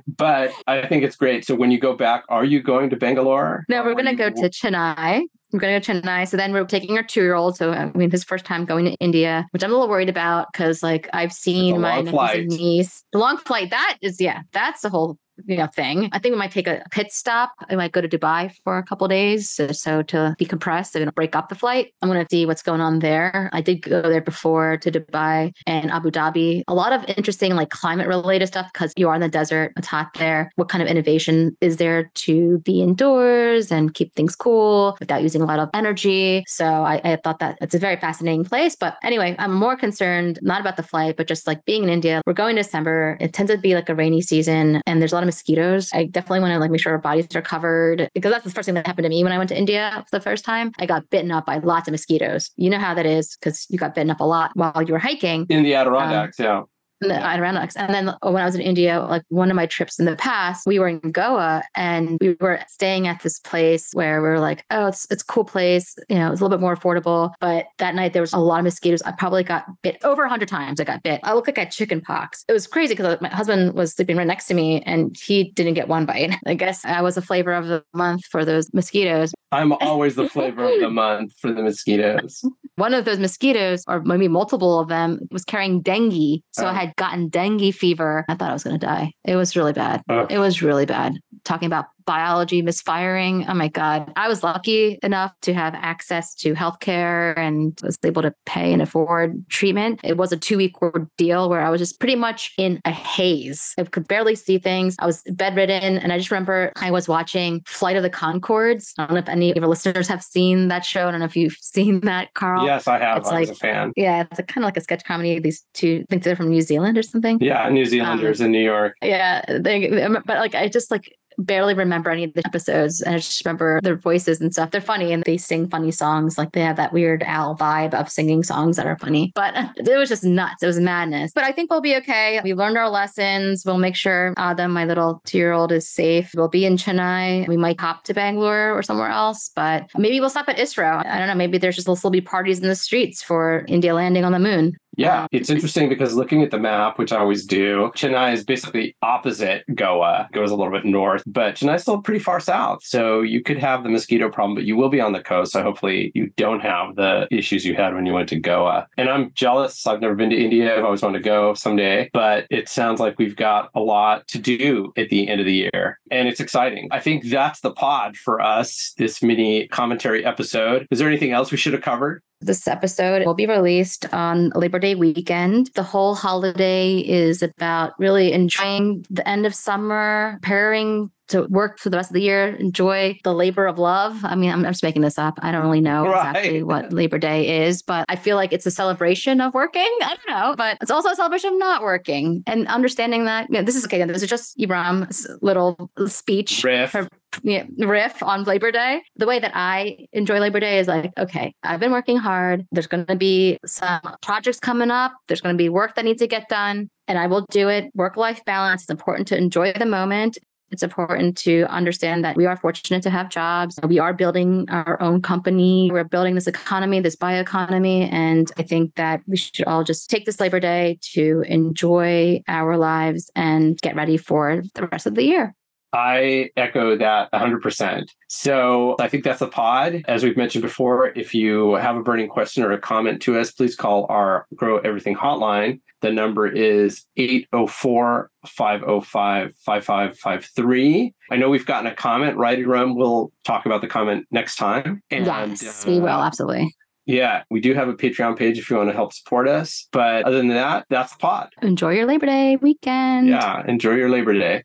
but 0.07 0.51
I 0.67 0.85
think 0.87 1.03
it's 1.03 1.15
great. 1.15 1.45
So 1.45 1.55
when 1.55 1.71
you 1.71 1.79
go 1.79 1.95
back, 1.95 2.23
are 2.29 2.45
you 2.45 2.61
going 2.61 2.89
to 2.89 2.95
Bangalore? 2.95 3.65
No, 3.69 3.81
we're 3.83 3.89
were 3.89 3.95
gonna 3.95 4.15
go 4.15 4.29
to 4.29 4.49
Chennai. 4.49 5.23
We're 5.51 5.59
gonna 5.59 5.79
go 5.79 5.79
to 5.79 5.93
Chennai. 5.93 6.27
So 6.27 6.37
then 6.37 6.53
we're 6.53 6.65
taking 6.65 6.97
our 6.97 7.03
two-year-old. 7.03 7.57
So 7.57 7.71
I 7.71 7.91
mean, 7.93 8.11
his 8.11 8.23
first 8.23 8.45
time 8.45 8.65
going 8.65 8.85
to 8.85 8.91
India, 8.93 9.45
which 9.51 9.63
I'm 9.63 9.71
a 9.71 9.73
little 9.73 9.89
worried 9.89 10.09
about 10.09 10.47
because 10.51 10.83
like 10.83 11.09
I've 11.13 11.33
seen 11.33 11.81
my 11.81 11.95
long 11.95 12.05
nephews 12.05 12.11
flight. 12.11 12.39
and 12.39 12.47
niece. 12.49 13.03
The 13.11 13.19
long 13.19 13.37
flight. 13.37 13.69
That 13.71 13.97
is, 14.01 14.21
yeah, 14.21 14.41
that's 14.51 14.81
the 14.81 14.89
whole 14.89 15.17
you 15.45 15.57
know 15.57 15.67
thing. 15.67 16.09
I 16.11 16.19
think 16.19 16.33
we 16.33 16.39
might 16.39 16.51
take 16.51 16.67
a 16.67 16.83
pit 16.91 17.11
stop. 17.11 17.51
I 17.69 17.75
might 17.75 17.91
go 17.91 18.01
to 18.01 18.07
Dubai 18.07 18.53
for 18.63 18.77
a 18.77 18.83
couple 18.83 19.07
days, 19.07 19.49
so, 19.49 19.71
so 19.71 20.01
to 20.03 20.35
decompress 20.39 20.95
and 20.95 21.13
break 21.15 21.35
up 21.35 21.49
the 21.49 21.55
flight. 21.55 21.93
I'm 22.01 22.09
gonna 22.09 22.25
see 22.29 22.45
what's 22.45 22.61
going 22.61 22.81
on 22.81 22.99
there. 22.99 23.49
I 23.53 23.61
did 23.61 23.81
go 23.81 24.01
there 24.01 24.21
before 24.21 24.77
to 24.77 24.91
Dubai 24.91 25.53
and 25.65 25.91
Abu 25.91 26.11
Dhabi. 26.11 26.63
A 26.67 26.73
lot 26.73 26.93
of 26.93 27.03
interesting 27.17 27.55
like 27.55 27.69
climate 27.69 28.07
related 28.07 28.47
stuff 28.47 28.67
because 28.73 28.93
you 28.97 29.09
are 29.09 29.15
in 29.15 29.21
the 29.21 29.29
desert. 29.29 29.73
It's 29.77 29.87
hot 29.87 30.13
there. 30.15 30.51
What 30.55 30.69
kind 30.69 30.81
of 30.81 30.87
innovation 30.87 31.55
is 31.61 31.77
there 31.77 32.11
to 32.25 32.59
be 32.59 32.81
indoors 32.81 33.71
and 33.71 33.93
keep 33.93 34.13
things 34.15 34.35
cool 34.35 34.97
without 34.99 35.21
using 35.21 35.41
a 35.41 35.45
lot 35.45 35.59
of 35.59 35.69
energy? 35.73 36.43
So 36.47 36.65
I, 36.65 37.01
I 37.03 37.15
thought 37.23 37.39
that 37.39 37.57
it's 37.61 37.75
a 37.75 37.79
very 37.79 37.97
fascinating 37.97 38.45
place. 38.45 38.75
But 38.75 38.97
anyway, 39.03 39.35
I'm 39.39 39.53
more 39.53 39.75
concerned 39.75 40.39
not 40.41 40.61
about 40.61 40.77
the 40.77 40.83
flight, 40.83 41.17
but 41.17 41.27
just 41.27 41.47
like 41.47 41.65
being 41.65 41.83
in 41.83 41.89
India. 41.89 42.21
We're 42.25 42.33
going 42.33 42.57
in 42.57 42.63
December. 42.63 43.17
It 43.19 43.33
tends 43.33 43.51
to 43.51 43.57
be 43.57 43.75
like 43.75 43.89
a 43.89 43.95
rainy 43.95 44.21
season, 44.21 44.81
and 44.85 45.01
there's 45.01 45.11
a 45.11 45.15
lot 45.15 45.20
of 45.23 45.27
mosquitoes. 45.27 45.89
I 45.93 46.05
definitely 46.05 46.41
want 46.41 46.53
to 46.53 46.59
like 46.59 46.71
make 46.71 46.81
sure 46.81 46.91
our 46.91 46.97
bodies 46.97 47.35
are 47.35 47.41
covered 47.41 48.09
because 48.13 48.31
that's 48.31 48.43
the 48.43 48.51
first 48.51 48.65
thing 48.65 48.75
that 48.75 48.87
happened 48.87 49.05
to 49.05 49.09
me 49.09 49.23
when 49.23 49.33
I 49.33 49.37
went 49.37 49.49
to 49.49 49.57
India 49.57 50.03
for 50.09 50.17
the 50.17 50.23
first 50.23 50.45
time. 50.45 50.71
I 50.79 50.85
got 50.85 51.09
bitten 51.09 51.31
up 51.31 51.45
by 51.45 51.57
lots 51.57 51.87
of 51.87 51.91
mosquitoes. 51.91 52.49
You 52.55 52.69
know 52.69 52.79
how 52.79 52.93
that 52.93 53.05
is 53.05 53.37
because 53.37 53.65
you 53.69 53.77
got 53.77 53.95
bitten 53.95 54.11
up 54.11 54.19
a 54.19 54.25
lot 54.25 54.51
while 54.55 54.81
you 54.81 54.93
were 54.93 54.99
hiking. 54.99 55.45
in 55.49 55.63
the 55.63 55.75
Adirondacks? 55.75 56.39
Um, 56.39 56.45
yeah. 56.45 56.61
The 57.01 57.15
Adirondacks. 57.15 57.75
And 57.75 57.93
then 57.93 58.13
when 58.21 58.37
I 58.37 58.45
was 58.45 58.55
in 58.55 58.61
India, 58.61 59.01
like 59.01 59.23
one 59.29 59.49
of 59.49 59.55
my 59.55 59.65
trips 59.65 59.99
in 59.99 60.05
the 60.05 60.15
past, 60.15 60.65
we 60.65 60.79
were 60.79 60.87
in 60.87 60.99
Goa 60.99 61.63
and 61.75 62.17
we 62.21 62.35
were 62.39 62.59
staying 62.67 63.07
at 63.07 63.21
this 63.21 63.39
place 63.39 63.89
where 63.93 64.21
we 64.21 64.29
were 64.29 64.39
like, 64.39 64.63
oh, 64.71 64.87
it's 64.87 65.07
it's 65.09 65.23
a 65.23 65.25
cool 65.25 65.43
place. 65.43 65.95
You 66.09 66.17
know, 66.17 66.31
it's 66.31 66.41
a 66.41 66.43
little 66.43 66.55
bit 66.57 66.61
more 66.61 66.75
affordable. 66.75 67.33
But 67.39 67.67
that 67.79 67.95
night 67.95 68.13
there 68.13 68.21
was 68.21 68.33
a 68.33 68.37
lot 68.37 68.59
of 68.59 68.63
mosquitoes. 68.63 69.01
I 69.01 69.11
probably 69.11 69.43
got 69.43 69.65
bit 69.81 69.97
over 70.03 70.23
a 70.23 70.29
hundred 70.29 70.49
times. 70.49 70.79
I 70.79 70.83
got 70.83 71.03
bit. 71.03 71.19
I 71.23 71.33
looked 71.33 71.47
like 71.47 71.57
I 71.57 71.61
had 71.61 71.71
chicken 71.71 72.01
pox. 72.01 72.45
It 72.47 72.53
was 72.53 72.67
crazy 72.67 72.93
because 72.93 73.05
uh, 73.05 73.17
my 73.21 73.29
husband 73.29 73.73
was 73.73 73.93
sleeping 73.93 74.17
right 74.17 74.27
next 74.27 74.47
to 74.47 74.53
me 74.53 74.81
and 74.83 75.15
he 75.17 75.51
didn't 75.51 75.73
get 75.73 75.87
one 75.87 76.05
bite. 76.05 76.35
I 76.45 76.53
guess 76.53 76.85
I 76.85 77.01
was 77.01 77.17
a 77.17 77.21
flavor 77.21 77.53
of 77.53 77.67
the 77.67 77.83
month 77.93 78.25
for 78.25 78.45
those 78.45 78.73
mosquitoes. 78.73 79.33
I'm 79.51 79.73
always 79.81 80.15
the 80.15 80.29
flavor 80.29 80.63
of 80.65 80.79
the 80.79 80.89
month 80.89 81.33
for 81.39 81.51
the 81.51 81.61
mosquitoes. 81.61 82.43
One 82.75 82.93
of 82.93 83.05
those 83.05 83.19
mosquitoes, 83.19 83.83
or 83.87 84.01
maybe 84.01 84.27
multiple 84.27 84.79
of 84.79 84.87
them, 84.87 85.19
was 85.31 85.43
carrying 85.43 85.81
dengue. 85.81 86.41
So 86.51 86.65
Oh. 86.65 86.69
I 86.69 86.73
had 86.73 86.95
gotten 86.95 87.27
dengue 87.29 87.73
fever. 87.73 88.25
I 88.29 88.35
thought 88.35 88.49
I 88.49 88.53
was 88.53 88.63
going 88.63 88.79
to 88.79 88.85
die. 88.85 89.13
It 89.25 89.35
was 89.35 89.55
really 89.55 89.73
bad. 89.73 90.03
Ugh. 90.09 90.27
It 90.29 90.37
was 90.39 90.61
really 90.61 90.85
bad. 90.85 91.19
Talking 91.43 91.65
about 91.67 91.85
biology 92.05 92.61
misfiring. 92.61 93.45
Oh 93.47 93.53
my 93.53 93.67
God. 93.67 94.11
I 94.15 94.27
was 94.27 94.43
lucky 94.43 94.99
enough 95.03 95.33
to 95.43 95.53
have 95.53 95.73
access 95.75 96.33
to 96.35 96.53
healthcare 96.53 97.37
and 97.37 97.77
was 97.83 97.97
able 98.03 98.21
to 98.21 98.33
pay 98.45 98.73
and 98.73 98.81
afford 98.81 99.47
treatment. 99.49 99.99
It 100.03 100.17
was 100.17 100.31
a 100.31 100.37
two 100.37 100.57
week 100.57 100.81
ordeal 100.81 101.49
where 101.49 101.61
I 101.61 101.69
was 101.69 101.79
just 101.79 101.99
pretty 101.99 102.15
much 102.15 102.53
in 102.57 102.81
a 102.85 102.91
haze. 102.91 103.73
I 103.77 103.83
could 103.83 104.07
barely 104.07 104.35
see 104.35 104.57
things. 104.57 104.95
I 104.99 105.05
was 105.05 105.21
bedridden. 105.23 105.97
And 105.97 106.11
I 106.11 106.17
just 106.17 106.31
remember 106.31 106.71
I 106.77 106.91
was 106.91 107.07
watching 107.07 107.61
Flight 107.65 107.95
of 107.95 108.03
the 108.03 108.09
Conchords. 108.09 108.93
I 108.97 109.05
don't 109.05 109.13
know 109.13 109.19
if 109.19 109.29
any 109.29 109.51
of 109.51 109.57
your 109.57 109.67
listeners 109.67 110.07
have 110.07 110.23
seen 110.23 110.67
that 110.69 110.85
show. 110.85 111.07
I 111.07 111.11
don't 111.11 111.19
know 111.19 111.25
if 111.25 111.35
you've 111.35 111.57
seen 111.61 112.01
that, 112.01 112.33
Karl. 112.33 112.65
yes, 112.65 112.87
I 112.87 112.99
have. 112.99 113.17
It's 113.19 113.29
I 113.29 113.39
was 113.41 113.49
a 113.49 113.51
like- 113.53 113.59
fan. 113.59 113.93
Yeah, 113.95 114.23
it's 114.29 114.39
a, 114.39 114.43
kind 114.43 114.63
of 114.63 114.67
like 114.67 114.77
a 114.77 114.81
sketch 114.81 115.03
comedy. 115.03 115.39
These 115.39 115.63
two, 115.73 116.03
I 116.03 116.05
think 116.09 116.23
they're 116.23 116.35
from 116.35 116.49
New 116.49 116.61
Zealand 116.61 116.97
or 116.97 117.03
something. 117.03 117.37
Yeah, 117.41 117.67
New 117.69 117.85
Zealanders 117.85 118.41
um, 118.41 118.45
in 118.47 118.51
New 118.51 118.63
York. 118.63 118.95
Yeah, 119.01 119.41
they, 119.59 120.07
but 120.25 120.37
like 120.37 120.55
I 120.55 120.67
just 120.67 120.91
like 120.91 121.15
barely 121.37 121.73
remember 121.73 121.90
any 121.93 122.23
of 122.23 122.33
the 122.33 122.45
episodes, 122.45 123.01
and 123.01 123.15
I 123.15 123.17
just 123.17 123.43
remember 123.45 123.79
their 123.81 123.95
voices 123.95 124.41
and 124.41 124.51
stuff. 124.51 124.71
They're 124.71 124.81
funny, 124.81 125.11
and 125.11 125.23
they 125.23 125.37
sing 125.37 125.69
funny 125.69 125.91
songs. 125.91 126.37
Like 126.37 126.51
they 126.53 126.61
have 126.61 126.77
that 126.77 126.93
weird 126.93 127.23
Al 127.23 127.55
vibe 127.57 127.93
of 127.93 128.09
singing 128.09 128.43
songs 128.43 128.77
that 128.77 128.85
are 128.85 128.97
funny. 128.97 129.31
But 129.35 129.53
it 129.77 129.97
was 129.97 130.09
just 130.09 130.23
nuts. 130.23 130.63
It 130.63 130.67
was 130.67 130.79
madness. 130.79 131.31
But 131.33 131.43
I 131.43 131.51
think 131.51 131.69
we'll 131.69 131.81
be 131.81 131.95
okay. 131.97 132.39
We 132.43 132.53
learned 132.53 132.77
our 132.77 132.89
lessons. 132.89 133.63
We'll 133.65 133.77
make 133.77 133.95
sure 133.95 134.33
Adam, 134.37 134.71
my 134.71 134.85
little 134.85 135.21
two-year-old, 135.25 135.71
is 135.71 135.89
safe. 135.89 136.31
We'll 136.35 136.47
be 136.47 136.65
in 136.65 136.77
Chennai. 136.77 137.47
We 137.47 137.57
might 137.57 137.79
hop 137.79 138.03
to 138.05 138.13
Bangalore 138.13 138.71
or 138.71 138.83
somewhere 138.83 139.09
else, 139.09 139.51
but 139.55 139.89
maybe 139.97 140.19
we'll 140.19 140.29
stop 140.29 140.49
at 140.49 140.59
Israel. 140.59 141.01
I 141.05 141.17
don't 141.17 141.27
know. 141.27 141.35
Maybe 141.35 141.57
there's 141.57 141.75
just 141.75 141.87
will 141.87 141.95
still 141.95 142.09
be 142.09 142.21
parties 142.21 142.59
in 142.59 142.67
the 142.67 142.75
streets 142.75 143.21
for 143.21 143.65
India 143.67 143.93
landing 143.93 144.23
on 144.23 144.31
the 144.31 144.39
moon. 144.39 144.77
Yeah, 144.97 145.27
it's 145.31 145.49
interesting 145.49 145.87
because 145.89 146.15
looking 146.15 146.41
at 146.43 146.51
the 146.51 146.59
map, 146.59 146.99
which 146.99 147.11
I 147.11 147.17
always 147.17 147.45
do, 147.45 147.91
Chennai 147.95 148.33
is 148.33 148.43
basically 148.43 148.95
opposite 149.01 149.63
Goa, 149.73 150.27
goes 150.33 150.51
a 150.51 150.55
little 150.55 150.73
bit 150.73 150.85
north, 150.85 151.23
but 151.25 151.55
Chennai's 151.55 151.83
still 151.83 152.01
pretty 152.01 152.19
far 152.19 152.39
south. 152.39 152.83
So 152.83 153.21
you 153.21 153.41
could 153.41 153.57
have 153.57 153.83
the 153.83 153.89
mosquito 153.89 154.29
problem, 154.29 154.55
but 154.55 154.65
you 154.65 154.75
will 154.75 154.89
be 154.89 154.99
on 154.99 155.13
the 155.13 155.21
coast. 155.21 155.53
So 155.53 155.63
hopefully 155.63 156.11
you 156.13 156.31
don't 156.35 156.59
have 156.59 156.95
the 156.95 157.27
issues 157.31 157.65
you 157.65 157.73
had 157.75 157.95
when 157.95 158.05
you 158.05 158.13
went 158.13 158.29
to 158.29 158.39
Goa. 158.39 158.87
And 158.97 159.09
I'm 159.09 159.31
jealous. 159.33 159.87
I've 159.87 160.01
never 160.01 160.15
been 160.15 160.29
to 160.29 160.35
India. 160.35 160.77
I've 160.77 160.83
always 160.83 161.01
wanted 161.01 161.19
to 161.19 161.23
go 161.23 161.53
someday, 161.53 162.09
but 162.13 162.45
it 162.49 162.67
sounds 162.67 162.99
like 162.99 163.17
we've 163.17 163.35
got 163.35 163.69
a 163.73 163.79
lot 163.79 164.27
to 164.29 164.39
do 164.39 164.91
at 164.97 165.09
the 165.09 165.29
end 165.29 165.39
of 165.39 165.45
the 165.45 165.53
year. 165.53 165.99
And 166.11 166.27
it's 166.27 166.39
exciting. 166.39 166.89
I 166.91 166.99
think 166.99 167.25
that's 167.25 167.61
the 167.61 167.71
pod 167.71 168.17
for 168.17 168.41
us, 168.41 168.93
this 168.97 169.23
mini 169.23 169.67
commentary 169.69 170.25
episode. 170.25 170.85
Is 170.91 170.99
there 170.99 171.07
anything 171.07 171.31
else 171.31 171.51
we 171.51 171.57
should 171.57 171.73
have 171.73 171.81
covered? 171.81 172.21
This 172.41 172.67
episode 172.67 173.23
will 173.25 173.35
be 173.35 173.45
released 173.45 174.11
on 174.13 174.49
Labor 174.55 174.79
Day 174.79 174.95
weekend. 174.95 175.69
The 175.75 175.83
whole 175.83 176.15
holiday 176.15 176.97
is 176.97 177.43
about 177.43 177.93
really 177.99 178.33
enjoying 178.33 179.05
the 179.11 179.27
end 179.29 179.45
of 179.45 179.53
summer, 179.53 180.39
preparing 180.41 181.11
to 181.31 181.43
work 181.49 181.79
for 181.79 181.89
the 181.89 181.97
rest 181.97 182.09
of 182.11 182.13
the 182.13 182.21
year, 182.21 182.55
enjoy 182.55 183.19
the 183.23 183.33
labor 183.33 183.65
of 183.67 183.77
love. 183.79 184.23
I 184.23 184.35
mean, 184.35 184.51
I'm, 184.51 184.65
I'm 184.65 184.71
just 184.71 184.83
making 184.83 185.01
this 185.01 185.17
up. 185.17 185.37
I 185.41 185.51
don't 185.51 185.63
really 185.63 185.81
know 185.81 186.05
Right. 186.05 186.29
exactly 186.35 186.63
what 186.63 186.93
Labor 186.93 187.17
Day 187.17 187.65
is, 187.65 187.81
but 187.81 188.05
I 188.09 188.15
feel 188.15 188.35
like 188.35 188.53
it's 188.53 188.65
a 188.65 188.71
celebration 188.71 189.41
of 189.41 189.53
working. 189.53 189.81
I 190.03 190.15
don't 190.15 190.29
know, 190.35 190.55
but 190.55 190.77
it's 190.81 190.91
also 190.91 191.09
a 191.09 191.15
celebration 191.15 191.53
of 191.53 191.59
not 191.59 191.81
working 191.81 192.43
and 192.47 192.67
understanding 192.67 193.25
that 193.25 193.49
you 193.49 193.55
know, 193.55 193.63
this 193.63 193.75
is 193.75 193.85
okay. 193.85 194.03
This 194.05 194.23
is 194.23 194.29
just 194.29 194.57
Erum's 194.57 195.27
little 195.41 195.89
speech 196.07 196.63
Riff. 196.63 196.91
her 196.93 197.07
yeah, 197.43 197.63
riff 197.77 198.21
on 198.21 198.43
Labor 198.43 198.71
Day. 198.71 199.01
The 199.15 199.25
way 199.25 199.39
that 199.39 199.51
I 199.55 200.05
enjoy 200.11 200.39
Labor 200.39 200.59
Day 200.59 200.79
is 200.79 200.87
like, 200.87 201.11
okay, 201.17 201.53
I've 201.63 201.79
been 201.79 201.93
working 201.93 202.17
hard. 202.17 202.65
There's 202.73 202.87
going 202.87 203.05
to 203.05 203.15
be 203.15 203.57
some 203.65 204.01
projects 204.21 204.59
coming 204.59 204.91
up. 204.91 205.13
There's 205.27 205.39
going 205.39 205.53
to 205.55 205.57
be 205.57 205.69
work 205.69 205.95
that 205.95 206.03
needs 206.03 206.19
to 206.21 206.27
get 206.27 206.49
done, 206.49 206.89
and 207.07 207.17
I 207.17 207.27
will 207.27 207.45
do 207.49 207.69
it. 207.69 207.89
Work 207.95 208.17
life 208.17 208.43
balance. 208.45 208.81
It's 208.81 208.89
important 208.89 209.29
to 209.29 209.37
enjoy 209.37 209.71
the 209.71 209.85
moment. 209.85 210.37
It's 210.71 210.83
important 210.83 211.37
to 211.39 211.65
understand 211.69 212.23
that 212.23 212.35
we 212.35 212.45
are 212.45 212.55
fortunate 212.55 213.03
to 213.03 213.09
have 213.09 213.29
jobs. 213.29 213.79
We 213.83 213.99
are 213.99 214.13
building 214.13 214.65
our 214.69 215.01
own 215.01 215.21
company. 215.21 215.89
We're 215.91 216.03
building 216.03 216.35
this 216.35 216.47
economy, 216.47 216.99
this 217.01 217.15
bioeconomy. 217.15 218.11
And 218.11 218.51
I 218.57 218.63
think 218.63 218.95
that 218.95 219.21
we 219.27 219.37
should 219.37 219.65
all 219.65 219.83
just 219.83 220.09
take 220.09 220.25
this 220.25 220.39
Labor 220.39 220.59
Day 220.59 220.97
to 221.13 221.43
enjoy 221.47 222.41
our 222.47 222.77
lives 222.77 223.29
and 223.35 223.77
get 223.81 223.95
ready 223.95 224.17
for 224.17 224.63
the 224.75 224.87
rest 224.87 225.05
of 225.05 225.15
the 225.15 225.23
year. 225.23 225.55
I 225.93 226.49
echo 226.55 226.97
that 226.97 227.31
100%. 227.33 228.07
So 228.27 228.95
I 228.99 229.07
think 229.09 229.23
that's 229.23 229.39
the 229.39 229.47
pod. 229.47 230.03
As 230.07 230.23
we've 230.23 230.37
mentioned 230.37 230.61
before, 230.61 231.07
if 231.17 231.33
you 231.33 231.73
have 231.75 231.97
a 231.97 232.01
burning 232.01 232.29
question 232.29 232.63
or 232.63 232.71
a 232.71 232.79
comment 232.79 233.21
to 233.23 233.37
us, 233.37 233.51
please 233.51 233.75
call 233.75 234.05
our 234.09 234.45
Grow 234.55 234.77
Everything 234.79 235.15
hotline. 235.15 235.81
The 236.01 236.11
number 236.11 236.47
is 236.47 237.05
804 237.17 238.31
505 238.47 239.53
5553. 239.65 241.13
I 241.29 241.35
know 241.35 241.49
we've 241.49 241.65
gotten 241.65 241.87
a 241.91 241.95
comment. 241.95 242.37
Righty 242.37 242.65
Rum 242.65 242.95
will 242.95 243.31
talk 243.43 243.65
about 243.65 243.81
the 243.81 243.87
comment 243.87 244.25
next 244.31 244.55
time. 244.55 245.01
And, 245.11 245.25
yes, 245.27 245.85
we 245.85 245.99
will. 245.99 246.07
uh, 246.07 246.25
Absolutely. 246.25 246.73
Yeah, 247.05 247.43
we 247.49 247.59
do 247.61 247.73
have 247.73 247.89
a 247.89 247.93
Patreon 247.93 248.37
page 248.37 248.57
if 248.57 248.69
you 248.69 248.77
want 248.77 248.89
to 248.89 248.93
help 248.95 249.11
support 249.13 249.47
us. 249.47 249.87
But 249.91 250.23
other 250.25 250.37
than 250.37 250.49
that, 250.49 250.85
that's 250.89 251.11
the 251.13 251.17
pod. 251.17 251.49
Enjoy 251.61 251.93
your 251.93 252.05
Labor 252.05 252.27
Day 252.27 252.55
weekend. 252.57 253.27
Yeah, 253.27 253.63
enjoy 253.67 253.93
your 253.95 254.09
Labor 254.09 254.33
Day. 254.33 254.63